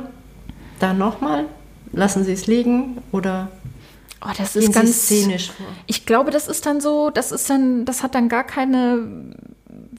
dann 0.78 0.98
nochmal? 0.98 1.46
Lassen 1.92 2.24
Sie 2.24 2.32
es 2.32 2.46
liegen 2.46 2.98
oder 3.12 3.48
Oh, 4.20 4.30
das 4.36 4.56
ist 4.56 4.72
ganz 4.72 5.04
szenisch 5.04 5.52
vor. 5.52 5.66
Ich 5.86 6.04
glaube, 6.04 6.32
das 6.32 6.48
ist 6.48 6.66
dann 6.66 6.80
so, 6.80 7.10
das 7.10 7.30
ist 7.30 7.48
dann, 7.48 7.84
das 7.84 8.02
hat 8.02 8.16
dann 8.16 8.28
gar 8.28 8.42
keine 8.42 9.32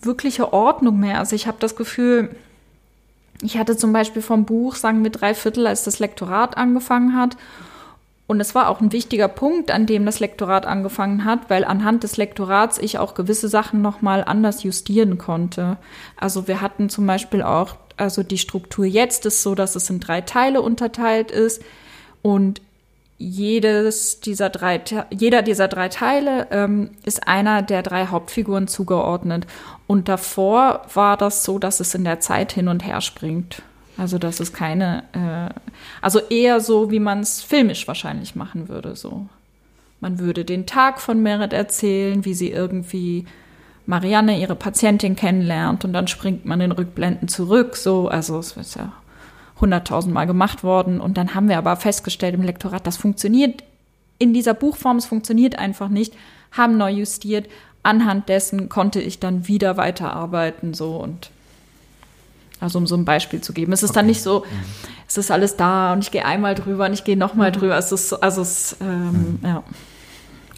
wirkliche 0.02 0.52
Ordnung 0.52 1.00
mehr. 1.00 1.20
Also 1.20 1.38
ich 1.38 1.48
habe 1.48 1.58
das 1.62 1.78
Gefühl, 1.78 2.36
ich 3.42 3.58
hatte 3.58 3.78
zum 3.78 3.94
Beispiel 3.94 4.22
vom 4.22 4.46
Buch, 4.46 4.76
sagen 4.76 5.04
wir 5.04 5.12
drei 5.12 5.34
Viertel, 5.34 5.68
als 5.68 5.84
das 5.84 6.00
Lektorat 6.00 6.58
angefangen 6.58 7.16
hat. 7.16 7.38
Und 8.30 8.40
es 8.42 8.54
war 8.54 8.70
auch 8.70 8.80
ein 8.80 8.92
wichtiger 8.92 9.28
Punkt, 9.28 9.72
an 9.72 9.88
dem 9.88 10.06
das 10.06 10.20
Lektorat 10.20 10.68
angefangen 10.68 11.26
hat, 11.26 11.50
weil 11.50 11.66
anhand 11.66 12.04
des 12.04 12.16
Lektorats 12.16 12.78
ich 12.78 13.00
auch 13.00 13.16
gewisse 13.16 13.50
Sachen 13.50 13.82
nochmal 13.82 14.24
anders 14.24 14.62
justieren 14.62 15.18
konnte. 15.18 15.78
Also 16.16 16.48
wir 16.48 16.62
hatten 16.62 16.90
zum 16.90 17.08
Beispiel 17.08 17.42
auch, 17.42 17.78
also 17.98 18.22
die 18.22 18.38
Struktur 18.38 18.86
jetzt 18.86 19.26
ist 19.26 19.42
so, 19.42 19.56
dass 19.56 19.76
es 19.76 19.90
in 19.90 20.00
drei 20.00 20.22
Teile 20.22 20.62
unterteilt 20.62 21.32
ist 21.32 21.64
und 22.22 22.62
jedes 23.18 24.20
dieser 24.20 24.52
drei, 24.52 24.80
jeder 25.10 25.42
dieser 25.42 25.68
drei 25.68 25.90
Teile 25.90 26.50
ähm, 26.52 26.92
ist 27.06 27.28
einer 27.28 27.64
der 27.64 27.82
drei 27.82 28.06
Hauptfiguren 28.06 28.68
zugeordnet. 28.68 29.48
Und 29.88 30.08
davor 30.08 30.84
war 30.94 31.18
das 31.18 31.44
so, 31.44 31.58
dass 31.58 31.80
es 31.80 31.96
in 31.96 32.04
der 32.04 32.20
Zeit 32.20 32.52
hin 32.52 32.68
und 32.68 32.86
her 32.86 33.02
springt. 33.02 33.64
Also 34.00 34.18
das 34.18 34.40
ist 34.40 34.54
keine, 34.54 35.04
äh, 35.12 35.54
also 36.02 36.20
eher 36.30 36.62
so, 36.62 36.90
wie 36.90 37.00
man 37.00 37.20
es 37.20 37.42
filmisch 37.42 37.86
wahrscheinlich 37.86 38.34
machen 38.34 38.70
würde. 38.70 38.96
So, 38.96 39.26
man 40.00 40.20
würde 40.20 40.46
den 40.46 40.66
Tag 40.66 41.02
von 41.02 41.22
Merit 41.22 41.52
erzählen, 41.52 42.24
wie 42.24 42.34
sie 42.34 42.50
irgendwie 42.50 43.26
Marianne, 43.86 44.40
ihre 44.40 44.56
Patientin, 44.56 45.18
kennenlernt 45.18 45.84
und 45.84 45.92
dann 45.92 46.08
springt 46.08 46.46
man 46.46 46.62
in 46.62 46.72
Rückblenden 46.72 47.28
zurück. 47.28 47.76
So, 47.76 48.08
also 48.08 48.40
es 48.40 48.56
ist 48.56 48.78
ja 48.78 48.94
hunderttausend 49.60 50.14
Mal 50.14 50.28
gemacht 50.28 50.64
worden 50.64 51.02
und 51.02 51.18
dann 51.18 51.36
haben 51.36 51.50
wir 51.50 51.58
aber 51.58 51.76
festgestellt 51.76 52.36
im 52.36 52.44
Lektorat, 52.44 52.88
das 52.88 52.96
funktioniert 52.96 53.64
in 54.18 54.34
dieser 54.34 54.54
Buchform, 54.54 54.98
es 54.98 55.08
funktioniert 55.08 55.60
einfach 55.60 55.90
nicht, 55.90 56.14
haben 56.54 56.78
neu 56.78 56.92
justiert. 56.92 57.50
Anhand 57.84 58.30
dessen 58.30 58.70
konnte 58.70 59.02
ich 59.02 59.20
dann 59.20 59.48
wieder 59.50 59.76
weiterarbeiten 59.76 60.74
so 60.74 60.96
und 60.98 61.32
also 62.60 62.80
um 62.80 62.88
so 62.88 62.96
ein 62.96 63.06
Beispiel 63.06 63.42
zu 63.42 63.54
geben. 63.54 63.72
Es 63.72 63.84
ist 63.84 63.92
okay. 63.92 64.00
dann 64.00 64.06
nicht 64.08 64.22
so, 64.22 64.46
es 65.08 65.18
ist 65.18 65.32
alles 65.32 65.56
da 65.56 65.94
und 65.94 66.04
ich 66.04 66.12
gehe 66.12 66.26
einmal 66.26 66.56
drüber 66.56 66.86
und 66.86 66.94
ich 66.94 67.04
gehe 67.04 67.18
nochmal 67.18 67.50
mhm. 67.50 67.56
drüber. 67.56 67.78
Es 67.78 67.92
ist, 67.92 68.14
also 68.14 68.42
es, 68.42 68.76
ähm, 68.82 69.12
mhm. 69.12 69.40
ja. 69.44 69.64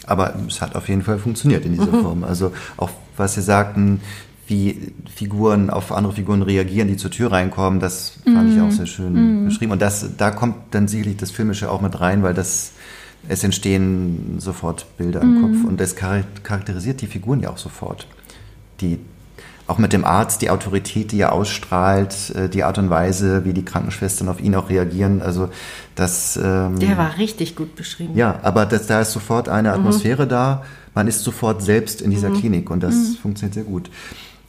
Aber 0.06 0.34
es 0.48 0.60
hat 0.60 0.74
auf 0.74 0.88
jeden 0.88 1.02
Fall 1.02 1.18
funktioniert 1.18 1.64
in 1.64 1.72
dieser 1.72 1.92
mhm. 1.92 2.02
Form. 2.02 2.24
Also 2.24 2.52
auch 2.76 2.90
was 3.16 3.34
Sie 3.34 3.42
sagten, 3.42 4.00
wie 4.48 4.92
Figuren 5.14 5.70
auf 5.70 5.92
andere 5.92 6.12
Figuren 6.12 6.42
reagieren, 6.42 6.88
die 6.88 6.96
zur 6.96 7.10
Tür 7.10 7.30
reinkommen, 7.30 7.78
das 7.78 8.18
fand 8.24 8.50
ich 8.50 8.56
mhm. 8.56 8.66
auch 8.66 8.72
sehr 8.72 8.86
schön 8.86 9.42
mhm. 9.42 9.44
beschrieben. 9.46 9.72
Und 9.72 9.80
das, 9.80 10.16
da 10.16 10.30
kommt 10.30 10.56
dann 10.72 10.88
sicherlich 10.88 11.16
das 11.16 11.30
Filmische 11.30 11.70
auch 11.70 11.80
mit 11.80 12.00
rein, 12.00 12.22
weil 12.22 12.34
das 12.34 12.72
es 13.28 13.44
entstehen 13.44 14.36
sofort 14.38 14.96
Bilder 14.96 15.20
im 15.22 15.42
Kopf 15.42 15.64
und 15.64 15.80
das 15.80 15.94
charakterisiert 15.94 17.00
die 17.00 17.06
Figuren 17.06 17.40
ja 17.40 17.50
auch 17.50 17.58
sofort. 17.58 18.08
Die 18.80 18.98
auch 19.72 19.78
mit 19.78 19.94
dem 19.94 20.04
Arzt, 20.04 20.42
die 20.42 20.50
Autorität, 20.50 21.12
die 21.12 21.20
er 21.20 21.32
ausstrahlt, 21.32 22.30
äh, 22.34 22.50
die 22.50 22.62
Art 22.62 22.76
und 22.76 22.90
Weise, 22.90 23.46
wie 23.46 23.54
die 23.54 23.64
Krankenschwestern 23.64 24.28
auf 24.28 24.38
ihn 24.38 24.54
auch 24.54 24.68
reagieren. 24.68 25.22
Also 25.22 25.48
das. 25.94 26.36
Ähm, 26.36 26.78
Der 26.78 26.98
war 26.98 27.16
richtig 27.16 27.56
gut 27.56 27.74
beschrieben. 27.74 28.14
Ja, 28.14 28.38
aber 28.42 28.66
das, 28.66 28.86
da 28.86 29.00
ist 29.00 29.12
sofort 29.12 29.48
eine 29.48 29.70
mhm. 29.70 29.74
Atmosphäre 29.76 30.26
mhm. 30.26 30.28
da. 30.28 30.64
Man 30.94 31.08
ist 31.08 31.24
sofort 31.24 31.62
selbst 31.62 32.02
in 32.02 32.10
dieser 32.10 32.28
mhm. 32.28 32.40
Klinik 32.40 32.70
und 32.70 32.82
das 32.82 32.94
mhm. 32.94 33.16
funktioniert 33.22 33.54
sehr 33.54 33.64
gut. 33.64 33.90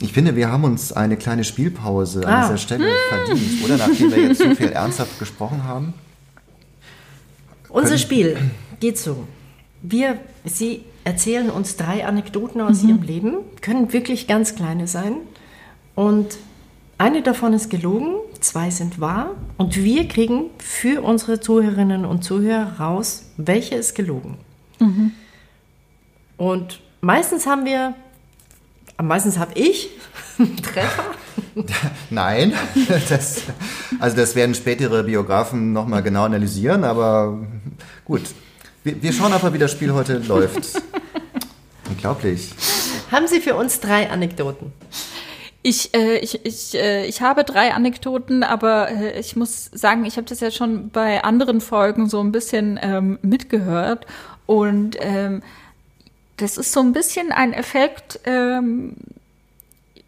Ich 0.01 0.11
finde, 0.11 0.35
wir 0.35 0.51
haben 0.51 0.65
uns 0.65 0.91
eine 0.91 1.15
kleine 1.15 1.45
Spielpause 1.45 2.23
ah. 2.25 2.29
an 2.29 2.41
dieser 2.41 2.57
Stelle 2.57 2.89
verdient, 3.07 3.63
oder? 3.63 3.77
Nachdem 3.77 4.11
wir 4.11 4.23
jetzt 4.23 4.41
so 4.41 4.55
viel 4.55 4.71
ernsthaft 4.73 5.19
gesprochen 5.19 5.63
haben. 5.63 5.93
Unser 7.69 7.97
Spiel 7.97 8.35
geht 8.81 8.97
so. 8.97 9.25
Wir, 9.81 10.19
Sie 10.43 10.83
erzählen 11.03 11.49
uns 11.49 11.75
drei 11.75 12.05
Anekdoten 12.05 12.61
aus 12.61 12.83
mhm. 12.83 12.89
ihrem 12.89 13.01
Leben, 13.01 13.33
können 13.61 13.93
wirklich 13.93 14.27
ganz 14.27 14.55
kleine 14.55 14.87
sein. 14.87 15.15
Und 15.95 16.37
eine 16.97 17.21
davon 17.21 17.53
ist 17.53 17.69
gelogen, 17.69 18.15
zwei 18.39 18.69
sind 18.69 18.99
wahr. 18.99 19.31
Und 19.57 19.75
wir 19.83 20.07
kriegen 20.07 20.45
für 20.59 21.01
unsere 21.01 21.39
Zuhörerinnen 21.39 22.05
und 22.05 22.23
Zuhörer 22.23 22.79
raus, 22.79 23.25
welche 23.37 23.75
ist 23.75 23.95
gelogen. 23.95 24.37
Mhm. 24.79 25.11
Und 26.37 26.81
meistens 27.01 27.45
haben 27.45 27.65
wir, 27.65 27.93
meistens 29.01 29.37
habe 29.37 29.53
ich 29.55 29.89
einen 30.39 30.57
Treffer. 30.57 31.05
Nein, 32.09 32.53
das, 33.09 33.43
also 33.99 34.15
das 34.15 34.35
werden 34.35 34.55
spätere 34.55 35.03
Biografen 35.03 35.73
nochmal 35.73 36.03
genau 36.03 36.23
analysieren, 36.25 36.83
aber 36.83 37.39
gut, 38.05 38.21
wir, 38.83 39.01
wir 39.01 39.13
schauen 39.13 39.33
einfach, 39.33 39.53
wie 39.53 39.57
das 39.57 39.71
Spiel 39.71 39.93
heute 39.93 40.17
läuft. 40.19 40.81
Unglaublich. 42.03 42.49
Haben 43.11 43.27
Sie 43.27 43.39
für 43.39 43.55
uns 43.55 43.79
drei 43.79 44.09
Anekdoten? 44.09 44.73
Ich, 45.61 45.93
äh, 45.95 46.17
ich, 46.17 46.45
ich, 46.45 46.75
äh, 46.75 47.05
ich 47.05 47.21
habe 47.21 47.45
drei 47.45 47.73
Anekdoten, 47.73 48.43
aber 48.43 48.89
äh, 48.91 49.17
ich 49.21 49.37
muss 49.37 49.71
sagen, 49.73 50.03
ich 50.03 50.17
habe 50.17 50.27
das 50.27 50.41
ja 50.41 50.51
schon 50.51 50.89
bei 50.89 51.23
anderen 51.23 51.61
Folgen 51.61 52.09
so 52.09 52.19
ein 52.19 52.33
bisschen 52.33 52.77
ähm, 52.83 53.19
mitgehört. 53.21 54.05
Und 54.45 54.97
ähm, 54.99 55.43
das 56.35 56.57
ist 56.57 56.73
so 56.73 56.81
ein 56.81 56.91
bisschen 56.91 57.31
ein 57.31 57.53
Effekt. 57.53 58.19
Ähm, 58.25 58.97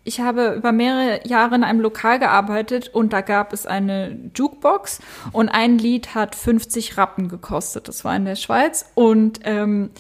ich 0.04 0.20
habe 0.20 0.56
über 0.58 0.74
mehrere 0.74 1.26
Jahre 1.26 1.56
in 1.56 1.64
einem 1.64 1.80
Lokal 1.80 2.20
gearbeitet 2.20 2.90
und 2.90 3.14
da 3.14 3.22
gab 3.22 3.54
es 3.54 3.66
eine 3.66 4.18
Jukebox 4.36 5.00
und 5.32 5.48
ein 5.48 5.78
Lied 5.78 6.14
hat 6.14 6.36
50 6.36 6.98
Rappen 6.98 7.30
gekostet. 7.30 7.88
Das 7.88 8.04
war 8.04 8.18
in 8.18 8.26
der 8.26 8.36
Schweiz 8.36 8.86
und 8.96 9.40
ähm, 9.46 9.92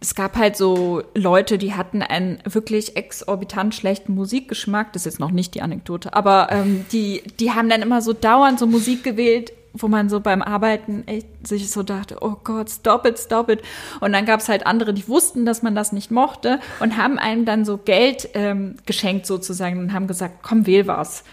es 0.00 0.14
gab 0.14 0.36
halt 0.36 0.56
so 0.56 1.02
Leute, 1.14 1.58
die 1.58 1.74
hatten 1.74 2.02
einen 2.02 2.38
wirklich 2.44 2.96
exorbitant 2.96 3.74
schlechten 3.74 4.14
Musikgeschmack. 4.14 4.92
Das 4.92 5.02
ist 5.02 5.12
jetzt 5.12 5.20
noch 5.20 5.30
nicht 5.30 5.54
die 5.54 5.62
Anekdote, 5.62 6.14
aber 6.14 6.48
ähm, 6.50 6.86
die, 6.90 7.22
die 7.38 7.52
haben 7.52 7.68
dann 7.68 7.82
immer 7.82 8.00
so 8.00 8.14
dauernd 8.14 8.58
so 8.58 8.66
Musik 8.66 9.04
gewählt, 9.04 9.52
wo 9.72 9.88
man 9.88 10.08
so 10.08 10.20
beim 10.20 10.42
Arbeiten 10.42 11.06
echt 11.06 11.28
sich 11.46 11.70
so 11.70 11.82
dachte, 11.82 12.18
oh 12.22 12.36
Gott, 12.42 12.70
stop 12.70 13.06
it, 13.06 13.18
stop 13.18 13.50
it. 13.50 13.60
Und 14.00 14.12
dann 14.12 14.24
gab 14.24 14.40
es 14.40 14.48
halt 14.48 14.66
andere, 14.66 14.94
die 14.94 15.06
wussten, 15.06 15.44
dass 15.44 15.62
man 15.62 15.74
das 15.74 15.92
nicht 15.92 16.10
mochte 16.10 16.60
und 16.80 16.96
haben 16.96 17.18
einem 17.18 17.44
dann 17.44 17.64
so 17.64 17.76
Geld 17.76 18.30
ähm, 18.34 18.76
geschenkt 18.86 19.26
sozusagen 19.26 19.78
und 19.78 19.92
haben 19.92 20.06
gesagt, 20.06 20.38
komm, 20.42 20.66
wähl 20.66 20.86
was. 20.86 21.24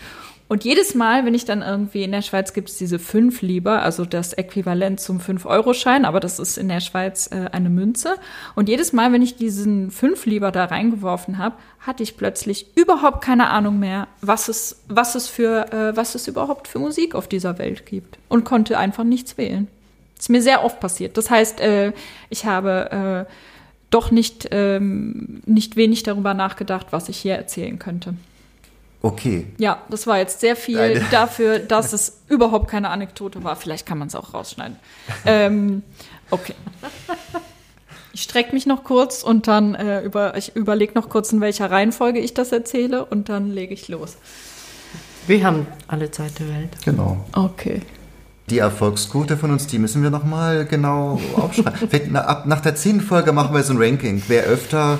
Und 0.50 0.64
jedes 0.64 0.95
Mal, 0.95 1.26
wenn 1.26 1.34
ich 1.34 1.43
dann 1.43 1.62
irgendwie 1.62 2.04
in 2.04 2.12
der 2.14 2.22
Schweiz 2.22 2.54
gibt 2.54 2.70
es 2.70 2.78
diese 2.78 3.00
fünf 3.00 3.41
Lieber, 3.41 3.82
also 3.82 4.06
das 4.06 4.32
Äquivalent 4.32 5.00
zum 5.02 5.20
5-Euro-Schein, 5.20 6.06
aber 6.06 6.22
das 6.22 6.39
ist 6.39 6.58
in 6.58 6.70
der 6.70 6.80
Schweiz 6.80 7.30
äh, 7.32 7.50
eine 7.52 7.70
Münze. 7.70 8.16
Und 8.56 8.70
jedes 8.70 8.93
Mal, 8.93 9.12
wenn 9.12 9.22
ich 9.22 9.36
diesen 9.36 9.91
fünf 9.91 10.26
Lieber 10.26 10.52
da 10.52 10.66
reingeworfen 10.66 11.38
habe, 11.38 11.56
hatte 11.80 12.02
ich 12.04 12.16
plötzlich 12.16 12.68
überhaupt 12.76 13.22
keine 13.22 13.50
Ahnung 13.50 13.80
mehr, 13.80 14.08
was 14.22 14.48
es, 14.48 14.82
was 14.88 15.16
es 15.16 15.28
für, 15.28 15.72
äh, 15.74 15.98
was 15.98 16.16
es 16.16 16.30
überhaupt 16.30 16.70
für 16.70 16.80
Musik 16.80 17.14
auf 17.14 17.28
dieser 17.28 17.58
Welt 17.60 17.86
gibt. 17.86 18.18
Und 18.30 18.45
konnte 18.45 18.78
einfach 18.78 19.04
nichts 19.04 19.38
wählen. 19.38 19.68
Das 20.16 20.26
ist 20.26 20.30
mir 20.30 20.41
sehr 20.41 20.64
oft 20.64 20.80
passiert. 20.80 21.18
Das 21.18 21.30
heißt, 21.30 21.60
äh, 21.60 21.91
ich 22.30 22.45
habe 22.45 23.26
äh, 23.28 23.32
doch 23.89 24.12
nicht, 24.12 24.48
ähm, 24.52 25.41
nicht 25.45 25.76
wenig 25.76 26.04
darüber 26.04 26.34
nachgedacht, 26.34 26.88
was 26.91 27.10
ich 27.10 27.18
hier 27.18 27.36
erzählen 27.36 27.80
könnte. 27.80 28.16
Okay. 29.02 29.48
Ja, 29.58 29.82
das 29.89 30.08
war 30.08 30.18
jetzt 30.18 30.39
sehr 30.39 30.56
viel 30.56 30.80
Eine- 30.80 31.06
dafür, 31.12 31.60
dass 31.60 31.93
es 31.93 32.22
überhaupt 32.28 32.68
keine 32.70 32.89
Anekdote 32.89 33.43
war. 33.43 33.56
Vielleicht 33.56 33.86
kann 33.86 33.98
man 34.00 34.08
es 34.08 34.16
auch 34.16 34.34
rausschneiden. 34.34 34.78
ähm, 35.26 35.84
okay. 36.32 36.56
Ich 38.14 38.24
strecke 38.24 38.54
mich 38.54 38.66
noch 38.66 38.84
kurz 38.84 39.22
und 39.22 39.48
dann 39.48 39.76
äh, 39.76 40.02
über, 40.02 40.36
ich 40.36 40.56
überlege 40.56 40.93
noch 40.95 41.10
kurz, 41.10 41.32
in 41.32 41.39
welcher 41.41 41.70
Reihenfolge 41.70 42.20
ich 42.20 42.34
das 42.34 42.52
erzähle 42.52 43.06
und 43.06 43.30
dann 43.30 43.52
lege 43.52 43.74
ich 43.76 43.88
los. 43.88 44.18
Wir 45.28 45.45
haben 45.45 45.68
alle 45.88 46.10
Zeit 46.10 46.39
der 46.39 46.48
Welt. 46.48 46.70
Genau. 46.84 47.24
Okay. 47.34 47.82
Die 48.50 48.60
Erfolgsquote 48.60 49.36
von 49.38 49.52
uns, 49.52 49.68
die 49.68 49.78
müssen 49.78 50.02
wir 50.02 50.10
nochmal 50.10 50.66
genau 50.66 51.20
aufschreiben. 51.36 52.16
Ab, 52.16 52.45
nach 52.48 52.62
der 52.62 52.76
zehnten 52.76 53.02
Folge 53.02 53.34
machen 53.34 53.54
wir 53.54 53.62
so 53.62 53.74
ein 53.74 53.78
Ranking, 53.82 54.24
wer 54.30 54.43
öfter 54.45 54.98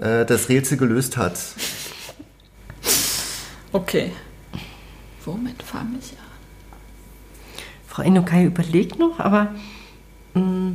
äh, 0.00 0.24
das 0.24 0.48
Rätsel 0.48 0.78
gelöst 0.78 1.16
hat. 1.18 1.34
Okay. 3.78 4.12
Womit 5.24 5.62
fange 5.62 5.98
ich 6.00 6.12
an? 6.12 6.24
Frau 7.86 8.02
Inokai 8.02 8.44
überlegt 8.46 8.98
noch, 8.98 9.18
aber 9.20 9.48
mh, 10.34 10.72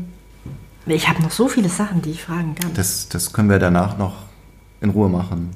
ich 0.85 1.07
habe 1.09 1.21
noch 1.21 1.31
so 1.31 1.47
viele 1.47 1.69
Sachen, 1.69 2.01
die 2.01 2.11
ich 2.11 2.23
fragen 2.23 2.55
kann. 2.55 2.73
Das, 2.73 3.09
das 3.09 3.33
können 3.33 3.49
wir 3.49 3.59
danach 3.59 3.97
noch 3.97 4.13
in 4.81 4.89
Ruhe 4.89 5.09
machen. 5.09 5.51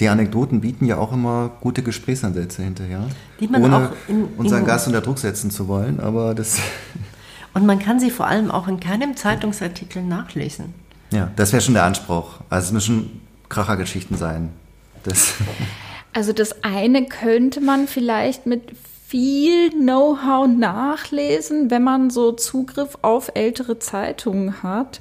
Die 0.00 0.08
Anekdoten 0.08 0.60
bieten 0.60 0.84
ja 0.86 0.98
auch 0.98 1.12
immer 1.12 1.50
gute 1.60 1.82
Gesprächsansätze 1.82 2.62
hinterher. 2.62 3.08
Die 3.40 3.48
man 3.48 3.62
ohne 3.64 3.76
auch 3.76 3.90
in- 4.08 4.24
unseren 4.36 4.60
in- 4.60 4.66
Gast 4.66 4.86
unter 4.86 5.00
Druck 5.00 5.18
setzen 5.18 5.50
zu 5.50 5.68
wollen, 5.68 6.00
aber 6.00 6.34
das, 6.34 6.58
Und 7.54 7.64
man 7.64 7.78
kann 7.78 7.98
sie 8.00 8.10
vor 8.10 8.26
allem 8.26 8.50
auch 8.50 8.68
in 8.68 8.80
keinem 8.80 9.16
Zeitungsartikel 9.16 10.02
nachlesen. 10.02 10.74
ja, 11.10 11.30
das 11.36 11.52
wäre 11.52 11.62
schon 11.62 11.74
der 11.74 11.84
Anspruch. 11.84 12.40
Also 12.50 12.66
es 12.66 12.72
müssen 12.72 13.20
Krachergeschichten 13.48 14.16
sein. 14.18 14.50
Das, 15.04 15.34
Also 16.16 16.32
das 16.32 16.64
eine 16.64 17.04
könnte 17.04 17.60
man 17.60 17.86
vielleicht 17.86 18.46
mit 18.46 18.62
viel 19.06 19.68
Know-how 19.68 20.48
nachlesen, 20.48 21.70
wenn 21.70 21.84
man 21.84 22.08
so 22.08 22.32
Zugriff 22.32 22.96
auf 23.02 23.32
ältere 23.34 23.78
Zeitungen 23.78 24.62
hat. 24.62 24.98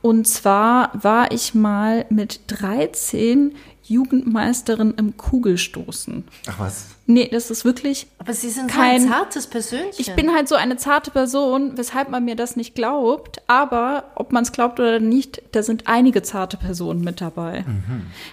Und 0.00 0.26
zwar 0.26 0.90
war 0.94 1.32
ich 1.32 1.54
mal 1.54 2.06
mit 2.08 2.40
13 2.46 3.56
Jugendmeisterin 3.88 4.94
im 4.96 5.16
Kugelstoßen. 5.16 6.24
ach 6.48 6.58
was. 6.58 6.86
Nee, 7.10 7.26
das 7.32 7.50
ist 7.50 7.64
wirklich 7.64 8.06
Aber 8.18 8.34
Sie 8.34 8.50
sind 8.50 8.70
Kein- 8.70 9.00
so 9.00 9.06
ein 9.06 9.12
zartes 9.12 9.46
Persönchen. 9.46 9.94
ich 9.96 10.14
bin 10.14 10.30
halt 10.34 10.46
so 10.46 10.56
eine 10.56 10.76
zarte 10.76 11.10
Person, 11.10 11.72
weshalb 11.78 12.10
man 12.10 12.22
mir 12.26 12.36
das 12.36 12.54
nicht 12.54 12.74
glaubt. 12.74 13.40
Aber 13.46 14.04
ob 14.14 14.30
man 14.30 14.42
es 14.42 14.52
glaubt 14.52 14.78
oder 14.78 15.00
nicht, 15.00 15.40
da 15.52 15.62
sind 15.62 15.86
einige 15.86 16.20
zarte 16.22 16.58
Personen 16.58 17.00
mit 17.02 17.22
dabei. 17.22 17.64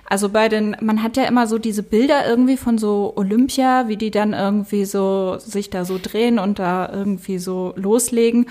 Also 0.10 0.28
bei 0.28 0.49
den, 0.49 0.76
man 0.82 1.01
hat 1.03 1.16
ja 1.16 1.24
immer 1.24 1.47
so 1.47 1.58
diese 1.58 1.84
Bilder 1.84 2.28
irgendwie 2.28 2.58
von 2.58 2.78
so 2.78 3.14
Olympia, 3.16 3.88
wie 3.88 3.95
die 3.95 4.12
dann 4.12 4.34
irgendwie 4.34 4.84
so 4.84 5.38
sich 5.39 5.70
da 5.70 5.86
so 5.86 5.97
drehen 6.01 6.38
und 6.38 6.60
da 6.60 6.89
irgendwie 6.91 7.38
so 7.39 7.74
loslegen. 7.78 8.47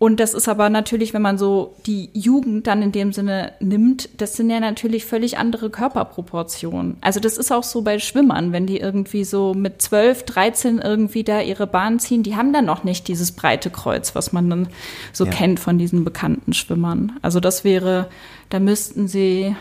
Und 0.00 0.20
das 0.20 0.32
ist 0.32 0.48
aber 0.48 0.70
natürlich, 0.70 1.12
wenn 1.12 1.22
man 1.22 1.38
so 1.38 1.74
die 1.86 2.08
Jugend 2.12 2.68
dann 2.68 2.82
in 2.82 2.92
dem 2.92 3.12
Sinne 3.12 3.52
nimmt, 3.58 4.08
das 4.20 4.36
sind 4.36 4.48
ja 4.48 4.60
natürlich 4.60 5.04
völlig 5.04 5.38
andere 5.38 5.70
Körperproportionen. 5.70 6.98
Also 7.00 7.18
das 7.18 7.36
ist 7.36 7.50
auch 7.50 7.64
so 7.64 7.82
bei 7.82 7.98
Schwimmern, 7.98 8.52
wenn 8.52 8.64
die 8.64 8.78
irgendwie 8.78 9.24
so 9.24 9.54
mit 9.54 9.82
12, 9.82 10.22
13 10.22 10.78
irgendwie 10.78 11.24
da 11.24 11.40
ihre 11.40 11.66
Bahn 11.66 11.98
ziehen, 11.98 12.22
die 12.22 12.36
haben 12.36 12.52
dann 12.52 12.64
noch 12.64 12.84
nicht 12.84 13.08
dieses 13.08 13.32
breite 13.32 13.70
Kreuz, 13.70 14.14
was 14.14 14.32
man 14.32 14.48
dann 14.48 14.68
so 15.12 15.24
Ja. 15.24 15.32
kennt 15.32 15.58
von 15.58 15.78
diesen 15.78 16.04
bekannten 16.04 16.52
Schwimmern. 16.52 17.18
Also 17.20 17.40
das 17.40 17.64
wäre, 17.64 18.08
da 18.50 18.60
müssten 18.60 19.08
sie, 19.08 19.56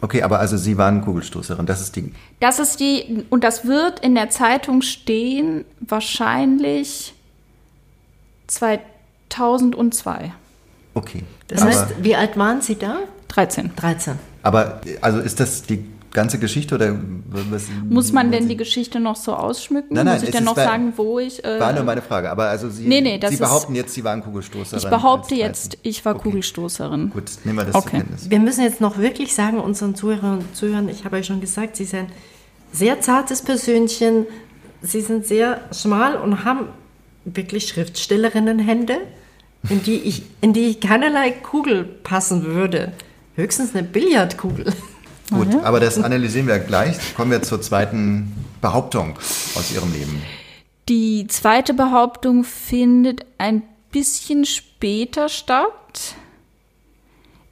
Okay, 0.00 0.22
aber 0.22 0.38
also 0.40 0.56
Sie 0.56 0.76
waren 0.78 1.02
Kugelstoßerin, 1.02 1.66
das 1.66 1.80
ist 1.80 1.94
die. 1.96 2.12
das 2.40 2.58
ist 2.60 2.78
die, 2.80 3.24
und 3.30 3.42
das 3.44 3.64
wird 3.66 3.98
in 4.00 4.14
der 4.16 4.30
Zeitung 4.30 4.82
stehen, 4.82 5.64
wahrscheinlich 5.80 7.14
2002. 9.30 10.32
Okay. 10.94 11.22
das 11.48 11.62
aber, 11.62 11.70
heißt, 11.70 11.86
wie 12.02 12.16
alt 12.16 12.36
waren 12.36 12.60
Sie 12.60 12.76
da? 12.76 12.98
13. 13.28 13.70
13. 13.76 14.14
aber 14.42 14.80
also 15.00 15.18
ist 15.20 15.38
das 15.38 15.62
die 15.62 15.84
ganze 16.10 16.38
Geschichte 16.38 16.74
oder 16.74 16.96
was? 17.50 17.64
Muss 17.88 18.10
man 18.12 18.32
denn 18.32 18.48
die 18.48 18.56
Geschichte 18.56 18.98
noch 18.98 19.14
so 19.14 19.34
ausschmücken? 19.34 19.94
Nein, 19.94 20.06
nein, 20.06 20.14
Muss 20.14 20.22
ich 20.24 20.30
denn 20.30 20.40
ist 20.40 20.46
noch 20.46 20.54
bei- 20.54 20.64
sagen, 20.64 20.94
wo 20.96 21.18
ich. 21.18 21.44
Äh, 21.44 21.60
War 21.60 21.72
nur 21.74 21.84
meine 21.84 22.00
Frage, 22.00 22.30
aber 22.30 22.48
also 22.48 22.70
Sie, 22.70 22.88
Nee, 22.88 23.02
nee, 23.02 23.20
Sie 23.22 23.34
ist- 23.34 23.38
behaupten 23.40 23.74
jetzt, 23.74 23.92
Sie 23.94 24.02
waren 24.02 24.22
Kugelstoßerin. 24.22 24.82
ich 24.82 24.88
behaupte 24.90 25.34
jetzt, 25.34 25.74
13. 25.74 25.80
ich 25.82 26.04
war 26.06 26.14
Okay. 26.16 26.22
Kugelstoßerin. 26.30 27.10
Gut, 27.10 27.24
nehmen 27.44 27.58
wir 27.58 27.64
das 27.66 27.72
zur 27.72 27.82
Okay. 27.82 27.96
Kenntnis. 27.98 28.30
Wir 28.30 28.38
müssen 28.40 28.62
jetzt 28.64 28.80
noch 28.80 28.96
wirklich 28.96 29.34
sagen, 29.34 29.60
unseren 29.60 29.94
Zuhörern 29.94 30.38
und 30.38 30.56
Zuhörern, 30.56 30.88
ich 30.88 31.04
habe 31.04 31.16
euch 31.16 31.26
schon 31.26 31.40
gesagt, 31.42 31.76
Sie 31.76 31.84
sind 31.84 32.06
ein 32.08 32.12
sehr 32.72 33.00
zartes 33.02 33.42
Persönchen, 33.42 34.26
Sie 34.80 35.02
sind 35.02 35.26
sehr 35.26 35.60
schmal 35.72 36.16
und 36.16 36.44
haben 36.44 36.60
wirklich 37.26 37.68
Schriftstellerinnenhände, 37.68 38.96
in 39.68 39.82
die 39.82 39.96
ich, 39.96 40.22
in 40.40 40.52
die 40.52 40.66
ich 40.66 40.80
keinerlei 40.80 41.30
Kugel 41.30 41.84
passen 41.84 42.44
würde. 42.44 42.92
Höchstens 43.34 43.74
eine 43.74 43.86
Billardkugel. 43.86 44.72
Gut, 45.30 45.54
aber 45.62 45.78
das 45.78 45.98
analysieren 45.98 46.46
wir 46.46 46.58
gleich. 46.58 47.14
Kommen 47.14 47.30
wir 47.30 47.42
zur 47.42 47.60
zweiten 47.60 48.32
Behauptung 48.60 49.16
aus 49.54 49.70
Ihrem 49.72 49.92
Leben. 49.92 50.22
Die 50.88 51.26
zweite 51.26 51.74
Behauptung 51.74 52.44
findet 52.44 53.26
ein 53.36 53.62
bisschen 53.90 54.46
später 54.46 55.28
statt. 55.28 56.14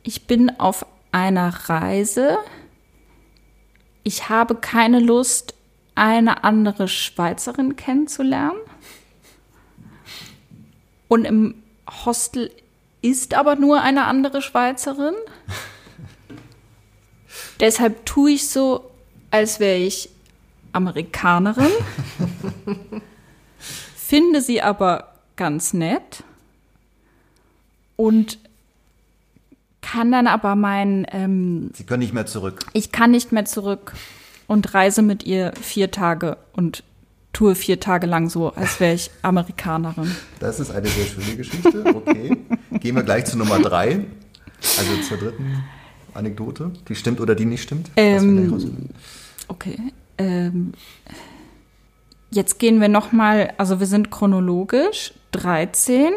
Ich 0.03 0.27
bin 0.27 0.59
auf 0.59 0.87
einer 1.13 1.69
Reise. 1.69 2.39
Ich 4.05 4.31
habe 4.31 4.55
keine 4.55 5.01
Lust, 5.01 5.55
eine 5.95 6.45
andere 6.45 6.89
Schweizerin 6.89 7.77
kennenzulernen. 7.77 8.59
Und 11.09 11.25
im 11.25 11.55
Hostel 12.05 12.51
ist 13.03 13.35
aber 13.35 13.57
nur 13.57 13.83
eine 13.83 14.05
andere 14.05 14.43
Schweizerin. 14.43 15.15
Deshalb 17.61 18.05
tue 18.07 18.33
ich 18.33 18.49
so, 18.49 18.91
als 19.31 19.61
wäre 19.61 19.79
ich 19.79 20.11
Amerikanerin 20.73 21.71
finde 24.07 24.41
sie 24.41 24.63
aber 24.63 25.15
ganz 25.35 25.75
nett 25.75 26.23
und 27.97 28.39
kann 29.81 30.13
dann 30.13 30.29
aber 30.29 30.55
mein, 30.55 31.07
ähm, 31.11 31.71
Sie 31.75 31.85
können 31.85 32.01
nicht 32.01 32.15
mehr 32.15 32.27
zurück. 32.27 32.67
ich 32.73 32.93
kann 32.93 33.11
nicht 33.11 33.33
mehr 33.33 33.45
zurück 33.45 33.95
und 34.47 34.75
reise 34.75 35.03
mit 35.03 35.25
ihr 35.25 35.53
vier 35.61 35.91
Tage 35.91 36.37
und 36.53 36.85
tue 37.37 37.55
vier 37.55 37.79
Tage 37.79 38.07
lang 38.07 38.31
so, 38.31 38.55
als 38.55 38.81
wäre 38.81 38.95
ich 38.95 39.11
Amerikanerin. 39.21 40.11
Das 40.41 40.59
ist 40.59 40.71
eine 40.71 40.87
sehr 40.87 41.05
schöne 41.05 41.37
Geschichte. 41.37 41.85
Okay. 41.95 42.35
Gehen 42.81 42.97
wir 42.97 43.03
gleich 43.03 43.27
zu 43.27 43.37
Nummer 43.37 43.59
drei. 43.59 44.07
Also 44.79 45.03
zur 45.07 45.19
dritten 45.19 45.63
Anekdote. 46.15 46.73
Die 46.89 46.95
stimmt 46.95 47.21
oder 47.21 47.35
die 47.35 47.45
nicht 47.45 47.63
stimmt. 47.63 47.91
Ähm. 47.97 48.89
Okay. 49.49 49.79
Ähm, 50.17 50.73
jetzt 52.31 52.59
gehen 52.59 52.81
wir 52.81 52.89
noch 52.89 53.13
mal, 53.13 53.53
also 53.59 53.81
wir 53.81 53.87
sind 53.87 54.11
chronologisch 54.11 55.13
13, 55.33 56.13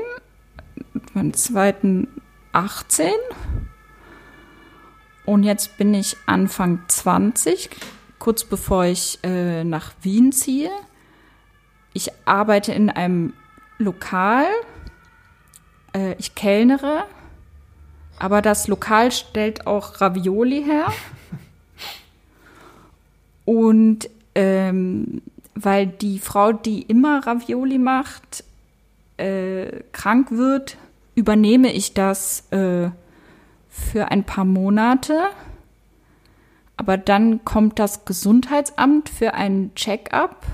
beim 1.13 1.33
zweiten 1.33 2.07
18 2.53 3.11
und 5.25 5.43
jetzt 5.43 5.77
bin 5.77 5.93
ich 5.93 6.15
Anfang 6.27 6.79
20, 6.87 7.69
kurz 8.19 8.45
bevor 8.45 8.85
ich 8.85 9.19
äh, 9.23 9.65
nach 9.65 9.91
Wien 10.01 10.31
ziehe. 10.31 10.71
Ich 11.93 12.11
arbeite 12.25 12.71
in 12.73 12.89
einem 12.89 13.33
Lokal, 13.77 14.45
äh, 15.95 16.13
ich 16.19 16.35
kellnere 16.35 17.05
Aber 18.19 18.41
das 18.41 18.67
Lokal 18.67 19.11
stellt 19.11 19.65
auch 19.65 20.01
Ravioli 20.01 20.63
her. 20.63 20.87
Und 23.45 24.09
ähm, 24.35 25.21
weil 25.55 25.87
die 25.87 26.19
Frau, 26.19 26.51
die 26.51 26.81
immer 26.83 27.25
Ravioli 27.25 27.77
macht, 27.77 28.43
äh, 29.17 29.83
krank 29.91 30.31
wird, 30.31 30.77
übernehme 31.15 31.71
ich 31.73 31.93
das 31.93 32.49
äh, 32.51 32.89
für 33.69 34.11
ein 34.11 34.23
paar 34.23 34.45
Monate. 34.45 35.27
Aber 36.77 36.97
dann 36.97 37.43
kommt 37.43 37.79
das 37.79 38.05
Gesundheitsamt 38.05 39.09
für 39.09 39.33
einen 39.33 39.75
Check-up. 39.75 40.45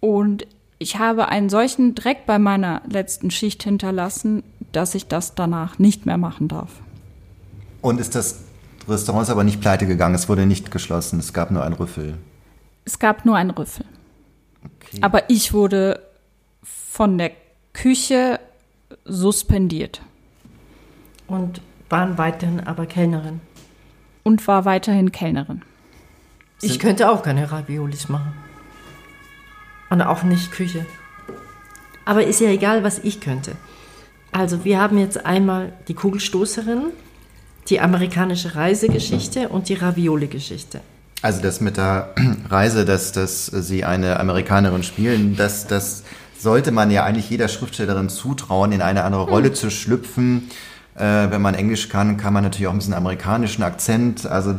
Und 0.00 0.46
ich 0.78 0.98
habe 0.98 1.28
einen 1.28 1.48
solchen 1.50 1.94
Dreck 1.94 2.24
bei 2.26 2.38
meiner 2.38 2.82
letzten 2.88 3.30
Schicht 3.30 3.62
hinterlassen, 3.62 4.42
dass 4.72 4.94
ich 4.94 5.06
das 5.08 5.34
danach 5.34 5.78
nicht 5.78 6.06
mehr 6.06 6.16
machen 6.16 6.48
darf. 6.48 6.70
Und 7.82 8.00
ist 8.00 8.14
das 8.14 8.44
Restaurant 8.88 9.24
ist 9.24 9.30
aber 9.30 9.44
nicht 9.44 9.60
pleite 9.60 9.86
gegangen, 9.86 10.14
es 10.14 10.28
wurde 10.28 10.46
nicht 10.46 10.70
geschlossen, 10.70 11.18
es 11.18 11.32
gab 11.32 11.50
nur 11.50 11.62
einen 11.64 11.74
Rüffel. 11.74 12.18
Es 12.84 12.98
gab 12.98 13.24
nur 13.24 13.36
einen 13.36 13.50
Rüffel. 13.50 13.84
Okay. 14.64 14.98
Aber 15.02 15.28
ich 15.30 15.52
wurde 15.52 16.00
von 16.62 17.18
der 17.18 17.32
Küche 17.72 18.40
suspendiert 19.04 20.00
Und 21.28 21.60
waren 21.88 22.18
weiterhin 22.18 22.60
aber 22.60 22.86
Kellnerin. 22.86 23.40
und 24.24 24.46
war 24.48 24.64
weiterhin 24.64 25.12
Kellnerin. 25.12 25.62
Ich 26.62 26.78
könnte 26.78 27.10
auch 27.10 27.22
keine 27.22 27.50
Raviolis 27.50 28.08
machen. 28.08 28.32
Und 29.90 30.02
auch 30.02 30.22
nicht 30.22 30.52
Küche. 30.52 30.86
Aber 32.04 32.24
ist 32.24 32.40
ja 32.40 32.48
egal, 32.48 32.82
was 32.82 33.00
ich 33.00 33.20
könnte. 33.20 33.52
Also 34.32 34.64
wir 34.64 34.80
haben 34.80 34.98
jetzt 34.98 35.26
einmal 35.26 35.72
die 35.88 35.94
Kugelstoßerin, 35.94 36.84
die 37.68 37.80
amerikanische 37.80 38.54
Reisegeschichte 38.54 39.48
und 39.48 39.68
die 39.68 39.74
Ravioli-Geschichte. 39.74 40.80
Also 41.22 41.42
das 41.42 41.60
mit 41.60 41.76
der 41.76 42.14
Reise, 42.48 42.84
dass, 42.84 43.12
dass 43.12 43.46
sie 43.46 43.84
eine 43.84 44.18
Amerikanerin 44.18 44.82
spielen, 44.82 45.36
das, 45.36 45.66
das 45.66 46.04
sollte 46.38 46.72
man 46.72 46.90
ja 46.90 47.04
eigentlich 47.04 47.28
jeder 47.28 47.48
Schriftstellerin 47.48 48.08
zutrauen, 48.08 48.72
in 48.72 48.80
eine 48.80 49.04
andere 49.04 49.24
Rolle 49.24 49.52
zu 49.52 49.70
schlüpfen. 49.70 50.48
Äh, 50.94 51.30
wenn 51.30 51.42
man 51.42 51.54
Englisch 51.54 51.88
kann, 51.88 52.16
kann 52.16 52.32
man 52.32 52.44
natürlich 52.44 52.66
auch 52.66 52.72
ein 52.72 52.78
bisschen 52.78 52.94
amerikanischen 52.94 53.62
Akzent, 53.62 54.26
also 54.26 54.54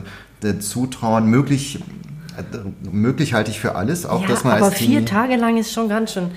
zutrauen. 0.59 1.27
Möglich, 1.27 1.79
möglich 2.91 3.33
halte 3.33 3.51
ich 3.51 3.59
für 3.59 3.75
alles, 3.75 4.05
auch 4.05 4.21
ja, 4.21 4.27
dass 4.27 4.43
man 4.43 4.57
aber 4.57 4.71
vier 4.71 5.05
Tage 5.05 5.35
lang 5.35 5.57
ist 5.57 5.73
schon 5.73 5.89
ganz 5.89 6.13
schön. 6.13 6.31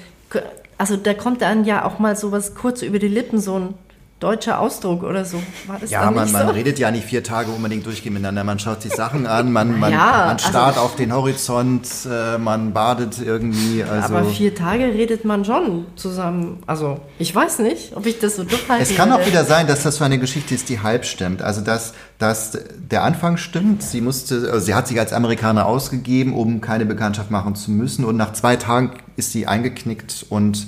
Also 0.76 0.96
da 0.96 1.14
kommt 1.14 1.42
dann 1.42 1.64
ja 1.64 1.84
auch 1.84 1.98
mal 1.98 2.16
sowas 2.16 2.54
kurz 2.54 2.82
über 2.82 2.98
die 2.98 3.08
Lippen, 3.08 3.40
so 3.40 3.58
ein 3.58 3.74
deutscher 4.20 4.58
Ausdruck 4.60 5.02
oder 5.02 5.24
so. 5.24 5.42
War 5.66 5.78
das 5.78 5.90
Ja, 5.90 6.10
man, 6.10 6.30
man 6.32 6.46
so? 6.48 6.52
redet 6.54 6.78
ja 6.78 6.90
nicht 6.90 7.04
vier 7.04 7.22
Tage 7.22 7.50
unbedingt 7.50 7.84
durchgehend 7.84 8.14
miteinander. 8.14 8.42
Man 8.44 8.58
schaut 8.58 8.80
sich 8.80 8.92
Sachen 8.94 9.26
an, 9.26 9.52
man, 9.52 9.78
man, 9.78 9.92
Ja, 9.92 10.24
man 10.28 10.38
starrt 10.38 10.68
also- 10.76 10.80
auf 10.80 10.96
den 10.96 11.12
Horizont, 11.12 11.86
äh, 12.10 12.38
man 12.38 12.72
badet 12.72 13.18
irgendwie. 13.22 13.82
Also 13.84 14.14
aber 14.14 14.24
vier 14.24 14.54
Tage 14.54 14.84
redet 14.84 15.24
man 15.24 15.44
schon 15.44 15.86
zusammen. 15.96 16.62
Also 16.66 17.00
ich 17.18 17.34
weiß 17.34 17.58
nicht, 17.58 17.94
ob 17.96 18.06
ich 18.06 18.18
das 18.18 18.36
so 18.36 18.44
durchhalten 18.44 18.82
es 18.82 18.96
kann 18.96 19.12
auch 19.12 19.26
wieder 19.26 19.44
sein, 19.44 19.66
dass 19.66 19.82
das 19.82 19.96
so 19.96 20.04
eine 20.04 20.18
Geschichte 20.18 20.54
ist, 20.54 20.68
die 20.70 20.80
halb 20.80 21.04
stimmt. 21.04 21.42
Also 21.42 21.60
dass, 21.60 21.92
dass 22.18 22.56
der 22.78 23.02
Anfang 23.02 23.36
stimmt. 23.36 23.82
Sie 23.82 24.00
musste, 24.00 24.48
also 24.50 24.60
sie 24.64 24.74
hat 24.74 24.88
sich 24.88 24.98
als 24.98 25.12
Amerikaner 25.12 25.66
ausgegeben, 25.66 26.32
um 26.34 26.60
keine 26.62 26.86
Bekanntschaft 26.86 27.30
machen 27.30 27.56
zu 27.56 27.70
müssen. 27.72 28.04
Und 28.06 28.16
nach 28.16 28.32
zwei 28.32 28.56
Tagen 28.56 28.92
ist 29.16 29.32
sie 29.32 29.46
eingeknickt 29.46 30.24
und 30.30 30.66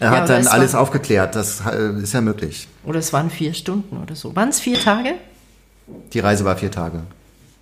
er 0.00 0.12
Ja, 0.12 0.20
hat 0.20 0.28
dann 0.28 0.40
es 0.40 0.46
war- 0.46 0.52
alles 0.54 0.74
aufgeklärt. 0.74 1.34
Das 1.36 1.60
äh, 1.66 1.90
ist 2.02 2.12
ja 2.14 2.20
möglich. 2.20 2.68
Oder 2.84 2.98
es 2.98 3.12
waren 3.12 3.30
vier 3.30 3.54
Stunden 3.54 3.96
oder 3.98 4.14
so. 4.14 4.34
Waren 4.36 4.48
es 4.50 4.60
vier 4.60 4.78
Tage? 4.78 5.14
Die 6.12 6.20
Reise 6.20 6.44
war 6.44 6.56
vier 6.56 6.70
Tage. 6.70 7.00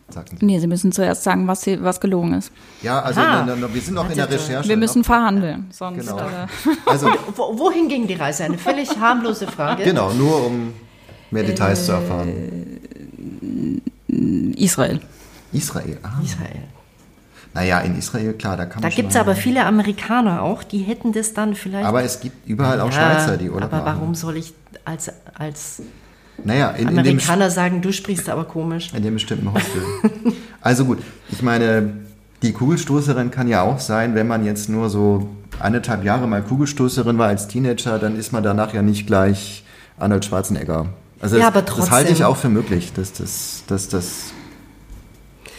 Sagten 0.09 0.37
sie. 0.39 0.45
Nee, 0.47 0.61
Sie 0.61 0.69
müssen 0.69 0.93
zuerst 0.93 1.25
sagen, 1.25 1.49
was, 1.49 1.63
sie, 1.63 1.83
was 1.83 2.01
gelogen 2.01 2.35
ist. 2.35 2.53
Ja, 2.81 3.01
also 3.03 3.21
Aha. 3.21 3.45
na, 3.45 3.57
na, 3.57 3.75
wir 3.75 3.81
sind 3.81 3.95
noch 3.95 4.09
in 4.09 4.15
der 4.17 4.31
Recherche. 4.31 4.69
Wir 4.69 4.77
müssen 4.77 5.01
noch. 5.01 5.07
verhandeln, 5.07 5.67
sonst 5.73 6.07
Genau. 6.07 6.19
äh, 6.19 6.47
Also 6.87 7.09
Wo, 7.35 7.59
wohin 7.59 7.89
ging 7.89 8.07
die 8.07 8.15
Reise? 8.15 8.45
Eine 8.45 8.57
völlig 8.59 8.89
harmlose 9.01 9.49
Frage. 9.49 9.83
Genau, 9.83 10.13
nur 10.13 10.47
um 10.47 10.73
mehr 11.33 11.43
Details 11.43 11.83
Äh, 11.83 11.87
zu 11.87 11.93
erfahren. 11.93 12.33
Israel. 14.57 15.01
Israel. 15.53 15.99
Ah. 16.03 16.21
Israel. 16.23 16.63
Naja, 17.57 17.81
in 17.81 17.97
Israel, 17.99 18.35
klar, 18.35 18.57
da 18.59 18.67
kann 18.67 18.83
Da 18.83 18.89
man 18.89 18.95
gibt 18.95 19.11
es 19.11 19.17
aber 19.17 19.35
viele 19.35 19.65
Amerikaner 19.65 20.43
auch, 20.43 20.63
die 20.63 20.79
hätten 20.79 21.13
das 21.13 21.33
dann 21.33 21.55
vielleicht. 21.55 21.87
Aber 21.87 22.03
es 22.05 22.21
gibt 22.21 22.47
überall 22.47 22.81
auch 22.83 22.93
Ja, 22.93 22.93
Schweizer, 23.19 23.37
die 23.39 23.49
Urlaub 23.51 23.73
Aber 23.73 23.83
machen. 23.83 23.97
warum 23.99 24.15
soll 24.15 24.37
ich 24.37 24.53
als, 24.85 25.11
als 25.35 25.81
Naja, 26.45 26.71
in, 26.73 26.83
in, 26.89 26.89
dem, 26.89 26.99
Amerikaner 26.99 27.51
sagen, 27.51 27.81
du 27.81 27.93
sprichst 27.93 28.29
aber 28.29 28.45
komisch? 28.45 28.93
in 28.95 29.03
dem 29.03 29.15
bestimmten 29.15 29.53
Hostel. 29.53 29.83
also 30.61 30.85
gut, 30.85 30.99
ich 31.31 31.43
meine, 31.43 31.95
die 32.43 32.53
Kugelstoßerin 32.53 33.31
kann 33.31 33.49
ja 33.49 33.63
auch 33.63 33.81
sein, 33.81 34.15
wenn 34.15 34.27
man 34.29 34.45
jetzt 34.45 34.69
nur 34.69 34.91
so 34.91 35.29
anderthalb 35.59 36.05
Jahre 36.05 36.29
mal 36.29 36.43
Kugelstoßerin 36.43 37.17
war 37.17 37.29
als 37.29 37.49
Teenager, 37.49 37.99
dann 37.99 38.19
ist 38.19 38.33
man 38.33 38.43
danach 38.43 38.75
ja 38.75 38.83
nicht 38.83 39.07
gleich 39.07 39.65
Arnold 39.99 40.27
Schwarzenegger. 40.27 40.89
Also 41.21 41.37
Ja, 41.39 41.51
das, 41.51 41.57
aber 41.57 41.63
das 41.63 41.91
halte 41.91 42.13
ich 42.13 42.19
trotzdem. 42.19 42.27
auch 42.27 42.37
für 42.37 42.49
möglich, 42.51 42.93
dass 42.93 43.15
das, 43.15 43.63
dass 43.67 43.89
das 43.89 44.33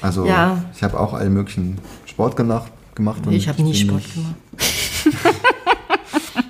also 0.02 0.26
Ja. 0.26 0.64
ich 0.76 0.84
habe 0.84 1.00
auch 1.00 1.14
alle 1.14 1.30
möglichen 1.30 1.78
Sport 2.06 2.36
gemacht, 2.36 2.72
gemacht 2.96 3.26
und 3.26 3.34
ich 3.34 3.48
habe 3.48 3.62
nie 3.62 3.74
Sport 3.76 3.98
nicht- 4.02 4.14
gemacht. 4.14 4.36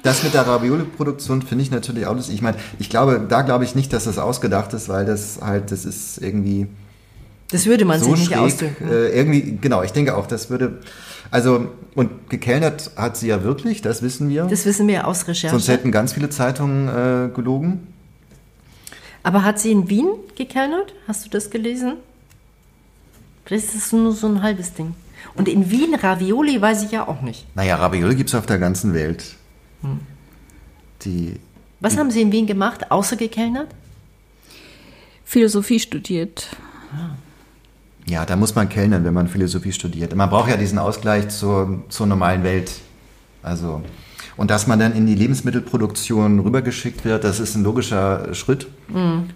Das 0.04 0.24
mit 0.24 0.34
der 0.34 0.48
Ravioli-Produktion 0.48 1.42
finde 1.42 1.64
ich 1.64 1.72
natürlich 1.72 2.06
auch 2.06 2.16
lustig. 2.16 2.36
Ich 2.36 2.42
meine, 2.42 2.58
ich 2.80 2.90
glaube, 2.90 3.26
da 3.28 3.42
glaube 3.42 3.66
ich 3.66 3.76
nicht, 3.76 3.92
dass 3.92 4.06
das 4.06 4.18
ausgedacht 4.18 4.74
ist, 4.74 4.88
weil 4.88 5.06
das 5.06 5.40
halt, 5.42 5.72
das 5.72 5.84
ist 5.84 6.18
irgendwie 6.20 6.68
Das 7.52 7.66
würde 7.66 7.84
man 7.84 8.00
so 8.00 8.06
sich 8.12 8.20
nicht 8.20 8.28
schräg. 8.30 8.38
ausdenken. 8.40 8.88
Äh, 8.90 9.10
irgendwie, 9.10 9.58
genau, 9.60 9.84
ich 9.84 9.92
denke 9.92 10.16
auch, 10.16 10.26
das 10.28 10.50
würde, 10.50 10.80
also, 11.30 11.68
und 11.96 12.30
gekellnert 12.30 12.92
hat 12.96 13.18
sie 13.18 13.28
ja 13.28 13.44
wirklich, 13.44 13.82
das 13.82 14.02
wissen 14.02 14.30
wir. 14.30 14.46
Das 14.46 14.66
wissen 14.66 14.88
wir 14.88 15.08
aus 15.08 15.28
Recherche. 15.28 15.50
Sonst 15.50 15.68
hätten 15.68 15.92
ganz 15.92 16.14
viele 16.14 16.30
Zeitungen 16.30 16.88
äh, 16.88 17.30
gelogen. 17.36 17.88
Aber 19.24 19.44
hat 19.44 19.60
sie 19.60 19.72
in 19.72 19.90
Wien 19.90 20.08
gekellnert? 20.38 20.94
Hast 21.08 21.26
du 21.26 21.30
das 21.30 21.50
gelesen? 21.50 21.94
Vielleicht 23.48 23.68
ist 23.68 23.76
es 23.76 23.94
nur 23.94 24.12
so 24.12 24.28
ein 24.28 24.42
halbes 24.44 24.74
Ding. 24.74 24.94
Und 25.34 25.48
in 25.48 25.72
Wien 25.72 25.96
Ravioli 25.96 26.62
weiß 26.62 26.84
ich 26.84 26.92
ja 26.92 27.08
auch 27.08 27.22
nicht. 27.22 27.46
Naja, 27.56 27.78
Ravioli 27.78 28.14
gibt 28.14 28.28
es 28.30 28.36
auf 28.36 28.46
der 28.46 28.58
ganzen 28.60 28.94
Welt. 28.94 29.24
Hm. 29.82 30.02
Die, 31.04 31.40
Was 31.80 31.96
haben 31.96 32.12
sie 32.12 32.22
in 32.22 32.34
Wien 32.34 32.46
gemacht, 32.46 32.92
außer 32.92 33.16
gekellnert? 33.16 33.70
Philosophie 35.24 35.80
studiert. 35.80 36.50
ja, 38.06 38.26
da 38.26 38.36
muss 38.36 38.54
man 38.54 38.68
kellnern, 38.68 39.06
wenn 39.06 39.14
man 39.14 39.30
Philosophie 39.30 39.72
studiert. 39.72 40.14
Man 40.14 40.30
braucht 40.30 40.50
ja 40.50 40.58
diesen 40.58 40.78
Ausgleich 40.78 41.30
zur, 41.30 41.86
zur 41.88 42.06
normalen 42.06 42.44
Welt. 42.44 42.72
Also, 43.44 43.82
und 44.38 44.52
dass 44.52 44.68
man 44.68 44.80
dann 44.80 44.94
in 44.94 45.08
die 45.08 45.16
Lebensmittelproduktion 45.16 46.40
rübergeschickt 46.40 47.04
wird, 47.04 47.24
das 47.24 47.40
ist 47.40 47.56
ein 47.56 47.64
logischer 47.64 48.34
Schritt. 48.36 48.68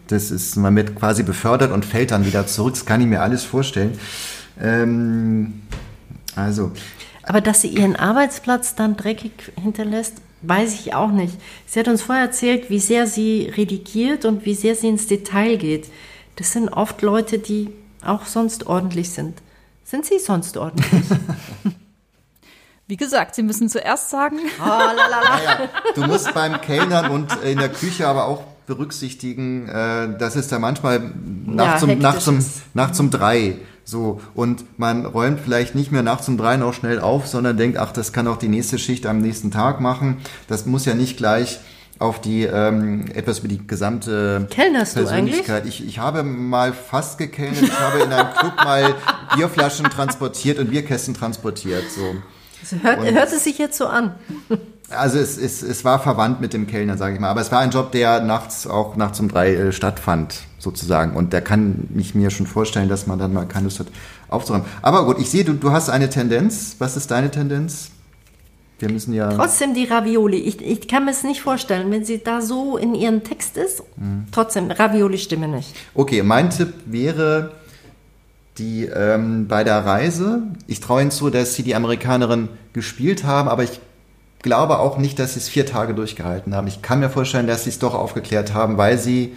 Das 0.07 0.29
ist, 0.29 0.55
man 0.55 0.75
wird 0.75 0.95
quasi 0.95 1.23
befördert 1.23 1.71
und 1.71 1.83
fällt 1.83 2.11
dann 2.11 2.25
wieder 2.25 2.45
zurück. 2.45 2.73
Das 2.73 2.85
kann 2.85 3.01
ich 3.01 3.07
mir 3.07 3.21
alles 3.21 3.43
vorstellen. 3.43 3.97
Ähm, 4.61 5.61
also, 6.35 6.71
Aber 7.23 7.41
dass 7.41 7.61
sie 7.61 7.69
ihren 7.69 7.95
Arbeitsplatz 7.95 8.75
dann 8.75 8.95
dreckig 8.95 9.31
hinterlässt, 9.61 10.21
weiß 10.43 10.73
ich 10.75 10.93
auch 10.93 11.11
nicht. 11.11 11.33
Sie 11.65 11.79
hat 11.79 11.87
uns 11.87 12.03
vorher 12.03 12.25
erzählt, 12.25 12.69
wie 12.69 12.79
sehr 12.79 13.07
sie 13.07 13.51
redigiert 13.57 14.25
und 14.25 14.45
wie 14.45 14.55
sehr 14.55 14.75
sie 14.75 14.87
ins 14.87 15.07
Detail 15.07 15.57
geht. 15.57 15.87
Das 16.35 16.53
sind 16.53 16.69
oft 16.69 17.01
Leute, 17.01 17.39
die 17.39 17.69
auch 18.03 18.25
sonst 18.25 18.67
ordentlich 18.67 19.09
sind. 19.09 19.41
Sind 19.83 20.05
Sie 20.05 20.19
sonst 20.19 20.57
ordentlich? 20.57 21.03
Wie 22.91 22.97
gesagt, 22.97 23.35
Sie 23.35 23.41
müssen 23.41 23.69
zuerst 23.69 24.09
sagen, 24.09 24.37
naja, 24.59 25.69
du 25.95 26.01
musst 26.01 26.33
beim 26.33 26.59
Kellnern 26.59 27.09
und 27.09 27.31
in 27.41 27.57
der 27.57 27.69
Küche 27.69 28.05
aber 28.05 28.25
auch 28.25 28.43
berücksichtigen, 28.67 29.69
äh, 29.69 30.17
dass 30.17 30.35
es 30.35 30.49
da 30.49 30.59
manchmal 30.59 30.99
nachts, 31.45 31.83
Ja, 31.83 31.87
um, 31.87 31.99
nachts, 31.99 32.27
um, 32.27 32.35
hektisch 32.35 32.53
ist. 32.57 32.75
nachts 32.75 32.99
um 32.99 33.09
drei 33.09 33.59
so 33.85 34.19
und 34.33 34.77
man 34.77 35.05
räumt 35.05 35.39
vielleicht 35.39 35.73
nicht 35.73 35.93
mehr 35.93 36.03
nachts 36.03 36.27
um 36.27 36.37
drei 36.37 36.57
noch 36.57 36.73
schnell 36.73 36.99
auf, 36.99 37.27
sondern 37.27 37.55
denkt, 37.55 37.77
ach, 37.77 37.93
das 37.93 38.11
kann 38.11 38.27
auch 38.27 38.35
die 38.35 38.49
nächste 38.49 38.77
Schicht 38.77 39.05
am 39.05 39.19
nächsten 39.19 39.51
Tag 39.51 39.79
machen. 39.79 40.17
Das 40.49 40.65
muss 40.65 40.83
ja 40.83 40.93
nicht 40.93 41.15
gleich 41.15 41.61
auf 41.97 42.19
die 42.19 42.43
ähm, 42.43 43.05
etwas 43.13 43.39
über 43.39 43.47
die 43.47 43.65
gesamte 43.65 44.47
Kellnerst 44.49 44.97
du 44.97 45.03
Persönlichkeit. 45.03 45.65
Ich, 45.65 45.87
ich 45.87 45.99
habe 45.99 46.23
mal 46.23 46.73
fast 46.73 47.17
gekellnert. 47.17 47.63
Ich 47.63 47.79
habe 47.79 47.99
in 47.99 48.11
einem 48.11 48.33
Club 48.33 48.55
mal 48.57 48.95
Bierflaschen 49.37 49.85
transportiert 49.85 50.59
und 50.59 50.71
Bierkästen 50.71 51.13
transportiert. 51.13 51.85
So. 51.89 52.15
Das 52.61 52.81
hört, 52.81 53.03
hört 53.03 53.33
es 53.33 53.43
sich 53.43 53.57
jetzt 53.57 53.77
so 53.77 53.87
an. 53.87 54.15
Also 54.89 55.19
es, 55.19 55.37
es, 55.37 55.61
es 55.61 55.85
war 55.85 55.99
verwandt 55.99 56.41
mit 56.41 56.53
dem 56.53 56.67
Kellner, 56.67 56.97
sage 56.97 57.15
ich 57.15 57.19
mal. 57.19 57.29
Aber 57.29 57.41
es 57.41 57.51
war 57.51 57.59
ein 57.59 57.71
Job, 57.71 57.91
der 57.91 58.21
nachts 58.21 58.67
auch 58.67 58.95
nachts 58.95 59.19
um 59.19 59.29
drei 59.29 59.53
äh, 59.55 59.71
stattfand, 59.71 60.41
sozusagen. 60.59 61.15
Und 61.15 61.33
da 61.33 61.41
kann 61.41 61.87
ich 61.95 62.13
mir 62.13 62.29
schon 62.29 62.45
vorstellen, 62.45 62.89
dass 62.89 63.07
man 63.07 63.17
dann 63.19 63.33
mal 63.33 63.45
keine 63.45 63.65
Lust 63.65 63.79
hat 63.79 63.87
aufzuräumen. 64.29 64.65
Aber 64.81 65.05
gut, 65.05 65.19
ich 65.19 65.29
sehe, 65.29 65.43
du, 65.43 65.53
du 65.53 65.71
hast 65.71 65.89
eine 65.89 66.09
Tendenz. 66.09 66.75
Was 66.79 66.97
ist 66.97 67.11
deine 67.11 67.31
Tendenz? 67.31 67.91
Wir 68.79 68.89
müssen 68.89 69.13
ja. 69.13 69.31
Trotzdem 69.31 69.73
die 69.73 69.85
Ravioli. 69.85 70.37
Ich, 70.37 70.59
ich 70.61 70.87
kann 70.87 71.05
mir 71.05 71.11
es 71.11 71.23
nicht 71.23 71.41
vorstellen, 71.41 71.91
wenn 71.91 72.03
sie 72.03 72.23
da 72.23 72.41
so 72.41 72.77
in 72.77 72.95
ihrem 72.95 73.23
Text 73.23 73.55
ist. 73.57 73.83
Mhm. 73.95 74.25
Trotzdem, 74.31 74.71
Ravioli 74.71 75.19
stimme 75.19 75.47
nicht. 75.47 75.75
Okay, 75.93 76.23
mein 76.23 76.49
Tipp 76.49 76.73
wäre 76.85 77.51
die 78.61 78.85
ähm, 78.85 79.47
bei 79.47 79.63
der 79.63 79.85
Reise. 79.85 80.43
Ich 80.67 80.79
traue 80.79 81.01
Ihnen 81.01 81.11
zu, 81.11 81.29
dass 81.29 81.55
Sie 81.55 81.63
die 81.63 81.75
Amerikanerin 81.75 82.47
gespielt 82.73 83.23
haben, 83.23 83.49
aber 83.49 83.63
ich 83.63 83.79
glaube 84.43 84.79
auch 84.79 84.97
nicht, 84.97 85.17
dass 85.19 85.33
Sie 85.33 85.39
es 85.39 85.49
vier 85.49 85.65
Tage 85.65 85.93
durchgehalten 85.93 86.55
haben. 86.55 86.67
Ich 86.67 86.81
kann 86.81 86.99
mir 86.99 87.09
vorstellen, 87.09 87.47
dass 87.47 87.63
Sie 87.63 87.71
es 87.71 87.79
doch 87.79 87.95
aufgeklärt 87.95 88.53
haben, 88.53 88.77
weil 88.77 88.97
Sie 88.97 89.35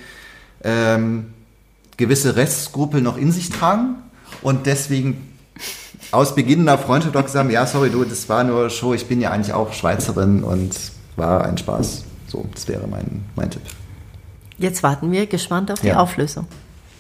ähm, 0.63 1.33
gewisse 1.97 2.37
Restskrupel 2.37 3.01
noch 3.01 3.17
in 3.17 3.33
sich 3.33 3.49
tragen 3.51 3.97
und 4.43 4.67
deswegen 4.67 5.31
aus 6.11 6.35
beginnender 6.35 6.77
Freundschaft 6.79 7.17
auch 7.17 7.25
gesagt 7.25 7.45
haben, 7.45 7.51
ja, 7.51 7.67
sorry, 7.67 7.91
du, 7.91 8.05
das 8.05 8.29
war 8.29 8.45
nur 8.45 8.69
Show, 8.71 8.95
ich 8.95 9.07
bin 9.07 9.21
ja 9.21 9.31
eigentlich 9.31 9.55
auch 9.55 9.73
Schweizerin 9.73 10.45
und 10.45 10.75
war 11.17 11.45
ein 11.45 11.57
Spaß. 11.57 12.05
So, 12.27 12.45
das 12.55 12.69
wäre 12.69 12.87
mein, 12.87 13.25
mein 13.37 13.51
Tipp. 13.51 13.63
Jetzt 14.59 14.83
warten 14.83 15.11
wir 15.11 15.27
gespannt 15.27 15.71
auf 15.73 15.81
die 15.81 15.89
Ja. 15.89 15.97
Auflösung. 15.97 16.47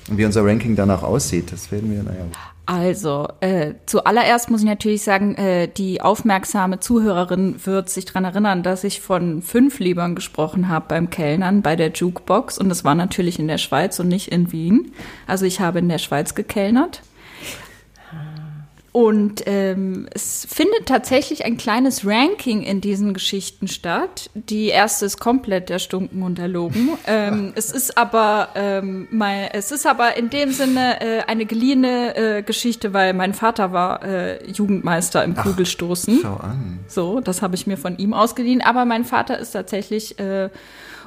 Und 0.08 0.18
wie 0.18 0.24
unser 0.24 0.44
Ranking 0.44 0.76
danach 0.76 1.02
aussieht, 1.02 1.52
das 1.52 1.70
werden 1.72 1.90
wir, 1.90 2.02
naja. 2.02 2.26
Also, 2.66 3.28
äh, 3.40 3.74
zuallererst 3.84 4.50
muss 4.50 4.60
ich 4.60 4.66
natürlich 4.66 5.02
sagen, 5.02 5.34
äh, 5.34 5.68
die 5.68 6.00
aufmerksame 6.00 6.80
Zuhörerin 6.80 7.56
wird 7.64 7.90
sich 7.90 8.06
dran 8.06 8.24
erinnern, 8.24 8.62
dass 8.62 8.84
ich 8.84 9.02
von 9.02 9.42
fünf 9.42 9.80
Liebern 9.80 10.14
gesprochen 10.14 10.68
habe 10.68 10.86
beim 10.88 11.10
Kellnern 11.10 11.60
bei 11.60 11.76
der 11.76 11.92
Jukebox 11.92 12.56
und 12.56 12.70
das 12.70 12.82
war 12.82 12.94
natürlich 12.94 13.38
in 13.38 13.48
der 13.48 13.58
Schweiz 13.58 14.00
und 14.00 14.08
nicht 14.08 14.28
in 14.28 14.50
Wien. 14.50 14.92
Also 15.26 15.44
ich 15.44 15.60
habe 15.60 15.80
in 15.80 15.90
der 15.90 15.98
Schweiz 15.98 16.34
gekellnert. 16.34 17.02
Und 18.96 19.42
ähm, 19.46 20.06
es 20.14 20.46
findet 20.48 20.86
tatsächlich 20.86 21.44
ein 21.44 21.56
kleines 21.56 22.06
Ranking 22.06 22.62
in 22.62 22.80
diesen 22.80 23.12
Geschichten 23.12 23.66
statt. 23.66 24.30
Die 24.34 24.68
erste 24.68 25.06
ist 25.06 25.18
komplett 25.18 25.68
erstunken 25.68 26.22
und 26.22 26.38
erlogen. 26.38 26.90
ähm, 27.08 27.50
es 27.56 27.72
ist 27.72 27.98
aber 27.98 28.50
ähm, 28.54 29.08
mein, 29.10 29.48
es 29.52 29.72
ist 29.72 29.84
aber 29.84 30.16
in 30.16 30.30
dem 30.30 30.52
Sinne 30.52 31.00
äh, 31.00 31.22
eine 31.26 31.44
geliehene 31.44 32.14
äh, 32.14 32.42
Geschichte, 32.42 32.92
weil 32.92 33.14
mein 33.14 33.34
Vater 33.34 33.72
war 33.72 34.04
äh, 34.04 34.48
Jugendmeister 34.48 35.24
im 35.24 35.34
Kugelstoßen. 35.34 36.20
Schau 36.22 36.36
an. 36.36 36.78
So, 36.86 37.18
das 37.18 37.42
habe 37.42 37.56
ich 37.56 37.66
mir 37.66 37.76
von 37.76 37.98
ihm 37.98 38.14
ausgeliehen. 38.14 38.62
Aber 38.62 38.84
mein 38.84 39.04
Vater 39.04 39.40
ist 39.40 39.50
tatsächlich 39.50 40.20
äh, 40.20 40.50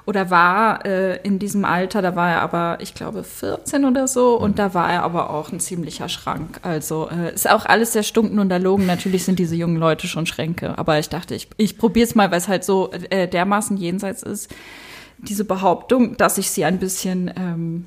oder 0.08 0.30
war 0.30 0.86
äh, 0.86 1.18
in 1.18 1.38
diesem 1.38 1.66
Alter, 1.66 2.02
da 2.02 2.16
war 2.16 2.32
er 2.32 2.42
aber, 2.42 2.78
ich 2.80 2.94
glaube, 2.94 3.26
14 3.26 3.84
oder 3.84 4.08
so. 4.08 4.38
Und 4.38 4.58
da 4.58 4.74
war 4.74 4.90
er 4.90 5.04
aber 5.04 5.30
auch 5.30 5.52
ein 5.52 5.60
ziemlicher 5.60 6.08
Schrank. 6.08 6.62
Also 6.62 7.10
äh, 7.10 7.36
ist 7.36 7.50
auch 7.50 7.66
alles 7.66 7.92
sehr 7.92 8.04
stunken 8.04 8.40
und 8.40 8.50
erlogen. 8.50 8.86
Natürlich 8.86 9.26
sind 9.26 9.38
diese 9.38 9.58
jungen 9.58 9.76
Leute 9.76 10.08
schon 10.08 10.26
Schränke. 10.26 10.78
Aber 10.78 10.98
ich 10.98 11.10
dachte, 11.10 11.36
ich, 11.36 11.50
ich 11.58 11.78
probiere 11.78 12.08
es 12.08 12.16
mal, 12.16 12.32
weil 12.32 12.38
es 12.38 12.48
halt 12.48 12.64
so 12.64 12.90
äh, 13.10 13.28
dermaßen 13.28 13.76
jenseits 13.76 14.24
ist. 14.24 14.50
Diese 15.18 15.44
Behauptung, 15.44 16.16
dass 16.16 16.38
ich 16.38 16.52
sie 16.52 16.64
ein 16.64 16.80
bisschen 16.80 17.30
ähm, 17.36 17.86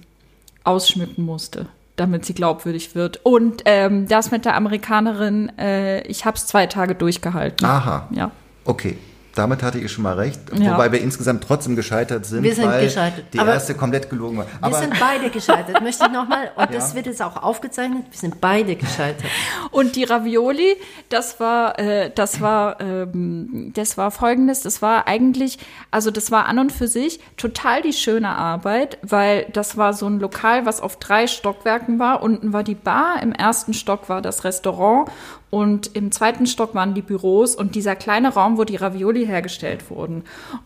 ausschmücken 0.62 1.24
musste 1.24 1.66
damit 1.96 2.24
sie 2.24 2.32
glaubwürdig 2.32 2.94
wird. 2.94 3.20
Und 3.24 3.60
ähm, 3.66 4.08
das 4.08 4.30
mit 4.30 4.46
der 4.46 4.56
Amerikanerin, 4.56 5.52
äh, 5.58 6.00
ich 6.06 6.24
habe 6.24 6.38
es 6.38 6.46
zwei 6.46 6.66
Tage 6.66 6.94
durchgehalten. 6.94 7.66
Aha. 7.66 8.08
Ja. 8.10 8.30
Okay, 8.64 8.96
damit 9.34 9.62
hatte 9.62 9.78
ich 9.78 9.90
schon 9.92 10.02
mal 10.04 10.14
recht. 10.14 10.40
Ja. 10.58 10.72
Wobei 10.74 10.92
wir 10.92 11.00
insgesamt 11.00 11.44
trotzdem 11.46 11.76
gescheitert 11.76 12.26
sind, 12.26 12.42
Wir 12.42 12.54
sind 12.54 12.66
weil 12.66 12.84
gescheitert. 12.84 13.24
die 13.32 13.38
Aber- 13.38 13.52
erste 13.52 13.74
komplett 13.74 14.10
gelogen 14.10 14.38
war. 14.38 14.46
Wir 14.46 14.52
Aber 14.60 14.78
sind 14.78 14.98
beide 14.98 15.30
gescheitert, 15.30 15.80
möchte 15.82 16.04
ich 16.06 16.10
nochmal. 16.12 16.50
Und 16.56 16.74
das 16.74 16.90
Ja. 16.90 16.96
wird 16.96 17.06
jetzt 17.06 17.22
auch 17.22 17.42
aufgezeichnet. 17.42 18.04
Wir 18.10 18.18
sind 18.18 18.40
beide 18.40 18.76
gescheitert. 18.76 19.24
Und 19.70 19.96
die 19.96 20.04
Ravioli, 20.04 20.76
das 21.08 21.38
war, 21.40 21.78
äh, 21.78 22.10
das 22.14 22.40
war, 22.40 22.80
ähm, 22.80 23.72
das 23.74 23.96
war 23.96 24.10
folgendes. 24.10 24.62
Das 24.62 24.82
war 24.82 25.06
eigentlich, 25.06 25.58
also 25.90 26.10
das 26.10 26.30
war 26.30 26.46
an 26.46 26.58
und 26.58 26.72
für 26.72 26.88
sich 26.88 27.20
total 27.36 27.82
die 27.82 27.92
schöne 27.92 28.28
Arbeit, 28.30 28.98
weil 29.02 29.46
das 29.52 29.76
war 29.76 29.92
so 29.92 30.06
ein 30.06 30.20
Lokal, 30.20 30.66
was 30.66 30.80
auf 30.80 30.96
drei 30.98 31.26
Stockwerken 31.26 31.98
war. 31.98 32.22
Unten 32.22 32.52
war 32.52 32.62
die 32.62 32.74
Bar, 32.74 33.22
im 33.22 33.32
ersten 33.32 33.74
Stock 33.74 34.08
war 34.08 34.22
das 34.22 34.44
Restaurant 34.44 35.08
und 35.50 35.96
im 35.96 36.12
zweiten 36.12 36.46
Stock 36.46 36.74
waren 36.74 36.94
die 36.94 37.02
Büros 37.02 37.56
und 37.56 37.74
dieser 37.74 37.96
kleine 37.96 38.34
Raum, 38.34 38.56
wo 38.56 38.64
die 38.64 38.76
Ravioli 38.76 39.26
hergestellt 39.26 39.90
wurden. 39.90 40.22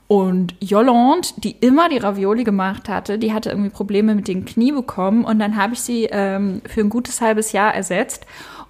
Und 0.08 0.54
Yolande, 0.60 1.28
die 1.38 1.52
immer 1.60 1.88
die 1.88 1.98
Ravioli 1.98 2.44
gemacht 2.44 2.88
hatte, 2.88 3.18
die 3.18 3.32
hatte 3.32 3.50
irgendwie 3.50 3.70
Probleme 3.70 4.14
mit 4.14 4.28
den 4.28 4.44
Knie 4.44 4.72
bekommen 4.72 5.24
und 5.24 5.38
dann 5.38 5.56
habe 5.56 5.72
ich 5.74 5.80
sie 5.80 6.04
ähm, 6.10 6.60
für 6.66 6.80
ein 6.80 6.90
gutes 6.90 7.20
halbes 7.20 7.52
Jahr 7.52 7.74
ersetzt 7.74 8.26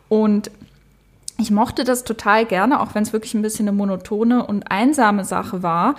und 0.08 0.50
ich 1.38 1.50
mochte 1.50 1.82
das 1.82 2.04
total 2.04 2.46
gerne, 2.46 2.80
auch 2.80 2.94
wenn 2.94 3.02
es 3.02 3.12
wirklich 3.12 3.34
ein 3.34 3.42
bisschen 3.42 3.66
eine 3.68 3.76
monotone 3.76 4.46
und 4.46 4.70
einsame 4.70 5.24
Sache 5.24 5.62
war. 5.62 5.96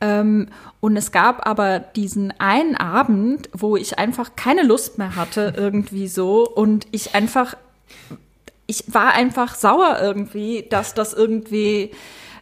Ähm, 0.00 0.48
und 0.80 0.96
es 0.96 1.10
gab 1.10 1.46
aber 1.46 1.80
diesen 1.80 2.32
einen 2.38 2.76
Abend, 2.76 3.48
wo 3.52 3.76
ich 3.76 3.98
einfach 3.98 4.36
keine 4.36 4.62
Lust 4.62 4.98
mehr 4.98 5.16
hatte, 5.16 5.54
irgendwie 5.56 6.06
so. 6.06 6.46
Und 6.48 6.86
ich 6.92 7.14
einfach, 7.14 7.56
ich 8.66 8.84
war 8.88 9.12
einfach 9.14 9.54
sauer 9.54 9.98
irgendwie, 10.00 10.66
dass 10.68 10.94
das 10.94 11.12
irgendwie, 11.12 11.90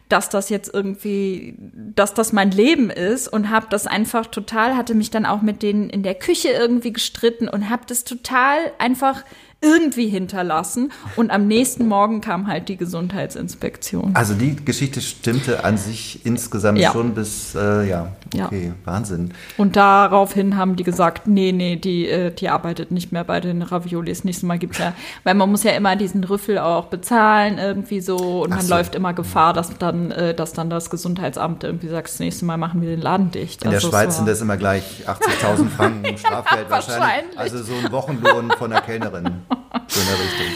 dass 0.09 0.29
das 0.29 0.49
jetzt 0.49 0.73
irgendwie, 0.73 1.55
dass 1.95 2.13
das 2.13 2.31
mein 2.33 2.51
Leben 2.51 2.89
ist 2.89 3.27
und 3.27 3.49
habe 3.49 3.67
das 3.69 3.87
einfach 3.87 4.27
total, 4.27 4.75
hatte 4.75 4.95
mich 4.95 5.11
dann 5.11 5.25
auch 5.25 5.41
mit 5.41 5.61
denen 5.63 5.89
in 5.89 6.03
der 6.03 6.15
Küche 6.15 6.49
irgendwie 6.49 6.93
gestritten 6.93 7.47
und 7.47 7.69
habe 7.69 7.83
das 7.87 8.03
total 8.03 8.57
einfach 8.79 9.23
irgendwie 9.61 10.07
hinterlassen. 10.09 10.91
Und 11.15 11.31
am 11.31 11.47
nächsten 11.47 11.87
Morgen 11.87 12.21
kam 12.21 12.45
halt 12.47 12.69
die 12.69 12.77
Gesundheitsinspektion. 12.77 14.15
also 14.15 14.33
die 14.35 14.55
Geschichte 14.63 15.01
stimmte 15.01 15.63
an 15.63 15.77
sich 15.77 16.23
insgesamt 16.25 16.77
Ja. 16.79 16.91
schon 16.91 17.15
bis, 17.15 17.55
äh, 17.55 17.87
ja, 17.89 18.11
Ja. 18.35 18.45
okay, 18.47 18.73
Wahnsinn. 18.83 19.33
Und 19.57 19.75
daraufhin 19.75 20.57
haben 20.57 20.75
die 20.75 20.83
gesagt, 20.83 21.27
nee, 21.27 21.51
nee, 21.51 21.75
die, 21.75 22.07
äh, 22.07 22.31
die 22.31 22.49
arbeitet 22.49 22.91
nicht 22.91 23.11
mehr 23.11 23.23
bei 23.23 23.39
den 23.39 23.61
Raviolis. 23.61 24.23
Nächstes 24.23 24.43
Mal 24.43 24.57
gibt's 24.59 24.77
ja, 24.77 24.93
weil 25.23 25.33
man 25.35 25.49
muss 25.49 25.63
ja 25.63 25.71
immer 25.71 25.95
diesen 25.95 26.23
Rüffel 26.23 26.57
auch 26.59 26.85
bezahlen 26.85 27.57
irgendwie 27.57 28.01
so 28.01 28.43
und 28.43 28.51
Ach 28.53 28.57
man 28.57 28.65
so. 28.65 28.73
läuft 28.75 28.95
immer 28.95 29.13
Gefahr, 29.13 29.53
dass 29.53 29.75
dann, 29.77 30.11
äh, 30.11 30.33
dass 30.33 30.53
dann 30.53 30.69
das 30.69 30.89
Gesundheitsamt 30.89 31.63
irgendwie 31.63 31.87
sagt, 31.87 32.09
das 32.09 32.19
nächste 32.19 32.45
Mal 32.45 32.57
machen 32.57 32.81
wir 32.81 32.89
den 32.89 33.01
Laden 33.01 33.31
dicht. 33.31 33.63
In 33.63 33.69
der 33.71 33.77
Also 33.77 33.87
es 33.87 33.93
Schweiz 33.93 34.17
sind 34.17 34.27
das 34.27 34.41
immer 34.41 34.57
gleich 34.57 35.03
80.000 35.07 35.69
Franken 35.69 36.17
Strafgeld 36.17 36.69
wahrscheinlich. 36.69 36.99
wahrscheinlich. 36.99 37.39
Also 37.39 37.63
so 37.63 37.73
ein 37.83 37.91
Wochenlohn 37.91 38.51
von 38.51 38.69
der 38.71 38.81
Kellnerin. 38.81 39.25
So 39.87 39.99
in 40.01 40.07
der 40.07 40.15
Richtung. 40.15 40.47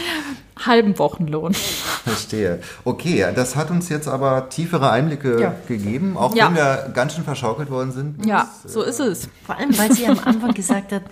Halben 0.66 0.98
Wochenlohn. 0.98 1.54
Verstehe. 2.04 2.60
Okay, 2.84 3.26
das 3.34 3.56
hat 3.56 3.70
uns 3.70 3.88
jetzt 3.88 4.08
aber 4.08 4.48
tiefere 4.48 4.90
Einblicke 4.90 5.40
Ja. 5.40 5.54
gegeben, 5.68 6.16
auch 6.16 6.34
Ja. 6.34 6.46
wenn 6.48 6.56
wir 6.56 6.90
ganz 6.94 7.14
schön 7.14 7.24
verschaukelt 7.24 7.70
worden 7.70 7.92
sind. 7.92 8.24
Ja, 8.26 8.48
so 8.66 8.82
ist 8.82 9.00
es. 9.00 9.28
Vor 9.46 9.56
allem, 9.56 9.76
weil 9.78 9.92
sie 9.92 10.06
am 10.06 10.18
Anfang 10.24 10.52
gesagt 10.54 10.92
hat, 10.92 11.02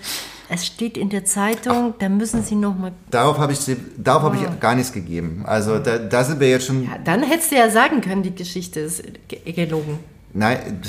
es 0.50 0.64
steht 0.66 0.96
in 0.96 1.10
der 1.10 1.26
Zeitung, 1.26 1.92
da 1.98 2.08
müssen 2.08 2.42
Sie 2.42 2.54
nochmal. 2.54 2.92
Darauf 3.10 3.38
habe 3.38 3.52
ich, 3.52 3.58
sie- 3.60 3.76
darauf 3.98 4.22
habe 4.22 4.36
ich 4.36 4.60
gar 4.60 4.74
nichts 4.74 4.92
gegeben. 4.92 5.44
Also 5.46 5.78
da, 5.78 5.98
da 5.98 6.24
sind 6.24 6.40
wir 6.40 6.48
jetzt 6.48 6.66
schon. 6.66 6.84
Ja, 6.84 6.96
dann 7.04 7.22
hättest 7.22 7.50
du 7.52 7.56
ja 7.56 7.68
sagen 7.68 8.00
können, 8.00 8.22
die 8.22 8.34
Geschichte 8.34 8.80
ist 8.80 9.02
ge- 9.28 9.52
gelogen. 9.52 9.98
Nein, 10.32 10.80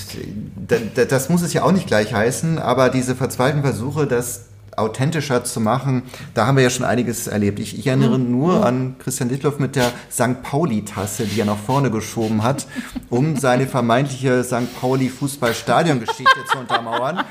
da, 0.68 0.76
da, 0.96 1.06
das 1.06 1.30
muss 1.30 1.42
es 1.42 1.54
ja 1.54 1.64
auch 1.64 1.72
nicht 1.72 1.88
gleich 1.88 2.14
heißen, 2.14 2.58
aber 2.60 2.90
diese 2.90 3.16
verzweifelten 3.16 3.64
Versuche, 3.64 4.06
das 4.08 4.46
authentischer 4.80 5.44
zu 5.44 5.60
machen, 5.60 6.04
da 6.34 6.48
haben 6.48 6.58
wir 6.58 6.64
ja 6.64 6.70
schon 6.70 6.86
einiges 6.86 7.28
erlebt. 7.28 7.60
Ich, 7.60 7.78
ich 7.78 7.88
erinnere 7.88 8.20
nur 8.20 8.66
an 8.66 8.96
Christian 9.00 9.30
Dittloff 9.30 9.60
mit 9.60 9.76
der 9.76 9.92
St. 10.12 10.42
Pauli-Tasse, 10.44 11.26
die 11.26 11.40
er 11.40 11.46
nach 11.46 11.58
vorne 11.58 11.92
geschoben 11.92 12.44
hat, 12.44 12.68
um 13.10 13.38
seine 13.38 13.68
vermeintliche 13.68 14.44
St. 14.44 14.80
Pauli-Fußball-Stadion-Geschichte 14.80 16.46
zu 16.52 16.58
untermauern, 16.58 17.24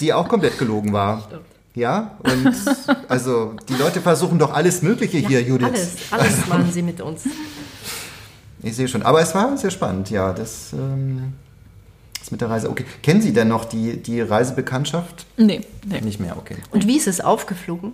die 0.00 0.12
auch 0.12 0.28
komplett 0.28 0.58
gelogen 0.58 0.92
war. 0.92 1.28
Ja, 1.74 2.12
und 2.20 2.54
also 3.08 3.56
die 3.68 3.74
Leute 3.74 4.00
versuchen 4.00 4.38
doch 4.38 4.52
alles 4.52 4.82
Mögliche 4.82 5.18
hier, 5.18 5.42
Judith. 5.42 5.66
Alles, 5.66 5.96
alles 6.10 6.46
machen 6.46 6.70
sie 6.72 6.82
mit 6.82 7.00
uns. 7.00 7.24
Ich 8.62 8.76
sehe 8.76 8.88
schon. 8.88 9.02
Aber 9.02 9.20
es 9.20 9.34
war 9.34 9.56
sehr 9.58 9.70
spannend, 9.70 10.08
ja. 10.10 10.32
Das, 10.32 10.72
ähm, 10.72 11.34
das 12.24 12.30
mit 12.30 12.40
der 12.40 12.50
Reise. 12.50 12.70
Okay. 12.70 12.84
Kennen 13.02 13.20
Sie 13.20 13.32
denn 13.32 13.48
noch 13.48 13.66
die, 13.66 14.02
die 14.02 14.20
Reisebekanntschaft? 14.20 15.26
Nee, 15.36 15.60
nee. 15.86 16.00
Nicht 16.00 16.20
mehr, 16.20 16.36
okay. 16.38 16.56
Und 16.70 16.86
wie 16.86 16.96
ist 16.96 17.06
es 17.06 17.20
aufgeflogen? 17.20 17.92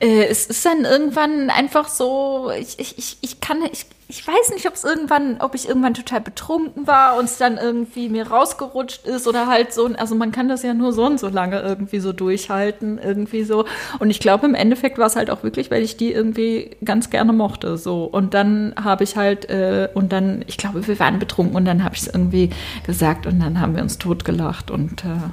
Äh, 0.00 0.24
es 0.24 0.46
ist 0.46 0.64
dann 0.64 0.84
irgendwann 0.84 1.50
einfach 1.50 1.88
so, 1.88 2.50
ich, 2.58 2.78
ich, 2.78 2.96
ich, 2.96 3.18
ich 3.20 3.40
kann, 3.40 3.58
ich, 3.70 3.86
ich 4.06 4.26
weiß 4.26 4.50
nicht, 4.52 4.66
ob 4.66 4.74
es 4.74 4.84
irgendwann, 4.84 5.38
ob 5.40 5.54
ich 5.54 5.66
irgendwann 5.66 5.94
total 5.94 6.20
betrunken 6.20 6.86
war 6.86 7.16
und 7.18 7.24
es 7.24 7.38
dann 7.38 7.56
irgendwie 7.56 8.10
mir 8.10 8.28
rausgerutscht 8.28 9.06
ist 9.06 9.26
oder 9.26 9.46
halt 9.46 9.72
so, 9.72 9.86
also 9.96 10.14
man 10.14 10.30
kann 10.30 10.48
das 10.48 10.62
ja 10.62 10.74
nur 10.74 10.92
so 10.92 11.06
und 11.06 11.18
so 11.18 11.28
lange 11.28 11.60
irgendwie 11.60 12.00
so 12.00 12.12
durchhalten, 12.12 12.98
irgendwie 12.98 13.44
so. 13.44 13.64
Und 13.98 14.10
ich 14.10 14.20
glaube, 14.20 14.46
im 14.46 14.54
Endeffekt 14.54 14.98
war 14.98 15.06
es 15.06 15.16
halt 15.16 15.30
auch 15.30 15.42
wirklich, 15.42 15.70
weil 15.70 15.82
ich 15.82 15.96
die 15.96 16.12
irgendwie 16.12 16.76
ganz 16.84 17.08
gerne 17.08 17.32
mochte, 17.32 17.78
so. 17.78 18.04
Und 18.04 18.34
dann 18.34 18.74
habe 18.82 19.04
ich 19.04 19.16
halt, 19.16 19.48
äh, 19.48 19.88
und 19.94 20.12
dann, 20.12 20.44
ich 20.46 20.58
glaube, 20.58 20.86
wir 20.86 20.98
waren 20.98 21.18
betrunken 21.18 21.56
und 21.56 21.64
dann 21.64 21.82
habe 21.82 21.94
ich 21.94 22.02
es 22.02 22.06
irgendwie 22.06 22.50
gesagt 22.86 23.26
und 23.26 23.40
dann 23.40 23.58
haben 23.58 23.74
wir 23.74 23.82
uns 23.82 23.96
totgelacht 23.96 24.70
und 24.70 25.04
äh, 25.04 25.30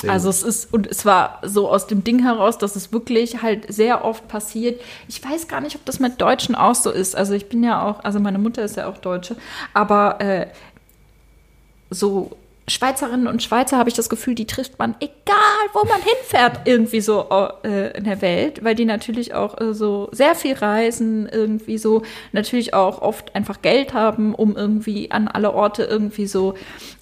Sehr 0.00 0.10
also 0.10 0.28
gut. 0.28 0.36
es 0.36 0.42
ist, 0.42 0.74
und 0.74 0.86
es 0.86 1.06
war 1.06 1.40
so 1.42 1.70
aus 1.70 1.86
dem 1.86 2.04
Ding 2.04 2.22
heraus, 2.22 2.58
dass 2.58 2.76
es 2.76 2.92
wirklich 2.92 3.42
halt 3.42 3.72
sehr 3.72 4.04
oft 4.04 4.28
passiert. 4.28 4.80
Ich 5.08 5.24
weiß 5.24 5.48
gar 5.48 5.60
nicht, 5.60 5.76
ob 5.76 5.84
das 5.86 6.00
mit 6.00 6.20
Deutschen 6.20 6.54
auch 6.54 6.74
so 6.74 6.90
ist. 6.90 7.16
Also 7.16 7.32
ich 7.32 7.48
bin 7.48 7.64
ja 7.64 7.82
auch, 7.82 8.04
also 8.04 8.20
meine 8.20 8.38
Mutter 8.38 8.62
ist 8.62 8.76
ja 8.76 8.88
auch 8.88 8.98
Deutsche, 8.98 9.36
aber 9.72 10.20
äh, 10.20 10.48
so 11.90 12.36
Schweizerinnen 12.68 13.28
und 13.28 13.44
Schweizer 13.44 13.78
habe 13.78 13.88
ich 13.88 13.94
das 13.94 14.08
Gefühl, 14.08 14.34
die 14.34 14.46
trifft 14.46 14.78
man 14.78 14.96
egal, 14.98 15.36
wo 15.72 15.84
man 15.84 16.00
hinfährt, 16.02 16.66
irgendwie 16.66 17.00
so 17.00 17.28
äh, 17.62 17.96
in 17.96 18.04
der 18.04 18.20
Welt, 18.22 18.64
weil 18.64 18.74
die 18.74 18.84
natürlich 18.84 19.34
auch 19.34 19.60
äh, 19.60 19.72
so 19.72 20.08
sehr 20.10 20.34
viel 20.34 20.54
reisen, 20.54 21.28
irgendwie 21.30 21.78
so 21.78 22.02
natürlich 22.32 22.74
auch 22.74 23.02
oft 23.02 23.36
einfach 23.36 23.62
Geld 23.62 23.94
haben, 23.94 24.34
um 24.34 24.56
irgendwie 24.56 25.12
an 25.12 25.28
alle 25.28 25.54
Orte 25.54 25.84
irgendwie 25.84 26.26
so 26.26 26.54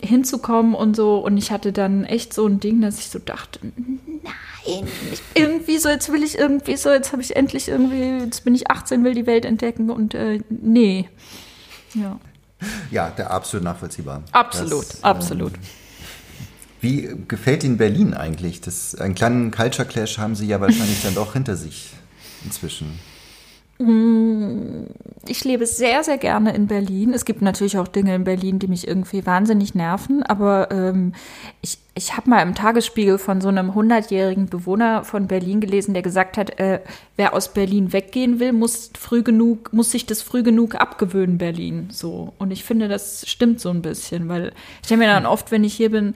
hinzukommen 0.02 0.74
und 0.74 0.96
so. 0.96 1.16
Und 1.16 1.38
ich 1.38 1.50
hatte 1.50 1.72
dann 1.72 2.04
echt 2.04 2.34
so 2.34 2.46
ein 2.46 2.60
Ding, 2.60 2.82
dass 2.82 2.98
ich 2.98 3.08
so 3.08 3.18
dachte, 3.18 3.60
nein, 3.62 4.86
irgendwie 5.34 5.78
so, 5.78 5.88
jetzt 5.88 6.12
will 6.12 6.22
ich 6.22 6.36
irgendwie 6.36 6.76
so, 6.76 6.90
jetzt 6.90 7.12
habe 7.12 7.22
ich 7.22 7.36
endlich 7.36 7.68
irgendwie, 7.68 8.24
jetzt 8.24 8.44
bin 8.44 8.54
ich 8.54 8.70
18, 8.70 9.02
will 9.02 9.14
die 9.14 9.26
Welt 9.26 9.46
entdecken 9.46 9.88
und 9.88 10.14
äh, 10.14 10.40
nee. 10.50 11.08
Ja. 11.94 12.18
Ja, 12.90 13.10
der 13.10 13.30
absolut 13.30 13.64
nachvollziehbar. 13.64 14.22
Absolut, 14.32 14.88
Das, 14.88 15.04
absolut. 15.04 15.52
Wie 16.80 17.16
gefällt 17.28 17.64
Ihnen 17.64 17.78
Berlin 17.78 18.14
eigentlich? 18.14 18.60
Das, 18.60 18.94
einen 18.94 19.14
kleinen 19.14 19.50
Culture 19.50 19.86
Clash 19.88 20.18
haben 20.18 20.34
Sie 20.34 20.46
ja 20.46 20.60
wahrscheinlich 20.60 21.02
dann 21.02 21.14
doch 21.14 21.32
hinter 21.32 21.56
sich 21.56 21.92
inzwischen. 22.44 22.98
Ich 23.76 25.44
lebe 25.44 25.66
sehr, 25.66 26.04
sehr 26.04 26.16
gerne 26.16 26.54
in 26.54 26.68
Berlin. 26.68 27.12
Es 27.12 27.24
gibt 27.24 27.42
natürlich 27.42 27.76
auch 27.76 27.88
Dinge 27.88 28.14
in 28.14 28.22
Berlin, 28.22 28.60
die 28.60 28.68
mich 28.68 28.86
irgendwie 28.86 29.26
wahnsinnig 29.26 29.74
nerven, 29.74 30.22
aber 30.22 30.70
ähm, 30.70 31.12
ich, 31.60 31.78
ich 31.96 32.16
habe 32.16 32.30
mal 32.30 32.42
im 32.42 32.54
Tagesspiegel 32.54 33.18
von 33.18 33.40
so 33.40 33.48
einem 33.48 33.72
100-jährigen 33.72 34.46
Bewohner 34.46 35.02
von 35.02 35.26
Berlin 35.26 35.60
gelesen, 35.60 35.92
der 35.92 36.04
gesagt 36.04 36.36
hat, 36.36 36.60
äh, 36.60 36.82
wer 37.16 37.34
aus 37.34 37.52
Berlin 37.52 37.92
weggehen 37.92 38.38
will, 38.38 38.52
muss 38.52 38.90
früh 38.96 39.24
genug, 39.24 39.72
muss 39.72 39.90
sich 39.90 40.06
das 40.06 40.22
früh 40.22 40.44
genug 40.44 40.76
abgewöhnen, 40.76 41.38
Berlin. 41.38 41.88
So. 41.90 42.32
Und 42.38 42.52
ich 42.52 42.62
finde, 42.62 42.86
das 42.86 43.28
stimmt 43.28 43.58
so 43.58 43.70
ein 43.70 43.82
bisschen, 43.82 44.28
weil 44.28 44.52
ich 44.82 44.88
denke 44.88 45.04
mir 45.04 45.12
dann 45.12 45.26
oft, 45.26 45.50
wenn 45.50 45.64
ich 45.64 45.74
hier 45.74 45.90
bin, 45.90 46.14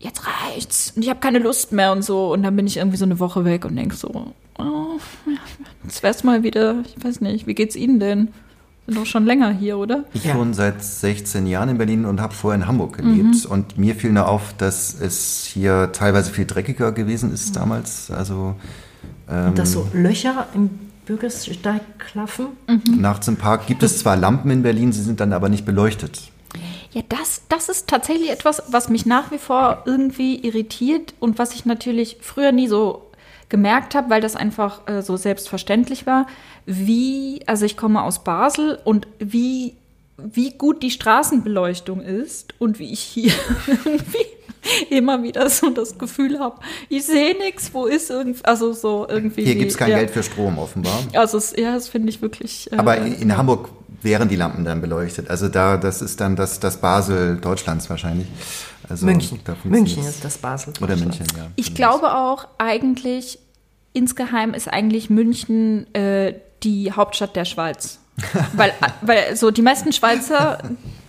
jetzt 0.00 0.22
reicht's 0.26 0.92
und 0.94 1.02
ich 1.02 1.08
habe 1.08 1.20
keine 1.20 1.38
Lust 1.38 1.72
mehr 1.72 1.92
und 1.92 2.02
so. 2.02 2.30
Und 2.30 2.42
dann 2.42 2.56
bin 2.56 2.66
ich 2.66 2.76
irgendwie 2.76 2.98
so 2.98 3.06
eine 3.06 3.20
Woche 3.20 3.46
weg 3.46 3.64
und 3.64 3.74
denke 3.74 3.96
so, 3.96 4.34
oh, 4.58 4.98
jetzt 5.84 6.02
wär's 6.02 6.24
mal 6.24 6.42
wieder, 6.42 6.76
ich 6.96 7.04
weiß 7.04 7.20
nicht, 7.20 7.46
wie 7.46 7.54
geht's 7.54 7.76
Ihnen 7.76 8.00
denn? 8.00 8.28
Sind 8.86 8.98
doch 8.98 9.06
schon 9.06 9.24
länger 9.24 9.50
hier, 9.50 9.78
oder? 9.78 10.04
Ich 10.12 10.24
Ja. 10.24 10.34
wohne 10.36 10.52
seit 10.52 10.84
16 10.84 11.46
Jahren 11.46 11.70
in 11.70 11.78
Berlin 11.78 12.04
und 12.04 12.20
habe 12.20 12.34
vorher 12.34 12.60
in 12.60 12.66
Hamburg 12.68 12.98
gelebt. 12.98 13.46
Und 13.46 13.78
mir 13.78 13.94
fiel 13.94 14.12
nur 14.12 14.28
auf, 14.28 14.54
dass 14.58 15.00
es 15.00 15.44
hier 15.44 15.90
teilweise 15.92 16.30
viel 16.30 16.44
dreckiger 16.44 16.92
gewesen 16.92 17.32
ist 17.32 17.56
damals. 17.56 18.10
Also 18.10 18.56
ähm, 19.30 19.48
Und 19.48 19.58
dass 19.58 19.72
so 19.72 19.88
Löcher 19.94 20.48
im 20.54 20.68
Bürgersteig 21.06 21.80
klaffen. 21.98 22.48
nachts 22.98 23.26
im 23.28 23.36
Park 23.36 23.66
gibt 23.66 23.82
es 23.82 23.98
zwar 24.00 24.16
Lampen 24.16 24.50
in 24.50 24.62
Berlin, 24.62 24.92
sie 24.92 25.02
sind 25.02 25.18
dann 25.20 25.32
aber 25.32 25.48
nicht 25.48 25.64
beleuchtet. 25.64 26.20
Ja, 26.92 27.02
das, 27.08 27.42
das 27.48 27.68
ist 27.70 27.88
tatsächlich 27.88 28.30
etwas, 28.30 28.62
was 28.68 28.88
mich 28.90 29.04
nach 29.06 29.30
wie 29.30 29.38
vor 29.38 29.82
irgendwie 29.86 30.36
irritiert 30.46 31.14
und 31.20 31.38
was 31.38 31.54
ich 31.54 31.64
natürlich 31.64 32.18
früher 32.20 32.52
nie 32.52 32.68
so 32.68 33.10
gemerkt 33.48 33.94
habe, 33.94 34.10
weil 34.10 34.20
das 34.20 34.36
einfach 34.36 34.86
äh, 34.86 35.02
so 35.02 35.16
selbstverständlich 35.16 36.06
war, 36.06 36.26
wie, 36.66 37.42
also 37.46 37.64
ich 37.64 37.76
komme 37.76 38.02
aus 38.02 38.24
Basel 38.24 38.78
und 38.84 39.06
wie, 39.18 39.74
wie 40.16 40.50
gut 40.50 40.82
die 40.82 40.90
Straßenbeleuchtung 40.90 42.00
ist 42.00 42.54
und 42.58 42.78
wie 42.78 42.92
ich 42.92 43.00
hier 43.00 43.32
irgendwie 43.66 44.26
immer 44.90 45.22
wieder 45.22 45.48
so 45.50 45.70
das 45.70 45.98
Gefühl 45.98 46.38
habe, 46.38 46.60
ich 46.88 47.04
sehe 47.04 47.36
nichts, 47.36 47.72
wo 47.74 47.86
ist 47.86 48.10
irgendwie, 48.10 48.44
also 48.44 48.72
so 48.72 49.06
irgendwie. 49.08 49.44
Hier 49.44 49.56
gibt 49.56 49.72
es 49.72 49.76
kein 49.76 49.90
ja. 49.90 49.98
Geld 49.98 50.10
für 50.10 50.22
Strom 50.22 50.58
offenbar. 50.58 51.00
Also 51.12 51.38
es, 51.38 51.54
ja, 51.56 51.74
das 51.74 51.88
finde 51.88 52.08
ich 52.08 52.22
wirklich. 52.22 52.72
äh, 52.72 52.76
Aber 52.76 52.96
in, 52.96 53.14
in 53.14 53.36
Hamburg 53.36 53.68
wären 54.02 54.28
die 54.28 54.36
Lampen 54.36 54.64
dann 54.64 54.80
beleuchtet. 54.80 55.30
Also 55.30 55.48
da, 55.48 55.76
das 55.76 56.02
ist 56.02 56.20
dann 56.20 56.36
das, 56.36 56.60
das 56.60 56.78
Basel 56.80 57.38
Deutschlands 57.38 57.90
wahrscheinlich. 57.90 58.28
Also 58.88 59.06
München. 59.06 59.40
München 59.64 60.04
ist 60.04 60.24
das 60.24 60.38
Basel. 60.38 60.74
Oder 60.80 60.96
München, 60.96 61.26
ja. 61.36 61.50
Ich 61.56 61.74
glaube 61.74 62.14
auch, 62.14 62.46
eigentlich, 62.58 63.38
insgeheim 63.92 64.54
ist 64.54 64.68
eigentlich 64.68 65.10
München 65.10 65.92
äh, 65.94 66.34
die 66.62 66.92
Hauptstadt 66.92 67.36
der 67.36 67.44
Schweiz. 67.44 68.00
weil, 68.54 68.72
weil 69.00 69.36
so 69.36 69.50
die 69.50 69.62
meisten 69.62 69.92
Schweizer 69.92 70.58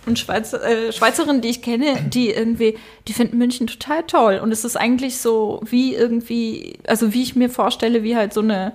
und 0.06 0.18
Schweizer, 0.18 0.62
äh, 0.64 0.92
Schweizerinnen, 0.92 1.40
die 1.40 1.48
ich 1.48 1.62
kenne, 1.62 2.02
die 2.08 2.30
irgendwie, 2.30 2.78
die 3.06 3.12
finden 3.12 3.38
München 3.38 3.66
total 3.66 4.02
toll. 4.04 4.40
Und 4.42 4.50
es 4.52 4.64
ist 4.64 4.76
eigentlich 4.76 5.18
so 5.18 5.60
wie 5.64 5.94
irgendwie, 5.94 6.78
also 6.86 7.12
wie 7.12 7.22
ich 7.22 7.36
mir 7.36 7.50
vorstelle, 7.50 8.02
wie 8.02 8.16
halt 8.16 8.32
so 8.32 8.40
eine 8.40 8.72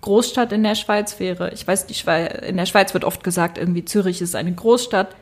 Großstadt 0.00 0.52
in 0.52 0.62
der 0.62 0.74
Schweiz 0.74 1.20
wäre. 1.20 1.52
Ich 1.52 1.66
weiß, 1.66 1.86
die 1.86 1.94
Schweiz, 1.94 2.32
in 2.46 2.56
der 2.56 2.66
Schweiz 2.66 2.94
wird 2.94 3.04
oft 3.04 3.22
gesagt, 3.22 3.58
irgendwie 3.58 3.84
Zürich 3.84 4.22
ist 4.22 4.34
eine 4.34 4.52
Großstadt. 4.52 5.14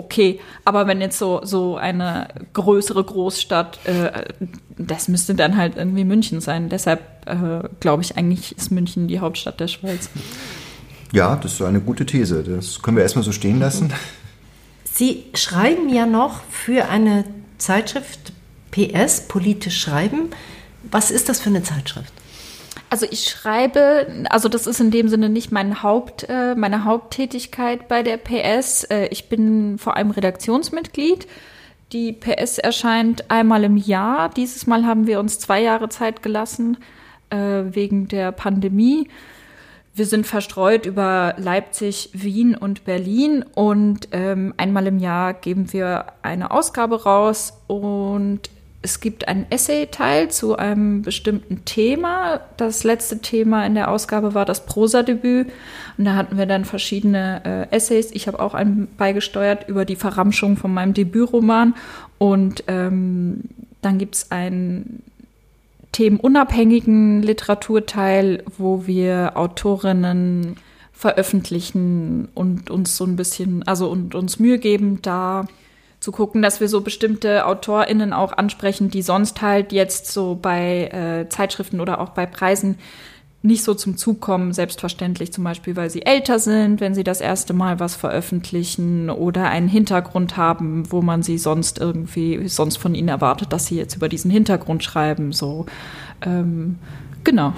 Okay, 0.00 0.40
aber 0.64 0.86
wenn 0.86 1.02
jetzt 1.02 1.18
so, 1.18 1.42
so 1.44 1.76
eine 1.76 2.28
größere 2.54 3.04
Großstadt, 3.04 3.80
äh, 3.84 4.24
das 4.78 5.08
müsste 5.08 5.34
dann 5.34 5.58
halt 5.58 5.76
irgendwie 5.76 6.04
München 6.04 6.40
sein. 6.40 6.70
Deshalb 6.70 7.00
äh, 7.26 7.68
glaube 7.80 8.02
ich, 8.02 8.16
eigentlich 8.16 8.56
ist 8.56 8.70
München 8.70 9.08
die 9.08 9.20
Hauptstadt 9.20 9.60
der 9.60 9.68
Schweiz. 9.68 10.08
Ja, 11.12 11.36
das 11.36 11.52
ist 11.52 11.60
eine 11.60 11.82
gute 11.82 12.06
These. 12.06 12.42
Das 12.42 12.80
können 12.80 12.96
wir 12.96 13.02
erstmal 13.02 13.26
so 13.26 13.32
stehen 13.32 13.60
lassen. 13.60 13.92
Sie 14.90 15.26
schreiben 15.34 15.90
ja 15.90 16.06
noch 16.06 16.40
für 16.44 16.88
eine 16.88 17.26
Zeitschrift 17.58 18.32
PS, 18.70 19.28
politisch 19.28 19.82
schreiben. 19.82 20.30
Was 20.90 21.10
ist 21.10 21.28
das 21.28 21.40
für 21.40 21.50
eine 21.50 21.62
Zeitschrift? 21.62 22.14
Also 22.88 23.06
ich 23.08 23.28
schreibe, 23.28 24.26
also 24.30 24.48
das 24.48 24.66
ist 24.66 24.80
in 24.80 24.90
dem 24.90 25.08
Sinne 25.08 25.28
nicht 25.28 25.52
mein 25.52 25.82
Haupt, 25.82 26.26
äh, 26.28 26.54
meine 26.54 26.84
Haupttätigkeit 26.84 27.88
bei 27.88 28.02
der 28.02 28.16
PS. 28.16 28.84
Äh, 28.84 29.06
ich 29.06 29.28
bin 29.28 29.78
vor 29.78 29.96
allem 29.96 30.10
Redaktionsmitglied. 30.10 31.26
Die 31.92 32.12
PS 32.12 32.58
erscheint 32.58 33.30
einmal 33.30 33.64
im 33.64 33.76
Jahr. 33.76 34.28
Dieses 34.28 34.66
Mal 34.66 34.86
haben 34.86 35.06
wir 35.06 35.18
uns 35.20 35.38
zwei 35.38 35.60
Jahre 35.60 35.88
Zeit 35.88 36.22
gelassen 36.22 36.78
äh, 37.30 37.36
wegen 37.36 38.08
der 38.08 38.32
Pandemie. 38.32 39.08
Wir 39.94 40.06
sind 40.06 40.26
verstreut 40.26 40.86
über 40.86 41.34
Leipzig, 41.36 42.10
Wien 42.12 42.54
und 42.54 42.84
Berlin 42.84 43.44
und 43.54 44.08
ähm, 44.12 44.54
einmal 44.56 44.86
im 44.86 44.98
Jahr 44.98 45.34
geben 45.34 45.72
wir 45.72 46.06
eine 46.22 46.52
Ausgabe 46.52 47.02
raus 47.02 47.54
und 47.66 48.50
es 48.82 49.00
gibt 49.00 49.28
einen 49.28 49.46
Essay-Teil 49.50 50.30
zu 50.30 50.56
einem 50.56 51.02
bestimmten 51.02 51.64
Thema. 51.66 52.40
Das 52.56 52.82
letzte 52.82 53.18
Thema 53.18 53.66
in 53.66 53.74
der 53.74 53.90
Ausgabe 53.90 54.32
war 54.32 54.46
das 54.46 54.64
Prosadebüt 54.64 55.48
und 55.98 56.04
da 56.06 56.14
hatten 56.14 56.38
wir 56.38 56.46
dann 56.46 56.64
verschiedene 56.64 57.42
äh, 57.44 57.76
Essays. 57.76 58.10
Ich 58.12 58.26
habe 58.26 58.40
auch 58.40 58.54
einen 58.54 58.88
beigesteuert 58.96 59.68
über 59.68 59.84
die 59.84 59.96
Verramschung 59.96 60.56
von 60.56 60.72
meinem 60.72 60.94
Debütroman 60.94 61.74
und 62.16 62.64
ähm, 62.68 63.42
dann 63.82 63.98
gibt 63.98 64.14
es 64.14 64.30
einen 64.30 65.02
themenunabhängigen 65.92 67.22
Literaturteil, 67.22 68.44
wo 68.56 68.86
wir 68.86 69.32
Autorinnen 69.34 70.56
veröffentlichen 70.92 72.28
und 72.34 72.70
uns 72.70 72.96
so 72.96 73.04
ein 73.04 73.16
bisschen, 73.16 73.62
also 73.66 73.90
und 73.90 74.14
uns 74.14 74.38
Mühe 74.38 74.58
geben, 74.58 75.00
da 75.02 75.46
zu 76.00 76.12
gucken, 76.12 76.40
dass 76.40 76.60
wir 76.60 76.68
so 76.68 76.80
bestimmte 76.80 77.46
AutorInnen 77.46 78.12
auch 78.12 78.32
ansprechen, 78.32 78.90
die 78.90 79.02
sonst 79.02 79.42
halt 79.42 79.72
jetzt 79.72 80.10
so 80.10 80.38
bei 80.40 80.86
äh, 80.86 81.28
Zeitschriften 81.28 81.80
oder 81.80 82.00
auch 82.00 82.10
bei 82.10 82.26
Preisen 82.26 82.78
nicht 83.42 83.64
so 83.64 83.72
zum 83.72 83.96
Zug 83.96 84.20
kommen, 84.20 84.52
selbstverständlich 84.52 85.32
zum 85.32 85.44
Beispiel, 85.44 85.74
weil 85.74 85.88
sie 85.88 86.02
älter 86.02 86.38
sind, 86.38 86.80
wenn 86.80 86.94
sie 86.94 87.04
das 87.04 87.22
erste 87.22 87.54
Mal 87.54 87.80
was 87.80 87.96
veröffentlichen 87.96 89.08
oder 89.08 89.48
einen 89.48 89.68
Hintergrund 89.68 90.36
haben, 90.36 90.90
wo 90.92 91.00
man 91.00 91.22
sie 91.22 91.38
sonst 91.38 91.78
irgendwie, 91.78 92.48
sonst 92.48 92.76
von 92.76 92.94
ihnen 92.94 93.08
erwartet, 93.08 93.52
dass 93.52 93.66
sie 93.66 93.76
jetzt 93.76 93.96
über 93.96 94.10
diesen 94.10 94.30
Hintergrund 94.30 94.84
schreiben, 94.84 95.32
so. 95.32 95.64
Ähm, 96.20 96.78
genau. 97.24 97.54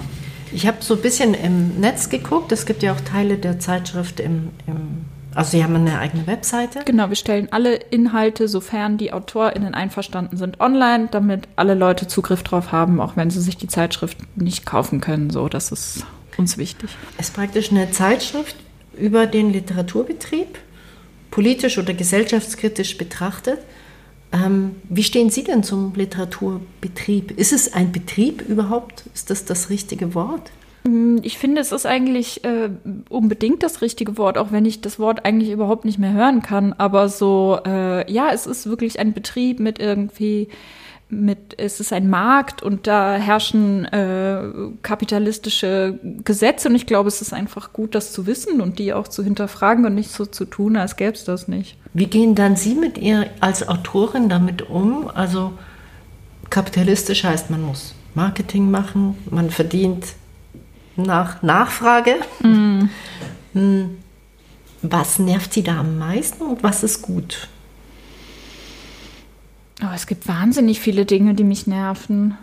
Ich 0.53 0.67
habe 0.67 0.77
so 0.81 0.93
ein 0.93 1.01
bisschen 1.01 1.33
im 1.33 1.79
Netz 1.81 2.09
geguckt. 2.09 2.51
Es 2.51 2.65
gibt 2.65 2.83
ja 2.83 2.93
auch 2.93 3.01
Teile 3.01 3.37
der 3.37 3.59
Zeitschrift 3.59 4.19
im, 4.19 4.49
im 4.67 5.05
also 5.35 5.51
Sie 5.51 5.63
haben 5.63 5.75
eine 5.75 5.99
eigene 5.99 6.27
Webseite. 6.27 6.81
Genau, 6.85 7.09
wir 7.09 7.15
stellen 7.15 7.47
alle 7.51 7.75
Inhalte, 7.75 8.47
sofern 8.47 8.97
die 8.97 9.13
AutorInnen 9.13 9.73
einverstanden 9.73 10.37
sind, 10.37 10.59
online, 10.59 11.07
damit 11.11 11.47
alle 11.55 11.73
Leute 11.73 12.07
Zugriff 12.07 12.43
drauf 12.43 12.71
haben, 12.71 12.99
auch 12.99 13.15
wenn 13.15 13.29
sie 13.29 13.41
sich 13.41 13.57
die 13.57 13.67
Zeitschrift 13.67 14.17
nicht 14.35 14.65
kaufen 14.65 15.01
können. 15.01 15.29
So, 15.29 15.49
das 15.49 15.71
ist 15.71 16.05
uns 16.37 16.57
wichtig. 16.57 16.89
Es 17.17 17.29
ist 17.29 17.35
praktisch 17.35 17.71
eine 17.71 17.91
Zeitschrift 17.91 18.55
über 18.97 19.27
den 19.27 19.51
Literaturbetrieb, 19.51 20.59
politisch 21.31 21.77
oder 21.77 21.93
gesellschaftskritisch 21.93 22.97
betrachtet. 22.97 23.59
Ähm, 24.31 24.75
wie 24.89 25.03
stehen 25.03 25.29
Sie 25.29 25.43
denn 25.43 25.63
zum 25.63 25.93
Literaturbetrieb? 25.95 27.31
Ist 27.37 27.53
es 27.53 27.73
ein 27.73 27.91
Betrieb 27.91 28.41
überhaupt? 28.41 29.03
Ist 29.13 29.29
das 29.29 29.45
das 29.45 29.69
richtige 29.69 30.15
Wort? 30.15 30.51
Ich 31.21 31.37
finde, 31.37 31.61
es 31.61 31.71
ist 31.71 31.85
eigentlich 31.85 32.43
äh, 32.43 32.69
unbedingt 33.09 33.63
das 33.63 33.81
richtige 33.81 34.17
Wort, 34.17 34.37
auch 34.37 34.51
wenn 34.51 34.65
ich 34.65 34.81
das 34.81 34.99
Wort 34.99 35.25
eigentlich 35.25 35.51
überhaupt 35.51 35.85
nicht 35.85 35.97
mehr 35.97 36.11
hören 36.11 36.41
kann. 36.41 36.73
Aber 36.73 37.07
so, 37.07 37.59
äh, 37.65 38.11
ja, 38.11 38.31
es 38.33 38.47
ist 38.47 38.67
wirklich 38.67 38.99
ein 38.99 39.13
Betrieb 39.13 39.61
mit 39.61 39.79
irgendwie 39.79 40.49
mit, 41.13 41.55
es 41.59 41.79
ist 41.79 41.93
ein 41.93 42.09
Markt 42.09 42.63
und 42.63 42.87
da 42.87 43.15
herrschen 43.15 43.85
äh, 43.85 44.41
kapitalistische 44.81 45.99
Gesetze 46.23 46.69
und 46.69 46.75
ich 46.75 46.85
glaube, 46.85 47.07
es 47.07 47.21
ist 47.21 47.33
einfach 47.33 47.73
gut, 47.73 47.95
das 47.95 48.11
zu 48.11 48.25
wissen 48.25 48.61
und 48.61 48.79
die 48.79 48.93
auch 48.93 49.07
zu 49.07 49.23
hinterfragen 49.23 49.85
und 49.85 49.95
nicht 49.95 50.11
so 50.11 50.25
zu 50.25 50.45
tun, 50.45 50.75
als 50.75 50.95
gäbe 50.95 51.13
es 51.13 51.23
das 51.23 51.47
nicht. 51.47 51.77
Wie 51.93 52.07
gehen 52.07 52.35
dann 52.35 52.55
Sie 52.55 52.75
mit 52.75 52.97
ihr 52.97 53.27
als 53.39 53.67
Autorin 53.67 54.29
damit 54.29 54.63
um? 54.69 55.09
Also 55.13 55.53
kapitalistisch 56.49 57.23
heißt, 57.23 57.49
man 57.49 57.61
muss 57.61 57.93
Marketing 58.15 58.69
machen, 58.71 59.15
man 59.29 59.49
verdient 59.49 60.05
nach 60.95 61.41
Nachfrage. 61.41 62.15
Mm. 62.41 62.85
Was 64.81 65.19
nervt 65.19 65.53
Sie 65.53 65.63
da 65.63 65.79
am 65.79 65.97
meisten 65.97 66.43
und 66.43 66.63
was 66.63 66.83
ist 66.83 67.01
gut? 67.01 67.47
Oh, 69.81 69.93
es 69.93 70.07
gibt 70.07 70.27
wahnsinnig 70.27 70.79
viele 70.79 71.05
Dinge, 71.05 71.33
die 71.33 71.43
mich 71.43 71.67
nerven. 71.67 72.37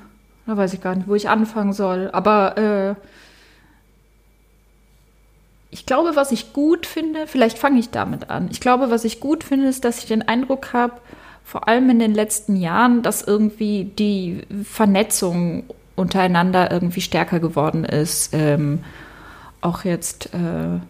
Da 0.46 0.56
weiß 0.56 0.74
ich 0.74 0.80
gar 0.80 0.94
nicht, 0.94 1.08
wo 1.08 1.14
ich 1.14 1.28
anfangen 1.28 1.72
soll. 1.72 2.10
Aber 2.12 2.56
äh, 2.58 2.94
ich 5.70 5.86
glaube, 5.86 6.16
was 6.16 6.32
ich 6.32 6.52
gut 6.52 6.86
finde, 6.86 7.26
vielleicht 7.26 7.58
fange 7.58 7.78
ich 7.78 7.90
damit 7.90 8.30
an. 8.30 8.48
Ich 8.50 8.60
glaube, 8.60 8.90
was 8.90 9.04
ich 9.04 9.20
gut 9.20 9.44
finde, 9.44 9.68
ist, 9.68 9.84
dass 9.84 9.98
ich 9.98 10.06
den 10.06 10.26
Eindruck 10.26 10.72
habe, 10.72 10.94
vor 11.44 11.68
allem 11.68 11.88
in 11.90 11.98
den 11.98 12.14
letzten 12.14 12.56
Jahren, 12.56 13.02
dass 13.02 13.22
irgendwie 13.22 13.84
die 13.84 14.42
Vernetzung 14.64 15.64
untereinander 16.00 16.70
irgendwie 16.70 17.00
stärker 17.00 17.40
geworden 17.40 17.84
ist. 17.84 18.34
Ähm, 18.34 18.80
auch 19.60 19.84
jetzt 19.84 20.34
äh, 20.34 20.80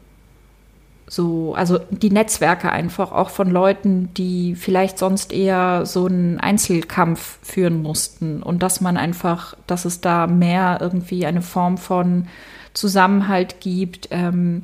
so, 1.11 1.55
also 1.55 1.81
die 1.91 2.11
Netzwerke 2.11 2.71
einfach 2.71 3.11
auch 3.11 3.31
von 3.31 3.51
Leuten, 3.51 4.15
die 4.15 4.55
vielleicht 4.55 4.97
sonst 4.97 5.33
eher 5.33 5.85
so 5.85 6.07
einen 6.07 6.39
Einzelkampf 6.39 7.39
führen 7.43 7.83
mussten 7.83 8.43
und 8.45 8.63
dass 8.63 8.81
man 8.81 8.97
einfach, 8.97 9.57
dass 9.67 9.85
es 9.85 10.01
da 10.01 10.29
mehr 10.29 10.79
irgendwie 10.81 11.27
eine 11.27 11.43
Form 11.43 11.79
von 11.79 12.29
Zusammenhalt 12.75 13.61
gibt, 13.61 14.09
ähm, 14.13 14.63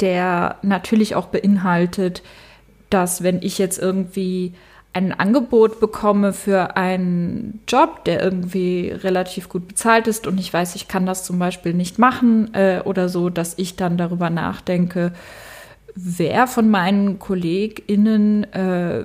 der 0.00 0.56
natürlich 0.62 1.14
auch 1.14 1.26
beinhaltet, 1.26 2.22
dass 2.88 3.22
wenn 3.22 3.42
ich 3.42 3.58
jetzt 3.58 3.78
irgendwie 3.78 4.54
ein 4.92 5.12
Angebot 5.12 5.80
bekomme 5.80 6.32
für 6.32 6.76
einen 6.76 7.60
Job, 7.68 8.04
der 8.04 8.22
irgendwie 8.22 8.90
relativ 8.90 9.48
gut 9.48 9.68
bezahlt 9.68 10.06
ist 10.06 10.26
und 10.26 10.38
ich 10.38 10.52
weiß, 10.52 10.74
ich 10.74 10.88
kann 10.88 11.06
das 11.06 11.24
zum 11.24 11.38
Beispiel 11.38 11.74
nicht 11.74 11.98
machen 11.98 12.52
äh, 12.54 12.80
oder 12.84 13.08
so, 13.08 13.30
dass 13.30 13.58
ich 13.58 13.76
dann 13.76 13.96
darüber 13.96 14.30
nachdenke, 14.30 15.12
wer 15.94 16.46
von 16.46 16.70
meinen 16.70 17.18
KollegInnen 17.18 18.44
äh, 18.52 19.04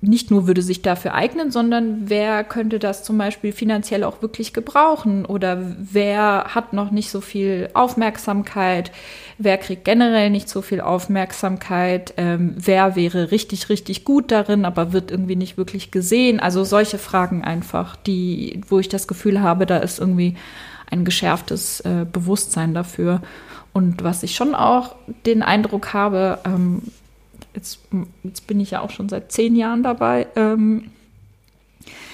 nicht 0.00 0.30
nur 0.30 0.46
würde 0.46 0.62
sich 0.62 0.82
dafür 0.82 1.14
eignen, 1.14 1.50
sondern 1.50 2.08
wer 2.08 2.44
könnte 2.44 2.78
das 2.78 3.02
zum 3.02 3.18
Beispiel 3.18 3.50
finanziell 3.52 4.04
auch 4.04 4.22
wirklich 4.22 4.52
gebrauchen 4.52 5.24
oder 5.24 5.74
wer 5.76 6.54
hat 6.54 6.72
noch 6.72 6.92
nicht 6.92 7.10
so 7.10 7.20
viel 7.20 7.68
Aufmerksamkeit, 7.74 8.92
wer 9.38 9.58
kriegt 9.58 9.84
generell 9.84 10.30
nicht 10.30 10.48
so 10.48 10.62
viel 10.62 10.80
Aufmerksamkeit, 10.80 12.14
ähm, 12.16 12.54
wer 12.56 12.94
wäre 12.94 13.32
richtig, 13.32 13.70
richtig 13.70 14.04
gut 14.04 14.30
darin, 14.30 14.64
aber 14.64 14.92
wird 14.92 15.10
irgendwie 15.10 15.36
nicht 15.36 15.56
wirklich 15.56 15.90
gesehen. 15.90 16.38
Also 16.38 16.62
solche 16.62 16.98
Fragen 16.98 17.42
einfach, 17.42 17.96
die, 17.96 18.60
wo 18.68 18.78
ich 18.78 18.88
das 18.88 19.08
Gefühl 19.08 19.42
habe, 19.42 19.66
da 19.66 19.78
ist 19.78 19.98
irgendwie 19.98 20.36
ein 20.88 21.04
geschärftes 21.04 21.80
äh, 21.80 22.06
Bewusstsein 22.10 22.72
dafür. 22.72 23.20
Und 23.72 24.04
was 24.04 24.22
ich 24.22 24.36
schon 24.36 24.54
auch 24.54 24.94
den 25.26 25.42
Eindruck 25.42 25.92
habe, 25.92 26.38
ähm, 26.44 26.82
jetzt, 27.58 27.80
jetzt 28.22 28.46
bin 28.46 28.60
ich 28.60 28.70
ja 28.70 28.80
auch 28.80 28.90
schon 28.90 29.08
seit 29.08 29.32
zehn 29.32 29.56
Jahren 29.56 29.82
dabei, 29.82 30.28
ähm, 30.36 30.90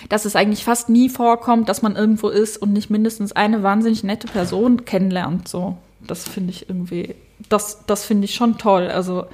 dass 0.09 0.25
es 0.25 0.37
eigentlich 0.37 0.65
fast 0.65 0.89
nie 0.89 1.09
vorkommt, 1.09 1.69
dass 1.69 1.83
man 1.83 1.97
irgendwo 1.97 2.29
ist 2.29 2.57
und 2.57 2.73
nicht 2.73 2.91
mindestens 2.91 3.33
eine 3.33 3.63
wahnsinnig 3.63 4.05
nette 4.05 4.27
Person 4.27 4.85
kennenlernt. 4.85 5.49
So, 5.49 5.77
das 6.07 6.29
finde 6.29 6.51
ich 6.51 6.69
irgendwie, 6.69 7.15
das, 7.49 7.85
das 7.87 8.05
finde 8.05 8.25
ich 8.25 8.35
schon 8.35 8.59
toll. 8.59 8.89
Also 8.89 9.27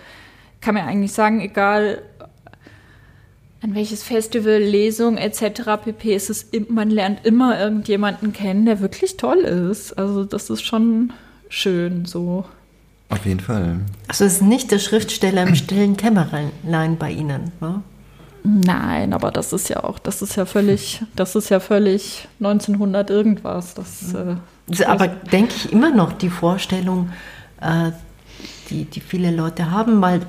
kann 0.60 0.74
mir 0.74 0.84
eigentlich 0.84 1.12
sagen, 1.12 1.40
egal 1.40 2.02
an 3.62 3.74
welches 3.74 4.02
Festival, 4.02 4.58
Lesung 4.58 5.18
etc. 5.18 5.62
pp. 5.84 6.14
ist 6.14 6.30
es, 6.30 6.46
man 6.68 6.90
lernt 6.90 7.26
immer 7.26 7.60
irgendjemanden 7.60 8.32
kennen, 8.32 8.64
der 8.64 8.80
wirklich 8.80 9.16
toll 9.16 9.38
ist. 9.38 9.92
Also 9.98 10.24
das 10.24 10.48
ist 10.50 10.62
schon 10.62 11.12
schön 11.48 12.06
so. 12.06 12.46
Auf 13.10 13.26
jeden 13.26 13.40
Fall. 13.40 13.80
Also 14.08 14.24
es 14.24 14.34
ist 14.34 14.42
nicht 14.42 14.70
der 14.70 14.78
Schriftsteller 14.78 15.42
im 15.42 15.56
stillen 15.56 15.96
Kämmerlein 15.96 16.96
bei 16.98 17.10
Ihnen, 17.10 17.52
ne? 17.60 17.82
Nein, 18.42 19.12
aber 19.12 19.30
das 19.30 19.52
ist 19.52 19.68
ja 19.68 19.84
auch, 19.84 19.98
das 19.98 20.22
ist 20.22 20.36
ja 20.36 20.46
völlig, 20.46 21.02
das 21.14 21.36
ist 21.36 21.50
ja 21.50 21.60
völlig 21.60 22.26
1900 22.38 23.10
irgendwas. 23.10 23.74
Das, 23.74 24.14
äh, 24.14 24.84
aber 24.84 25.08
denke 25.08 25.52
ich 25.54 25.72
immer 25.72 25.90
noch 25.90 26.12
die 26.12 26.30
Vorstellung, 26.30 27.10
äh, 27.60 27.90
die, 28.70 28.86
die 28.86 29.00
viele 29.00 29.30
Leute 29.30 29.70
haben, 29.70 30.00
weil 30.00 30.22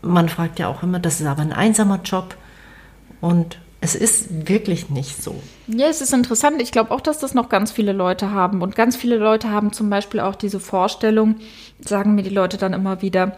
man 0.00 0.28
fragt 0.28 0.58
ja 0.58 0.68
auch 0.68 0.82
immer, 0.82 0.98
das 0.98 1.20
ist 1.20 1.26
aber 1.26 1.42
ein 1.42 1.52
einsamer 1.52 2.00
Job 2.02 2.36
und 3.20 3.58
es 3.84 3.94
ist 3.94 4.48
wirklich 4.48 4.88
nicht 4.88 5.22
so. 5.22 5.34
Ja, 5.66 5.88
es 5.88 6.00
ist 6.00 6.14
interessant. 6.14 6.62
Ich 6.62 6.72
glaube 6.72 6.90
auch, 6.90 7.02
dass 7.02 7.18
das 7.18 7.34
noch 7.34 7.50
ganz 7.50 7.70
viele 7.70 7.92
Leute 7.92 8.30
haben. 8.30 8.62
Und 8.62 8.76
ganz 8.76 8.96
viele 8.96 9.18
Leute 9.18 9.50
haben 9.50 9.74
zum 9.74 9.90
Beispiel 9.90 10.20
auch 10.20 10.36
diese 10.36 10.58
Vorstellung, 10.58 11.36
sagen 11.80 12.14
mir 12.14 12.22
die 12.22 12.30
Leute 12.30 12.56
dann 12.56 12.72
immer 12.72 13.02
wieder, 13.02 13.36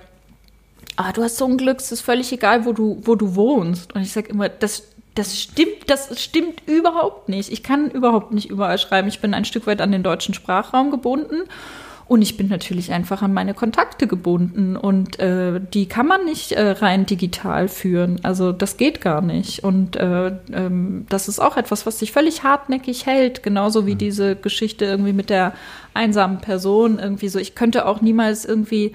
ah, 0.94 1.10
du 1.10 1.24
hast 1.24 1.38
so 1.38 1.46
ein 1.46 1.56
Glück, 1.56 1.80
es 1.80 1.90
ist 1.90 2.02
völlig 2.02 2.30
egal, 2.30 2.64
wo 2.64 2.72
du, 2.72 3.00
wo 3.02 3.16
du 3.16 3.34
wohnst. 3.34 3.92
Und 3.96 4.02
ich 4.02 4.12
sage 4.12 4.28
immer, 4.28 4.48
das, 4.48 4.84
das 5.16 5.36
stimmt, 5.36 5.88
das 5.88 6.22
stimmt 6.22 6.62
überhaupt 6.66 7.28
nicht. 7.28 7.50
Ich 7.50 7.64
kann 7.64 7.90
überhaupt 7.90 8.30
nicht 8.30 8.48
überall 8.48 8.78
schreiben. 8.78 9.08
Ich 9.08 9.20
bin 9.20 9.34
ein 9.34 9.44
Stück 9.44 9.66
weit 9.66 9.80
an 9.80 9.90
den 9.90 10.04
deutschen 10.04 10.32
Sprachraum 10.32 10.92
gebunden. 10.92 11.42
Und 12.08 12.22
ich 12.22 12.36
bin 12.36 12.46
natürlich 12.46 12.92
einfach 12.92 13.22
an 13.22 13.34
meine 13.34 13.52
Kontakte 13.52 14.06
gebunden 14.06 14.76
und 14.76 15.18
äh, 15.18 15.60
die 15.60 15.86
kann 15.86 16.06
man 16.06 16.24
nicht 16.24 16.52
äh, 16.52 16.70
rein 16.70 17.04
digital 17.04 17.66
führen. 17.66 18.20
Also 18.22 18.52
das 18.52 18.76
geht 18.76 19.00
gar 19.00 19.20
nicht. 19.20 19.64
Und 19.64 19.96
äh, 19.96 20.28
ähm, 20.52 21.06
das 21.08 21.26
ist 21.26 21.40
auch 21.40 21.56
etwas, 21.56 21.84
was 21.84 21.98
sich 21.98 22.12
völlig 22.12 22.44
hartnäckig 22.44 23.06
hält, 23.06 23.42
genauso 23.42 23.88
wie 23.88 23.94
mhm. 23.94 23.98
diese 23.98 24.36
Geschichte 24.36 24.84
irgendwie 24.84 25.12
mit 25.12 25.30
der 25.30 25.52
einsamen 25.94 26.40
Person. 26.40 27.00
Irgendwie 27.00 27.28
so, 27.28 27.40
ich 27.40 27.56
könnte 27.56 27.86
auch 27.86 28.00
niemals 28.00 28.44
irgendwie 28.44 28.92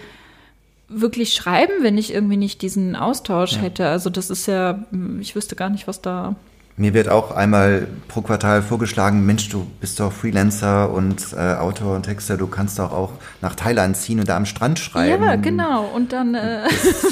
wirklich 0.88 1.34
schreiben, 1.34 1.74
wenn 1.82 1.98
ich 1.98 2.14
irgendwie 2.14 2.38
nicht 2.38 2.62
diesen 2.62 2.96
Austausch 2.96 3.54
ja. 3.54 3.64
hätte. 3.64 3.88
Also 3.88 4.10
das 4.10 4.30
ist 4.30 4.46
ja, 4.46 4.86
ich 5.20 5.36
wüsste 5.36 5.58
gar 5.58 5.70
nicht, 5.70 5.86
was 5.86 6.02
da 6.02 6.36
mir 6.82 6.96
wird 6.96 7.10
auch 7.10 7.30
einmal 7.30 7.88
pro 8.08 8.22
Quartal 8.22 8.64
vorgeschlagen, 8.64 9.24
Mensch, 9.24 9.50
du 9.50 9.68
bist 9.80 10.00
doch 10.00 10.12
Freelancer 10.12 10.92
und 10.92 11.28
äh, 11.34 11.54
Autor 11.54 11.96
und 11.96 12.04
Texter, 12.04 12.38
du 12.38 12.48
kannst 12.48 12.80
doch 12.80 12.92
auch 12.92 13.12
nach 13.40 13.54
Thailand 13.54 13.96
ziehen 13.96 14.20
und 14.20 14.28
da 14.28 14.36
am 14.36 14.48
Strand 14.48 14.80
schreiben. 14.80 15.24
Ja, 15.24 15.36
genau. 15.36 15.86
Und 15.94 16.12
dann, 16.12 16.34
äh 16.34 16.64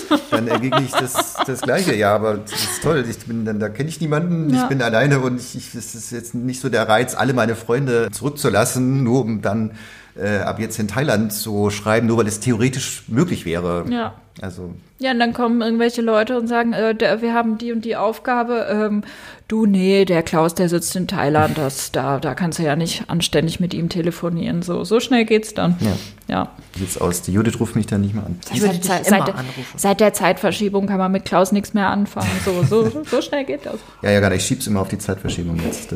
das, 0.09 0.22
dann 0.32 0.47
ergegne 0.47 0.82
ich 0.82 0.91
das, 0.91 1.36
das 1.45 1.61
Gleiche. 1.61 1.93
Ja, 1.95 2.15
aber 2.15 2.38
das 2.38 2.51
ist 2.51 2.82
toll. 2.82 3.05
Ich 3.07 3.20
bin 3.20 3.45
dann, 3.45 3.59
da 3.59 3.70
kenne 3.70 3.89
ich 3.89 4.01
niemanden. 4.01 4.51
Ja. 4.51 4.63
Ich 4.63 4.70
bin 4.70 4.82
alleine 4.82 5.20
und 5.20 5.39
ich, 5.39 5.55
ich, 5.55 5.76
es 5.76 5.93
ist 5.93 6.11
jetzt 6.11 6.34
nicht 6.34 6.61
so 6.61 6.70
der 6.70 6.89
Reiz, 6.89 7.13
alle 7.13 7.34
meine 7.34 7.55
Freunde 7.55 8.09
zurückzulassen, 8.11 9.03
nur 9.03 9.22
um 9.22 9.43
dann 9.43 9.72
äh, 10.15 10.39
ab 10.39 10.59
jetzt 10.59 10.80
in 10.80 10.88
Thailand 10.88 11.32
zu 11.32 11.70
schreiben, 11.70 12.07
nur 12.07 12.17
weil 12.17 12.28
es 12.28 12.39
theoretisch 12.39 13.03
möglich 13.07 13.45
wäre. 13.45 13.86
Ja. 13.88 14.15
Also. 14.41 14.74
Ja, 15.02 15.12
und 15.12 15.20
dann 15.20 15.32
kommen 15.32 15.62
irgendwelche 15.62 16.02
Leute 16.02 16.38
und 16.38 16.47
sagen, 16.47 16.74
äh, 16.74 16.93
der, 16.93 17.22
wir 17.22 17.34
haben 17.34 17.58
die 17.58 17.72
und 17.72 17.86
die 17.86 17.95
Aufgabe. 17.95 18.68
Ähm, 18.70 19.04
du, 19.47 19.66
nee, 19.66 20.04
der 20.04 20.24
Klaus, 20.24 20.56
der 20.56 20.68
sitzt 20.68 20.93
in 20.97 21.08
Thailand, 21.08 21.58
das, 21.58 21.93
da, 21.93 22.20
da 22.20 22.36
kannst 22.36 22.60
du 22.60 22.64
ja 22.64 22.76
nicht 22.76 23.06
anständig 23.08 23.62
mit 23.62 23.74
ihm 23.74 23.88
telefonieren. 23.88 24.62
So, 24.62 24.84
so 24.84 25.00
schnell 25.00 25.24
geht's 25.24 25.54
dann. 25.54 25.78
Ja. 25.80 25.93
ja. 26.28 26.52
Wie 26.74 26.80
sieht's 26.80 26.97
aus? 26.97 27.22
Die 27.22 27.32
Judith 27.32 27.62
ruft 27.62 27.78
mich 27.78 27.88
dann 27.88 28.02
nicht 28.02 28.14
mehr 28.14 28.26
an. 28.26 28.39
Ich 28.54 28.60
würde 28.60 28.78
seit, 28.82 29.06
seit, 29.06 29.34
seit, 29.78 30.00
der 30.02 30.14
Zeitverschiebung 30.14 30.88
kann 30.88 30.97
man 30.97 31.14
mit 31.14 31.24
Klaus 31.24 31.54
nichts 31.54 31.74
mehr 31.74 31.88
anfangen. 31.88 32.30
So, 32.43 32.64
so, 32.64 33.04
so 33.10 33.22
schnell 33.22 33.45
geht 33.45 33.66
das. 33.66 33.80
Ja, 34.02 34.12
ja, 34.12 34.20
gerade. 34.20 34.36
Ich 34.36 34.43
schieb's 34.43 34.68
immer 34.68 34.82
auf 34.82 34.89
die 34.89 34.97
Zeitverschiebung 34.97 35.62
jetzt. 35.66 35.93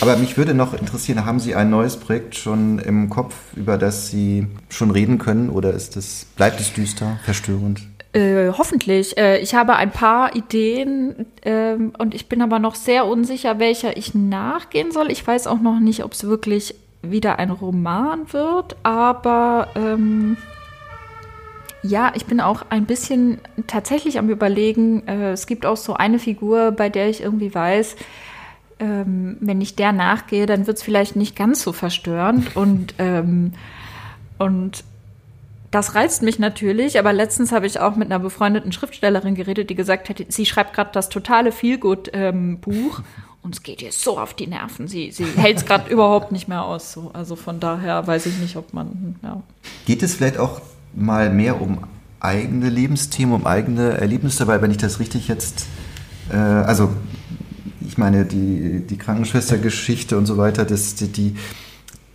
Aber 0.00 0.16
mich 0.16 0.36
würde 0.36 0.52
noch 0.52 0.74
interessieren, 0.74 1.24
haben 1.24 1.38
Sie 1.38 1.54
ein 1.54 1.70
neues 1.70 1.96
Projekt 1.96 2.34
schon 2.34 2.80
im 2.80 3.08
Kopf, 3.08 3.36
über 3.54 3.78
das 3.78 4.08
Sie 4.08 4.48
schon 4.68 4.90
reden 4.90 5.18
können? 5.18 5.48
Oder 5.48 5.72
ist 5.72 5.96
es, 5.96 6.26
bleibt 6.36 6.60
es 6.60 6.72
düster, 6.72 7.20
verstörend? 7.24 7.82
Äh, 8.12 8.48
hoffentlich. 8.48 9.16
Äh, 9.16 9.38
ich 9.38 9.54
habe 9.54 9.76
ein 9.76 9.90
paar 9.90 10.36
Ideen 10.36 11.26
äh, 11.42 11.76
und 11.98 12.14
ich 12.14 12.28
bin 12.28 12.42
aber 12.42 12.58
noch 12.58 12.74
sehr 12.74 13.06
unsicher, 13.06 13.58
welcher 13.58 13.96
ich 13.96 14.14
nachgehen 14.14 14.92
soll. 14.92 15.10
Ich 15.10 15.26
weiß 15.26 15.46
auch 15.46 15.60
noch 15.60 15.80
nicht, 15.80 16.04
ob 16.04 16.12
es 16.12 16.24
wirklich 16.24 16.74
wieder 17.00 17.38
ein 17.38 17.50
Roman 17.50 18.32
wird, 18.32 18.76
aber 18.82 19.68
ähm, 19.74 20.36
ja, 21.82 22.12
ich 22.14 22.26
bin 22.26 22.40
auch 22.40 22.66
ein 22.68 22.84
bisschen 22.84 23.38
tatsächlich 23.66 24.18
am 24.18 24.28
Überlegen. 24.28 25.08
Äh, 25.08 25.32
es 25.32 25.46
gibt 25.46 25.64
auch 25.64 25.78
so 25.78 25.94
eine 25.94 26.18
Figur, 26.18 26.70
bei 26.70 26.90
der 26.90 27.08
ich 27.08 27.22
irgendwie 27.22 27.54
weiß, 27.54 27.96
ähm, 28.78 29.36
wenn 29.40 29.60
ich 29.60 29.74
der 29.74 29.92
nachgehe, 29.92 30.46
dann 30.46 30.66
wird 30.66 30.76
es 30.76 30.82
vielleicht 30.82 31.16
nicht 31.16 31.34
ganz 31.34 31.62
so 31.62 31.72
verstörend 31.72 32.56
und, 32.56 32.94
ähm, 32.98 33.54
und 34.38 34.84
das 35.72 35.94
reizt 35.94 36.22
mich 36.22 36.38
natürlich, 36.38 36.98
aber 36.98 37.12
letztens 37.12 37.50
habe 37.50 37.66
ich 37.66 37.80
auch 37.80 37.96
mit 37.96 38.12
einer 38.12 38.18
befreundeten 38.18 38.72
Schriftstellerin 38.72 39.34
geredet, 39.34 39.70
die 39.70 39.74
gesagt 39.74 40.10
hat, 40.10 40.22
sie 40.28 40.46
schreibt 40.46 40.74
gerade 40.74 40.90
das 40.92 41.08
totale 41.08 41.50
Feelgood-Buch 41.50 42.12
ähm, 42.12 43.04
und 43.42 43.54
es 43.54 43.62
geht 43.62 43.80
ihr 43.80 43.90
so 43.90 44.18
auf 44.18 44.34
die 44.34 44.46
Nerven. 44.46 44.86
Sie, 44.86 45.10
sie 45.10 45.24
hält 45.24 45.56
es 45.56 45.64
gerade 45.64 45.90
überhaupt 45.92 46.30
nicht 46.30 46.46
mehr 46.46 46.62
aus. 46.62 46.92
So. 46.92 47.10
Also 47.14 47.36
von 47.36 47.58
daher 47.58 48.06
weiß 48.06 48.26
ich 48.26 48.38
nicht, 48.38 48.56
ob 48.56 48.74
man. 48.74 49.16
Ja. 49.22 49.42
Geht 49.86 50.02
es 50.02 50.14
vielleicht 50.14 50.38
auch 50.38 50.60
mal 50.94 51.30
mehr 51.30 51.60
um 51.60 51.78
eigene 52.20 52.68
Lebensthemen, 52.68 53.34
um 53.34 53.46
eigene 53.46 53.92
Erlebnisse, 53.92 54.46
weil 54.46 54.60
wenn 54.60 54.70
ich 54.70 54.76
das 54.76 55.00
richtig 55.00 55.26
jetzt, 55.26 55.64
äh, 56.30 56.36
also 56.36 56.90
ich 57.80 57.96
meine, 57.96 58.26
die, 58.26 58.86
die 58.86 58.96
Krankenschwestergeschichte 58.98 60.18
und 60.18 60.26
so 60.26 60.36
weiter, 60.36 60.64
das, 60.64 60.94
die, 60.96 61.08
die, 61.08 61.34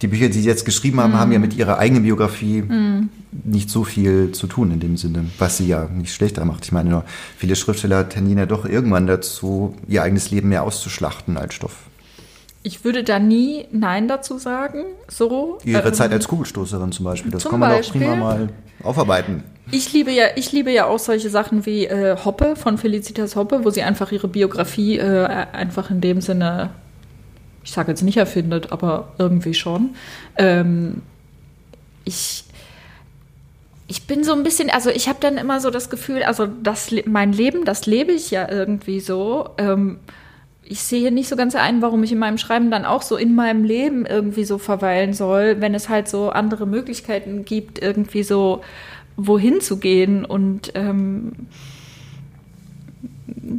die 0.02 0.08
Bücher, 0.08 0.28
die 0.28 0.40
Sie 0.40 0.48
jetzt 0.48 0.66
geschrieben 0.66 1.00
haben, 1.00 1.14
mm. 1.14 1.18
haben 1.18 1.32
ja 1.32 1.40
mit 1.40 1.56
Ihrer 1.56 1.80
eigenen 1.80 2.04
Biografie 2.04 2.62
mm. 2.62 3.10
nicht 3.46 3.70
so 3.70 3.84
viel 3.84 4.32
zu 4.32 4.48
tun 4.48 4.72
in 4.72 4.80
dem 4.80 4.98
Sinne, 4.98 5.26
was 5.40 5.58
sie 5.58 5.68
ja 5.68 5.86
nicht 5.86 6.14
schlechter 6.14 6.46
macht. 6.46 6.66
Ich 6.66 6.72
meine, 6.72 6.90
nur 6.90 7.06
viele 7.38 7.56
Schriftsteller 7.56 8.08
tendieren 8.08 8.40
ja 8.40 8.46
doch 8.46 8.66
irgendwann 8.66 9.08
dazu, 9.08 9.76
ihr 9.88 10.04
eigenes 10.04 10.30
Leben 10.30 10.50
mehr 10.50 10.64
auszuschlachten 10.64 11.38
als 11.38 11.56
Stoff. 11.56 11.88
Ich 12.64 12.84
würde 12.84 13.04
da 13.04 13.18
nie 13.18 13.66
Nein 13.72 14.08
dazu 14.08 14.38
sagen. 14.38 14.84
So. 15.08 15.58
Ihre 15.64 15.88
ähm, 15.88 15.94
Zeit 15.94 16.12
als 16.12 16.28
Kugelstoßerin 16.28 16.92
zum 16.92 17.06
Beispiel, 17.06 17.32
das 17.32 17.46
kann 17.46 17.60
man 17.60 17.70
Beispiel, 17.70 18.04
auch 18.04 18.10
prima 18.10 18.16
mal 18.18 18.50
aufarbeiten. 18.84 19.44
Ich 19.72 19.92
liebe 19.94 20.12
ja, 20.12 20.26
ich 20.36 20.52
liebe 20.52 20.72
ja 20.72 20.86
auch 20.86 21.00
solche 21.00 21.30
Sachen 21.30 21.66
wie 21.66 21.86
äh, 21.86 22.18
Hoppe 22.24 22.56
von 22.56 22.78
Felicitas 22.78 23.36
Hoppe, 23.36 23.64
wo 23.64 23.70
sie 23.70 23.84
einfach 23.84 24.12
ihre 24.12 24.28
Biografie 24.28 24.98
äh, 24.98 25.26
einfach 25.26 25.92
in 25.92 26.02
dem 26.02 26.22
Sinne 26.22 26.70
ich 27.68 27.74
sage 27.74 27.92
jetzt 27.92 28.02
nicht 28.02 28.16
erfindet, 28.16 28.72
aber 28.72 29.10
irgendwie 29.18 29.54
schon. 29.54 29.90
Ähm, 30.38 31.02
ich, 32.06 32.46
ich 33.90 34.08
bin 34.08 34.24
so 34.24 34.32
ein 34.32 34.44
bisschen, 34.44 34.70
also 34.70 34.90
ich 34.90 35.10
habe 35.10 35.18
dann 35.20 35.36
immer 35.36 35.60
so 35.60 35.70
das 35.70 35.90
Gefühl, 35.90 36.24
also 36.24 36.46
das, 36.46 36.96
mein 37.06 37.34
Leben, 37.34 37.66
das 37.66 37.86
lebe 37.86 38.14
ich 38.14 38.32
ja 38.32 38.50
irgendwie 38.50 39.02
so. 39.02 39.50
Ähm, 39.58 40.00
ich 40.64 40.80
sehe 40.80 41.12
nicht 41.12 41.28
so 41.28 41.36
ganz 41.36 41.56
ein, 41.56 41.82
warum 41.82 42.02
ich 42.06 42.14
in 42.14 42.20
meinem 42.20 42.38
Schreiben 42.38 42.72
dann 42.72 42.86
auch 42.86 43.02
so 43.02 43.18
in 43.18 43.36
meinem 43.36 43.66
Leben 43.66 44.06
irgendwie 44.06 44.46
so 44.46 44.60
verweilen 44.60 45.12
soll, 45.12 45.60
wenn 45.60 45.76
es 45.76 45.90
halt 45.90 46.08
so 46.08 46.30
andere 46.30 46.68
Möglichkeiten 46.68 47.44
gibt, 47.44 47.82
irgendwie 47.82 48.24
so 48.24 48.62
wohin 49.18 49.60
zu 49.60 49.76
gehen 49.76 50.24
und 50.24 50.72
ähm, 50.74 51.34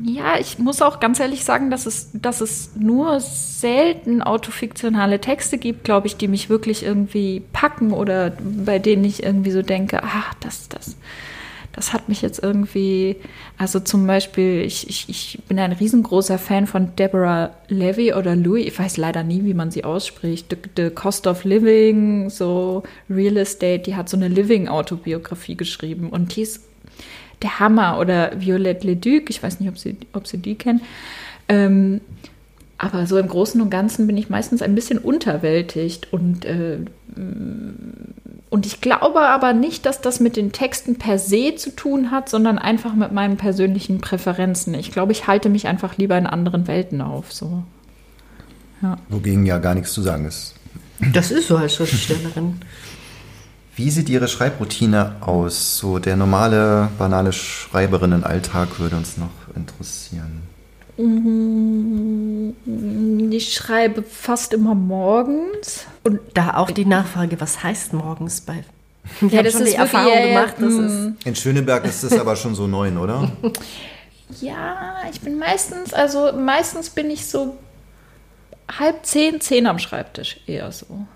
ja, 0.04 0.38
ich 0.38 0.58
muss 0.58 0.82
auch 0.82 1.00
ganz 1.00 1.20
ehrlich 1.20 1.44
sagen, 1.44 1.70
dass 1.70 1.86
es, 1.86 2.10
dass 2.12 2.40
es 2.40 2.70
nur 2.76 3.20
selten 3.20 4.22
autofiktionale 4.22 5.20
Texte 5.20 5.58
gibt, 5.58 5.84
glaube 5.84 6.06
ich, 6.06 6.16
die 6.16 6.28
mich 6.28 6.50
wirklich 6.50 6.82
irgendwie 6.82 7.42
packen 7.52 7.92
oder 7.92 8.32
bei 8.40 8.78
denen 8.78 9.04
ich 9.04 9.22
irgendwie 9.22 9.50
so 9.50 9.62
denke, 9.62 10.02
ach, 10.02 10.34
das, 10.40 10.68
das, 10.68 10.96
das 11.72 11.92
hat 11.92 12.08
mich 12.08 12.22
jetzt 12.22 12.42
irgendwie, 12.42 13.16
also 13.56 13.78
zum 13.78 14.06
Beispiel, 14.06 14.62
ich, 14.62 14.88
ich, 14.88 15.08
ich 15.08 15.38
bin 15.46 15.58
ein 15.60 15.72
riesengroßer 15.72 16.38
Fan 16.38 16.66
von 16.66 16.96
Deborah 16.96 17.50
Levy 17.68 18.14
oder 18.14 18.34
Louis, 18.34 18.66
ich 18.66 18.78
weiß 18.78 18.96
leider 18.96 19.22
nie, 19.22 19.44
wie 19.44 19.54
man 19.54 19.70
sie 19.70 19.84
ausspricht, 19.84 20.46
The, 20.50 20.56
The 20.76 20.90
Cost 20.90 21.26
of 21.28 21.44
Living, 21.44 22.30
so 22.30 22.82
Real 23.08 23.36
Estate, 23.36 23.80
die 23.80 23.94
hat 23.94 24.08
so 24.08 24.16
eine 24.16 24.28
Living-Autobiografie 24.28 25.56
geschrieben 25.56 26.10
und 26.10 26.34
die 26.34 26.42
ist 26.42 26.67
der 27.42 27.60
Hammer 27.60 27.98
oder 27.98 28.32
Violette 28.40 28.86
Leduc, 28.86 29.30
ich 29.30 29.42
weiß 29.42 29.60
nicht, 29.60 29.68
ob 29.68 29.78
Sie, 29.78 29.96
ob 30.12 30.26
Sie 30.26 30.38
die 30.38 30.54
kennen. 30.54 30.80
Ähm, 31.48 32.00
aber 32.78 33.06
so 33.06 33.18
im 33.18 33.26
Großen 33.26 33.60
und 33.60 33.70
Ganzen 33.70 34.06
bin 34.06 34.16
ich 34.16 34.30
meistens 34.30 34.62
ein 34.62 34.76
bisschen 34.76 34.98
unterwältigt 34.98 36.12
und, 36.12 36.44
äh, 36.44 36.78
und 38.50 38.66
ich 38.66 38.80
glaube 38.80 39.20
aber 39.20 39.52
nicht, 39.52 39.84
dass 39.84 40.00
das 40.00 40.20
mit 40.20 40.36
den 40.36 40.52
Texten 40.52 40.96
per 40.96 41.18
se 41.18 41.56
zu 41.56 41.74
tun 41.74 42.12
hat, 42.12 42.28
sondern 42.28 42.58
einfach 42.58 42.94
mit 42.94 43.10
meinen 43.10 43.36
persönlichen 43.36 44.00
Präferenzen. 44.00 44.74
Ich 44.74 44.92
glaube, 44.92 45.10
ich 45.10 45.26
halte 45.26 45.48
mich 45.48 45.66
einfach 45.66 45.96
lieber 45.96 46.16
in 46.16 46.26
anderen 46.26 46.68
Welten 46.68 47.00
auf. 47.00 47.32
So. 47.32 47.64
Ja. 48.80 48.96
Wogegen 49.08 49.44
ja 49.44 49.58
gar 49.58 49.74
nichts 49.74 49.92
zu 49.92 50.02
sagen 50.02 50.24
ist. 50.26 50.54
Das 51.12 51.32
ist 51.32 51.48
so 51.48 51.56
als 51.56 51.74
Schriftstellerin. 51.74 52.60
Wie 53.78 53.90
sieht 53.90 54.08
Ihre 54.08 54.26
Schreibroutine 54.26 55.14
aus? 55.20 55.78
So 55.78 56.00
der 56.00 56.16
normale, 56.16 56.88
banale 56.98 57.32
Schreiberinnenalltag 57.32 58.80
würde 58.80 58.96
uns 58.96 59.16
noch 59.18 59.30
interessieren. 59.54 60.42
Mm, 60.96 62.54
ich 63.30 63.54
schreibe 63.54 64.02
fast 64.02 64.52
immer 64.52 64.74
morgens. 64.74 65.86
Und 66.02 66.18
da 66.34 66.56
auch 66.56 66.72
die 66.72 66.86
Nachfrage, 66.86 67.40
was 67.40 67.62
heißt 67.62 67.92
morgens 67.92 68.40
bei 68.40 68.64
wir 69.20 69.30
ja, 69.30 69.44
das 69.44 69.52
schon 69.52 69.62
ist 69.62 69.74
die 69.74 69.76
Erfahrung 69.76 70.12
ja, 70.12 70.26
gemacht. 70.26 70.54
Das 70.58 70.72
ist 70.72 70.92
mm. 70.92 71.10
in 71.24 71.36
Schöneberg 71.36 71.84
ist 71.84 72.02
das 72.02 72.18
aber 72.18 72.34
schon 72.34 72.56
so 72.56 72.66
neun, 72.66 72.98
oder? 72.98 73.30
Ja, 74.40 74.96
ich 75.10 75.20
bin 75.20 75.38
meistens, 75.38 75.94
also 75.94 76.32
meistens 76.32 76.90
bin 76.90 77.10
ich 77.10 77.26
so 77.26 77.56
halb 78.76 79.06
zehn, 79.06 79.40
zehn 79.40 79.68
am 79.68 79.78
Schreibtisch 79.78 80.40
eher 80.48 80.72
so. 80.72 81.06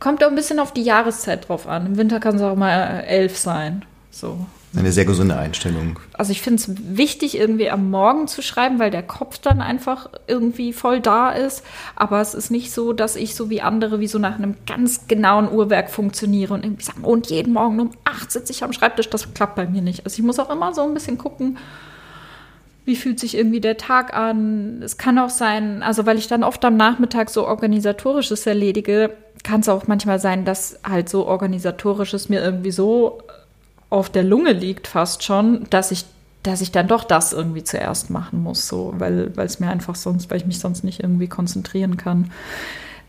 Kommt 0.00 0.22
auch 0.22 0.28
ein 0.28 0.34
bisschen 0.34 0.60
auf 0.60 0.72
die 0.72 0.82
Jahreszeit 0.82 1.48
drauf 1.48 1.66
an. 1.66 1.86
Im 1.86 1.96
Winter 1.96 2.20
kann 2.20 2.36
es 2.36 2.42
auch 2.42 2.56
mal 2.56 3.00
elf 3.06 3.36
sein. 3.36 3.84
So. 4.10 4.46
Eine 4.76 4.92
sehr 4.92 5.06
gesunde 5.06 5.36
Einstellung. 5.36 5.98
Also 6.12 6.30
ich 6.30 6.42
finde 6.42 6.62
es 6.62 6.96
wichtig, 6.96 7.38
irgendwie 7.38 7.70
am 7.70 7.90
Morgen 7.90 8.28
zu 8.28 8.42
schreiben, 8.42 8.78
weil 8.78 8.90
der 8.90 9.02
Kopf 9.02 9.38
dann 9.38 9.62
einfach 9.62 10.10
irgendwie 10.26 10.74
voll 10.74 11.00
da 11.00 11.30
ist. 11.30 11.64
Aber 11.96 12.20
es 12.20 12.34
ist 12.34 12.50
nicht 12.50 12.70
so, 12.70 12.92
dass 12.92 13.16
ich 13.16 13.34
so 13.34 13.48
wie 13.48 13.62
andere, 13.62 13.98
wie 13.98 14.06
so 14.06 14.18
nach 14.18 14.34
einem 14.34 14.56
ganz 14.66 15.08
genauen 15.08 15.50
Uhrwerk 15.50 15.90
funktioniere 15.90 16.52
und 16.52 16.64
irgendwie 16.64 16.84
sagen, 16.84 17.02
und 17.02 17.30
jeden 17.30 17.54
Morgen 17.54 17.80
um 17.80 17.90
acht 18.04 18.30
sitze 18.30 18.52
ich 18.52 18.62
am 18.62 18.74
Schreibtisch. 18.74 19.08
Das 19.08 19.32
klappt 19.32 19.56
bei 19.56 19.66
mir 19.66 19.80
nicht. 19.80 20.04
Also 20.04 20.18
ich 20.18 20.24
muss 20.24 20.38
auch 20.38 20.50
immer 20.50 20.74
so 20.74 20.82
ein 20.82 20.92
bisschen 20.92 21.16
gucken, 21.16 21.56
wie 22.88 22.96
fühlt 22.96 23.20
sich 23.20 23.36
irgendwie 23.36 23.60
der 23.60 23.76
Tag 23.76 24.14
an. 24.14 24.80
Es 24.82 24.96
kann 24.96 25.18
auch 25.18 25.28
sein, 25.28 25.82
also 25.82 26.06
weil 26.06 26.16
ich 26.16 26.26
dann 26.26 26.42
oft 26.42 26.64
am 26.64 26.78
Nachmittag 26.78 27.28
so 27.28 27.46
organisatorisches 27.46 28.46
erledige, 28.46 29.14
kann 29.44 29.60
es 29.60 29.68
auch 29.68 29.86
manchmal 29.86 30.18
sein, 30.18 30.46
dass 30.46 30.80
halt 30.82 31.10
so 31.10 31.26
organisatorisches 31.26 32.30
mir 32.30 32.42
irgendwie 32.42 32.70
so 32.70 33.18
auf 33.90 34.08
der 34.08 34.24
Lunge 34.24 34.52
liegt 34.52 34.86
fast 34.86 35.22
schon, 35.22 35.66
dass 35.70 35.92
ich 35.92 36.06
dass 36.44 36.60
ich 36.62 36.70
dann 36.70 36.88
doch 36.88 37.04
das 37.04 37.32
irgendwie 37.34 37.64
zuerst 37.64 38.10
machen 38.10 38.42
muss, 38.42 38.68
so, 38.68 38.94
weil 38.96 39.32
es 39.36 39.60
mir 39.60 39.68
einfach 39.68 39.96
sonst, 39.96 40.30
weil 40.30 40.38
ich 40.38 40.46
mich 40.46 40.60
sonst 40.60 40.82
nicht 40.82 41.00
irgendwie 41.00 41.26
konzentrieren 41.26 41.98
kann. 41.98 42.30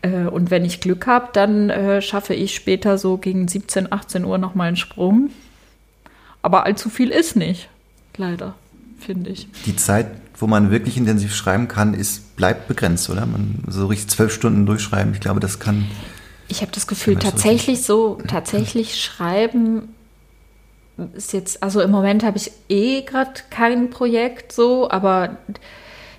Äh, 0.02 0.26
und 0.26 0.50
wenn 0.50 0.64
ich 0.64 0.80
Glück 0.80 1.06
habe, 1.06 1.28
dann 1.32 1.70
äh, 1.70 2.02
schaffe 2.02 2.34
ich 2.34 2.54
später 2.54 2.98
so 2.98 3.16
gegen 3.16 3.48
17, 3.48 3.92
18 3.92 4.24
Uhr 4.24 4.36
nochmal 4.36 4.68
einen 4.68 4.76
Sprung. 4.76 5.30
Aber 6.42 6.66
allzu 6.66 6.90
viel 6.90 7.10
ist 7.10 7.36
nicht, 7.36 7.70
leider, 8.16 8.56
finde 9.00 9.30
ich. 9.30 9.48
Die 9.66 9.76
Zeit, 9.76 10.06
wo 10.38 10.46
man 10.46 10.70
wirklich 10.70 10.96
intensiv 10.96 11.34
schreiben 11.34 11.68
kann, 11.68 11.94
ist, 11.94 12.36
bleibt 12.36 12.68
begrenzt, 12.68 13.10
oder? 13.10 13.26
Man 13.26 13.62
so 13.68 13.86
richtig 13.86 14.08
zwölf 14.08 14.32
Stunden 14.32 14.66
durchschreiben, 14.66 15.12
ich 15.14 15.20
glaube, 15.20 15.40
das 15.40 15.58
kann 15.58 15.86
ich 16.48 16.62
habe 16.62 16.72
das 16.72 16.88
Gefühl, 16.88 17.16
tatsächlich 17.16 17.84
so, 17.84 18.18
tatsächlich 18.26 19.00
schreiben 19.00 19.94
ist 21.14 21.32
jetzt, 21.32 21.62
also 21.62 21.80
im 21.80 21.90
Moment 21.90 22.24
habe 22.24 22.36
ich 22.36 22.50
eh 22.68 23.02
gerade 23.02 23.32
kein 23.50 23.90
Projekt 23.90 24.52
so, 24.52 24.90
aber 24.90 25.38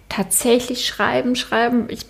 tatsächlich 0.10 0.86
schreiben, 0.86 1.36
schreiben, 1.36 1.86
ich 1.90 2.06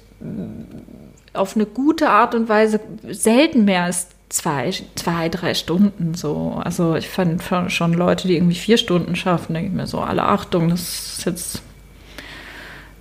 auf 1.34 1.56
eine 1.56 1.66
gute 1.66 2.10
Art 2.10 2.36
und 2.36 2.50
Weise 2.50 2.80
selten 3.10 3.66
mehr 3.66 3.84
als 3.84 4.08
zwei, 4.32 4.72
zwei, 4.96 5.30
drei 5.30 5.54
Stunden 5.54 6.16
so. 6.16 6.60
Also 6.64 6.96
ich 6.96 7.10
fand 7.10 7.42
schon 7.68 7.94
Leute, 7.94 8.28
die 8.28 8.36
irgendwie 8.36 8.56
vier 8.56 8.78
Stunden 8.78 9.16
schaffen, 9.16 9.54
denke 9.54 9.70
ich 9.70 9.76
mir 9.76 9.88
so, 9.88 10.00
alle 10.00 10.24
Achtung, 10.24 10.70
das 10.70 11.18
ist 11.18 11.26
jetzt 11.26 11.62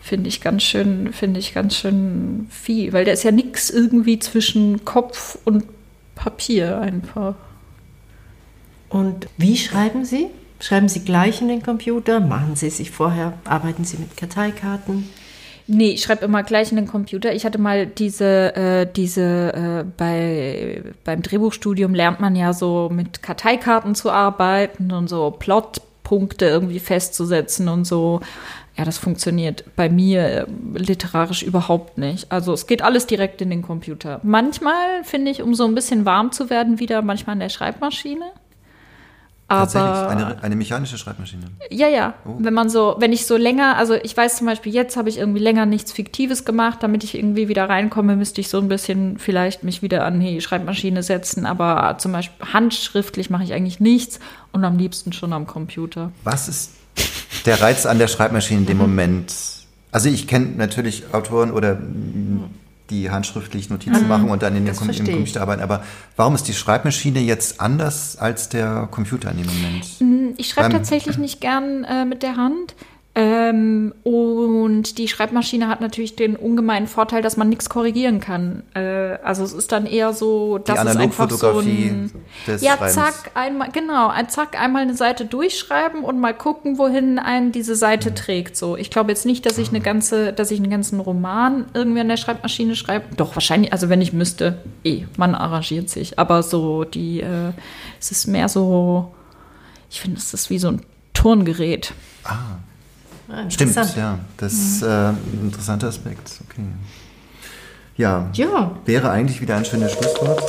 finde 0.01 0.29
ich 0.29 0.41
ganz 0.41 0.65
schön, 0.65 1.13
finde 1.13 1.39
ich 1.39 1.55
ganz 1.55 1.77
schön 1.77 2.49
viel, 2.51 2.93
weil 2.93 3.05
da 3.05 3.13
ist 3.13 3.23
ja 3.23 3.31
nichts 3.31 3.71
irgendwie 3.71 4.19
zwischen 4.19 4.85
Kopf 4.85 5.39
und 5.45 5.65
Papier 6.17 6.81
einfach. 6.81 7.37
Und 8.89 9.29
wie 9.37 9.57
schreiben 9.57 10.05
Sie? 10.05 10.27
Schreiben 10.59 10.89
Sie 10.89 11.05
gleich 11.05 11.41
in 11.41 11.49
den 11.49 11.63
Computer? 11.63 12.19
Machen 12.19 12.57
Sie 12.57 12.71
sich 12.71 12.91
vorher, 12.91 13.35
arbeiten 13.45 13.85
Sie 13.85 13.99
mit 13.99 14.17
Karteikarten? 14.17 15.09
Nee, 15.73 15.93
ich 15.93 16.03
schreibe 16.03 16.25
immer 16.25 16.43
gleich 16.43 16.73
in 16.73 16.77
den 16.77 16.89
Computer. 16.89 17.33
Ich 17.33 17.45
hatte 17.45 17.59
mal 17.59 17.87
diese, 17.87 18.57
äh, 18.57 18.87
diese 18.93 19.55
äh, 19.55 19.85
bei, 19.97 20.83
beim 21.05 21.23
Drehbuchstudium 21.23 21.95
lernt 21.95 22.19
man 22.19 22.35
ja 22.35 22.53
so 22.53 22.91
mit 22.93 23.23
Karteikarten 23.23 23.95
zu 23.95 24.11
arbeiten 24.11 24.91
und 24.91 25.09
so 25.09 25.31
Plotpunkte 25.31 26.47
irgendwie 26.47 26.81
festzusetzen 26.81 27.69
und 27.69 27.85
so. 27.85 28.21
Ja, 28.77 28.85
das 28.85 28.99
funktioniert 28.99 29.63
bei 29.77 29.89
mir 29.89 30.23
äh, 30.25 30.47
literarisch 30.75 31.45
überhaupt 31.45 31.99
nicht. 31.99 32.33
Also 32.33 32.53
es 32.53 32.67
geht 32.67 32.83
alles 32.83 33.07
direkt 33.07 33.41
in 33.41 33.51
den 33.51 33.63
Computer. 33.63 34.19
Manchmal 34.25 35.05
finde 35.05 35.31
ich, 35.31 35.41
um 35.41 35.55
so 35.55 35.67
ein 35.67 35.77
bisschen 35.77 36.05
warm 36.05 36.33
zu 36.33 36.51
werden, 36.51 36.81
wieder 36.81 37.01
manchmal 37.03 37.35
an 37.35 37.41
der 37.41 37.49
Schreibmaschine. 37.49 38.25
Tatsächlich, 39.51 39.91
Aber 39.91 40.11
eine, 40.11 40.43
eine 40.45 40.55
mechanische 40.55 40.97
Schreibmaschine. 40.97 41.43
ja, 41.71 41.89
ja. 41.89 42.15
Oh. 42.25 42.37
Wenn 42.39 42.55
man 42.55 42.71
so, 42.71 42.95
wenn 43.01 43.13
ich 43.13 43.27
so 43.27 43.37
länger, 43.37 43.77
also 43.77 43.95
ich 43.95 44.17
weiß 44.17 44.37
zum 44.37 44.47
Beispiel, 44.47 44.73
jetzt 44.73 44.97
habe 44.97 45.09
ich 45.09 45.19
irgendwie 45.19 45.41
länger 45.41 45.67
nichts 45.67 45.91
Fiktives 45.91 46.45
gemacht, 46.45 46.85
damit 46.85 47.03
ich 47.03 47.17
irgendwie 47.17 47.49
wieder 47.49 47.69
reinkomme, 47.69 48.15
müsste 48.15 48.41
ich 48.41 48.49
so 48.49 48.59
ein 48.59 48.69
bisschen 48.69 49.19
vielleicht 49.19 49.65
mich 49.65 49.83
wieder 49.83 50.05
an 50.05 50.21
die 50.21 50.41
Schreibmaschine 50.41 51.03
setzen. 51.03 51.47
Aber 51.47 51.99
zum 51.99 52.13
Beispiel 52.13 52.47
handschriftlich 52.47 53.29
mache 53.29 53.43
ich 53.43 53.53
eigentlich 53.53 53.81
nichts 53.81 54.21
und 54.53 54.65
am 54.65 54.79
liebsten 54.79 55.13
schon 55.13 55.33
am 55.33 55.49
Computer. 55.49 56.13
Was 56.23 56.47
ist 56.47 56.71
der 57.45 57.61
Reiz 57.61 57.87
an 57.87 57.99
der 57.99 58.07
Schreibmaschine 58.07 58.61
in 58.61 58.67
dem 58.67 58.79
Moment? 58.79 59.35
Also 59.91 60.09
ich 60.09 60.29
kenne 60.29 60.47
natürlich 60.57 61.13
Autoren 61.13 61.51
oder 61.51 61.75
mm, 61.75 62.45
die 62.91 63.11
handschriftlich 63.11 63.71
Notizen 63.71 64.09
machen 64.09 64.29
und 64.29 64.43
dann 64.43 64.57
in 64.57 64.67
den 64.67 64.77
Com 64.77 64.91
im. 64.91 64.97
Computer 64.97 65.43
arbeiten. 65.43 65.63
Aber 65.63 65.83
warum 66.17 66.35
ist 66.35 66.49
die 66.49 66.53
Schreibmaschine 66.53 67.21
jetzt 67.21 67.61
anders 67.61 68.17
als 68.17 68.49
der 68.49 68.89
Computer 68.91 69.31
in 69.31 69.39
dem 69.39 69.47
Moment? 69.47 70.37
Ich 70.39 70.49
schreibe 70.49 70.71
tatsächlich 70.71 71.19
nicht 71.19 71.41
gern 71.41 71.85
äh, 71.85 72.05
mit 72.05 72.23
der 72.23 72.37
Hand. 72.37 72.75
Ähm, 73.17 73.93
und 74.05 74.97
die 74.99 75.09
Schreibmaschine 75.09 75.67
hat 75.67 75.81
natürlich 75.81 76.15
den 76.15 76.37
ungemeinen 76.37 76.87
Vorteil, 76.87 77.23
dass 77.23 77.37
man 77.37 77.49
nichts 77.49 77.69
korrigieren 77.69 78.21
kann. 78.21 78.63
Äh, 78.75 79.19
also 79.25 79.43
es 79.43 79.53
ist 79.53 79.73
dann 79.73 79.87
eher 79.87 80.13
so, 80.13 80.59
dass 80.59 80.85
es 80.85 80.97
einfach 80.97 81.29
so 81.29 81.59
ein, 81.59 82.13
des 82.47 82.63
ja, 82.63 82.77
Schreibens. 82.77 82.95
zack, 82.95 83.31
einmal, 83.35 83.71
genau, 83.73 84.09
ein- 84.09 84.29
zack, 84.29 84.57
einmal 84.61 84.83
eine 84.83 84.95
Seite 84.95 85.25
durchschreiben 85.25 86.05
und 86.05 86.21
mal 86.21 86.33
gucken, 86.35 86.79
wohin 86.79 87.19
einen 87.19 87.51
diese 87.51 87.75
Seite 87.75 88.15
trägt. 88.15 88.57
So, 88.57 88.77
ich 88.77 88.91
glaube 88.91 89.11
jetzt 89.11 89.27
nicht, 89.27 89.45
dass 89.45 89.59
ich 89.59 89.71
eine 89.71 89.81
ganze, 89.81 90.33
dass 90.33 90.53
ich 90.53 90.61
einen 90.61 90.71
ganzen 90.71 91.01
Roman 91.01 91.67
irgendwie 91.75 92.01
an 92.01 92.09
der 92.09 92.17
Schreibmaschine 92.17 92.77
schreibe. 92.77 93.07
Doch 93.17 93.35
wahrscheinlich, 93.35 93.73
also 93.73 93.89
wenn 93.89 94.01
ich 94.01 94.13
müsste, 94.13 94.59
eh, 94.85 95.03
man 95.17 95.35
arrangiert 95.35 95.91
sich. 95.91 96.17
Aber 96.21 96.45
so 96.45 96.85
die, 96.85 97.23
äh, 97.23 97.51
es 97.99 98.13
ist 98.13 98.29
mehr 98.29 98.49
so, 98.49 99.13
ich 99.91 100.01
finde, 100.01 100.19
es 100.19 100.33
ist 100.33 100.49
wie 100.49 100.61
so 100.61 100.69
ein 100.69 100.83
Turngerät. 101.13 101.93
Ah, 102.23 102.37
Stimmt, 103.49 103.71
interessant. 103.71 103.97
ja. 103.97 104.19
Das 104.37 104.53
ist 104.53 104.83
äh, 104.83 104.87
ein 104.87 105.17
interessanter 105.43 105.89
Aspekt. 105.89 106.41
Okay. 106.49 106.63
Ja, 107.97 108.29
Ja, 108.35 108.73
wäre 108.87 109.11
eigentlich 109.11 109.41
wieder 109.41 109.57
ein 109.57 109.65
schönes 109.65 109.93
Schlusswort. 109.93 110.43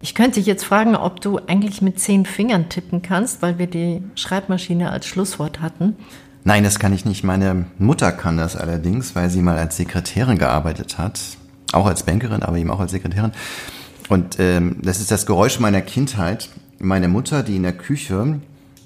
ich 0.00 0.14
könnte 0.16 0.40
dich 0.40 0.46
jetzt 0.46 0.64
fragen, 0.64 0.96
ob 0.96 1.20
du 1.20 1.38
eigentlich 1.46 1.80
mit 1.80 2.00
zehn 2.00 2.26
Fingern 2.26 2.68
tippen 2.68 3.02
kannst, 3.02 3.40
weil 3.40 3.58
wir 3.58 3.68
die 3.68 4.02
Schreibmaschine 4.16 4.90
als 4.90 5.06
Schlusswort 5.06 5.60
hatten. 5.60 5.96
Nein, 6.44 6.64
das 6.64 6.80
kann 6.80 6.92
ich 6.92 7.04
nicht. 7.04 7.22
Meine 7.22 7.66
Mutter 7.78 8.10
kann 8.10 8.36
das 8.36 8.56
allerdings, 8.56 9.14
weil 9.14 9.30
sie 9.30 9.40
mal 9.42 9.56
als 9.58 9.76
Sekretärin 9.76 10.38
gearbeitet 10.38 10.98
hat. 10.98 11.20
Auch 11.72 11.86
als 11.86 12.02
Bankerin, 12.02 12.42
aber 12.42 12.56
eben 12.58 12.70
auch 12.70 12.80
als 12.80 12.90
Sekretärin. 12.90 13.30
Und 14.08 14.40
ähm, 14.40 14.76
das 14.82 14.98
ist 15.00 15.12
das 15.12 15.24
Geräusch 15.24 15.60
meiner 15.60 15.80
Kindheit. 15.82 16.48
Meine 16.80 17.06
Mutter, 17.06 17.44
die 17.44 17.54
in 17.54 17.62
der 17.62 17.72
Küche 17.72 18.40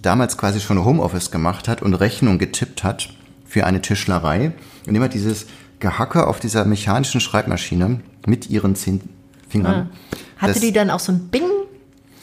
damals 0.06 0.38
quasi 0.38 0.60
schon 0.60 0.82
Homeoffice 0.84 1.30
gemacht 1.30 1.68
hat 1.68 1.82
und 1.82 1.94
Rechnung 1.94 2.38
getippt 2.38 2.84
hat 2.84 3.10
für 3.44 3.66
eine 3.66 3.82
Tischlerei. 3.82 4.52
Und 4.86 4.94
immer 4.94 5.08
dieses 5.08 5.46
Gehacke 5.80 6.26
auf 6.26 6.40
dieser 6.40 6.64
mechanischen 6.64 7.20
Schreibmaschine 7.20 8.00
mit 8.26 8.48
ihren 8.48 8.74
zehn 8.76 9.00
Fingern. 9.48 9.90
Hatte 10.38 10.52
Das- 10.54 10.62
die 10.62 10.72
dann 10.72 10.90
auch 10.90 11.00
so 11.00 11.12
ein 11.12 11.28
Bing? 11.28 11.42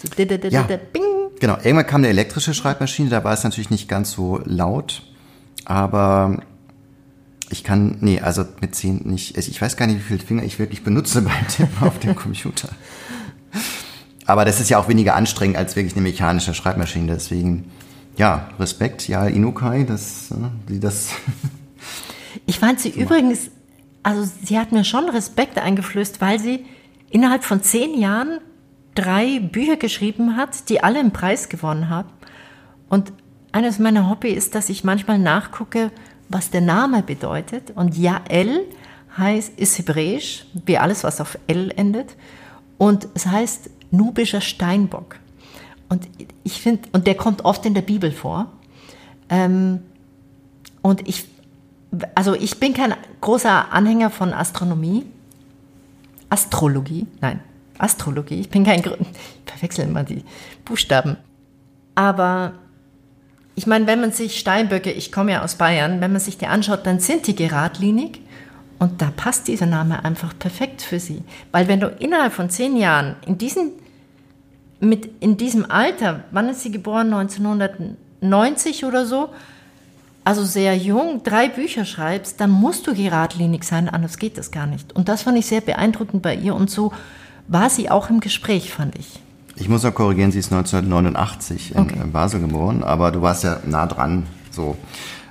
So 0.01 0.07
dididididid, 0.09 0.51
Ja. 0.53 0.63
Bing? 0.91 1.03
Genau, 1.39 1.57
irgendwann 1.57 1.85
kam 1.87 2.01
eine 2.01 2.07
elektrische 2.09 2.53
Schreibmaschine, 2.53 3.09
da 3.09 3.23
war 3.23 3.33
es 3.33 3.43
natürlich 3.43 3.69
nicht 3.69 3.87
ganz 3.89 4.11
so 4.11 4.41
laut, 4.45 5.03
aber 5.65 6.37
ich 7.49 7.63
kann, 7.63 7.97
nee, 8.01 8.19
also 8.21 8.45
mit 8.61 8.75
zehn 8.75 9.01
nicht, 9.03 9.37
ich 9.37 9.61
weiß 9.61 9.75
gar 9.77 9.87
nicht, 9.87 9.97
wie 9.97 10.01
viele 10.01 10.19
Finger 10.19 10.43
ich 10.43 10.57
wirklich 10.59 10.83
benutze 10.83 11.21
beim 11.21 11.47
Tippen 11.47 11.85
auf 11.87 11.99
dem 11.99 12.15
Computer. 12.15 12.69
Aber 14.25 14.45
das 14.45 14.59
ist 14.59 14.69
ja 14.69 14.79
auch 14.79 14.87
weniger 14.87 15.15
anstrengend 15.15 15.57
als 15.57 15.75
wirklich 15.75 15.95
eine 15.95 16.03
mechanische 16.03 16.53
Schreibmaschine, 16.53 17.13
deswegen, 17.13 17.71
ja, 18.15 18.49
Respekt, 18.59 19.07
ja, 19.07 19.27
Inukai, 19.27 19.83
dass 19.83 20.31
äh, 20.31 20.35
sie 20.67 20.79
das, 20.79 21.09
Ich 22.45 22.59
fand 22.59 22.79
sie 22.79 22.89
übrigens, 22.89 23.51
also 24.01 24.29
sie 24.43 24.59
hat 24.59 24.71
mir 24.71 24.83
schon 24.83 25.09
Respekt 25.09 25.57
eingeflößt, 25.57 26.19
weil 26.21 26.39
sie 26.39 26.65
innerhalb 27.09 27.43
von 27.43 27.61
zehn 27.61 27.97
Jahren 27.99 28.39
drei 28.95 29.39
Bücher 29.39 29.77
geschrieben 29.77 30.35
hat, 30.35 30.69
die 30.69 30.83
alle 30.83 30.99
einen 30.99 31.11
Preis 31.11 31.49
gewonnen 31.49 31.89
haben. 31.89 32.09
Und 32.89 33.13
eines 33.51 33.79
meiner 33.79 34.09
Hobby 34.09 34.29
ist, 34.29 34.55
dass 34.55 34.69
ich 34.69 34.83
manchmal 34.83 35.19
nachgucke, 35.19 35.91
was 36.29 36.49
der 36.49 36.61
Name 36.61 37.03
bedeutet. 37.03 37.71
Und 37.75 37.97
Jael 37.97 38.65
heißt, 39.17 39.57
ist 39.57 39.77
hebräisch, 39.77 40.45
wie 40.65 40.77
alles, 40.77 41.03
was 41.03 41.21
auf 41.21 41.37
L 41.47 41.71
endet. 41.75 42.15
Und 42.77 43.07
es 43.13 43.27
heißt 43.27 43.69
nubischer 43.93 44.41
Steinbock. 44.41 45.15
Und 45.89 46.07
ich 46.43 46.61
finde, 46.61 46.89
und 46.91 47.07
der 47.07 47.15
kommt 47.15 47.45
oft 47.45 47.65
in 47.65 47.73
der 47.73 47.81
Bibel 47.81 48.11
vor. 48.11 48.51
Ähm, 49.29 49.79
und 50.81 51.07
ich, 51.07 51.25
also 52.15 52.33
ich 52.33 52.59
bin 52.59 52.73
kein 52.73 52.93
großer 53.21 53.71
Anhänger 53.71 54.09
von 54.09 54.33
Astronomie. 54.33 55.05
Astrologie, 56.29 57.05
nein, 57.21 57.39
Astrologie. 57.77 58.39
Ich 58.39 58.49
bin 58.49 58.63
kein, 58.65 58.81
gro- 58.81 58.97
ich 58.99 59.07
verwechsel 59.45 59.85
immer 59.85 60.03
die 60.03 60.23
Buchstaben. 60.65 61.17
Aber 61.95 62.53
ich 63.55 63.67
meine, 63.67 63.85
wenn 63.85 64.01
man 64.01 64.11
sich 64.11 64.39
Steinböcke, 64.39 64.91
ich 64.91 65.11
komme 65.11 65.33
ja 65.33 65.43
aus 65.43 65.55
Bayern, 65.55 66.01
wenn 66.01 66.11
man 66.11 66.19
sich 66.19 66.39
die 66.39 66.47
anschaut, 66.47 66.87
dann 66.87 66.99
sind 66.99 67.27
die 67.27 67.35
geradlinig 67.35 68.19
und 68.79 68.99
da 69.01 69.11
passt 69.15 69.47
dieser 69.47 69.67
Name 69.67 70.03
einfach 70.03 70.33
perfekt 70.39 70.81
für 70.81 70.99
sie. 70.99 71.21
Weil 71.51 71.67
wenn 71.67 71.79
du 71.79 71.87
innerhalb 71.87 72.33
von 72.33 72.49
zehn 72.49 72.75
Jahren 72.75 73.15
in 73.27 73.37
diesem, 73.37 73.69
mit, 74.83 75.09
in 75.21 75.37
diesem 75.37 75.69
Alter, 75.69 76.23
wann 76.31 76.49
ist 76.49 76.61
sie 76.61 76.71
geboren? 76.71 77.13
1990 77.13 78.85
oder 78.85 79.05
so? 79.05 79.29
Also 80.25 80.45
sehr 80.45 80.77
jung, 80.77 81.21
drei 81.23 81.49
Bücher 81.49 81.83
schreibst, 81.83 82.39
dann 82.39 82.49
musst 82.49 82.87
du 82.87 82.93
geradlinig 82.95 83.65
sein, 83.65 83.89
anders 83.89 84.17
geht 84.17 84.37
das 84.37 84.51
gar 84.51 84.67
nicht. 84.67 84.93
Und 84.93 85.09
das 85.09 85.23
fand 85.23 85.37
ich 85.37 85.45
sehr 85.47 85.59
beeindruckend 85.61 86.21
bei 86.21 86.33
ihr 86.35 86.55
und 86.55 86.69
so 86.69 86.93
war 87.49 87.69
sie 87.69 87.89
auch 87.89 88.09
im 88.09 88.21
Gespräch, 88.21 88.71
fand 88.71 88.97
ich. 88.97 89.19
ich 89.57 89.67
muss 89.67 89.83
noch 89.83 89.93
korrigieren, 89.93 90.31
sie 90.31 90.39
ist 90.39 90.53
1989 90.53 91.75
in 91.75 91.81
Okay. 91.81 91.99
Basel 92.11 92.39
geboren, 92.39 92.83
aber 92.83 93.11
du 93.11 93.21
warst 93.21 93.43
ja 93.43 93.59
nah 93.65 93.85
dran, 93.85 94.25
so. 94.49 94.77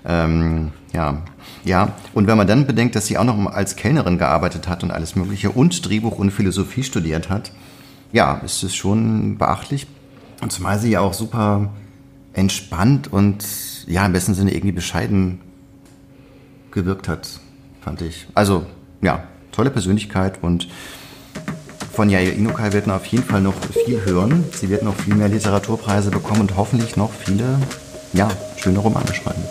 Ähm, 0.04 0.72
ja, 0.92 1.22
ja. 1.64 1.92
Und 2.12 2.26
wenn 2.26 2.36
man 2.36 2.46
dann 2.46 2.66
bedenkt, 2.66 2.94
dass 2.94 3.06
sie 3.06 3.16
auch 3.16 3.24
noch 3.24 3.46
als 3.46 3.76
Kellnerin 3.76 4.18
gearbeitet 4.18 4.68
hat 4.68 4.82
und 4.82 4.90
alles 4.90 5.16
Mögliche 5.16 5.50
und 5.50 5.88
Drehbuch 5.88 6.18
und 6.18 6.32
Philosophie 6.32 6.82
studiert 6.82 7.30
hat, 7.30 7.50
ja, 8.12 8.34
ist 8.44 8.62
es 8.62 8.74
schon 8.74 9.38
beachtlich. 9.38 9.86
Und 10.40 10.52
zumal 10.52 10.78
sie 10.78 10.90
ja 10.90 11.00
auch 11.00 11.14
super 11.14 11.70
entspannt 12.32 13.12
und 13.12 13.44
ja, 13.86 14.04
im 14.06 14.12
besten 14.12 14.34
Sinne 14.34 14.54
irgendwie 14.54 14.72
bescheiden 14.72 15.40
gewirkt 16.70 17.08
hat, 17.08 17.40
fand 17.80 18.00
ich. 18.02 18.26
Also, 18.34 18.66
ja, 19.02 19.24
tolle 19.52 19.70
Persönlichkeit 19.70 20.42
und 20.42 20.68
von 21.92 22.08
Yael 22.08 22.32
Inukai 22.32 22.72
werden 22.72 22.86
wir 22.86 22.96
auf 22.96 23.06
jeden 23.06 23.24
Fall 23.24 23.42
noch 23.42 23.54
viel 23.84 24.02
hören. 24.04 24.44
Sie 24.52 24.70
wird 24.70 24.82
noch 24.82 24.94
viel 24.94 25.14
mehr 25.14 25.28
Literaturpreise 25.28 26.10
bekommen 26.10 26.40
und 26.40 26.56
hoffentlich 26.56 26.96
noch 26.96 27.12
viele, 27.12 27.58
ja, 28.14 28.30
schöne 28.56 28.78
Romane 28.78 29.12
schreiben. 29.14 29.42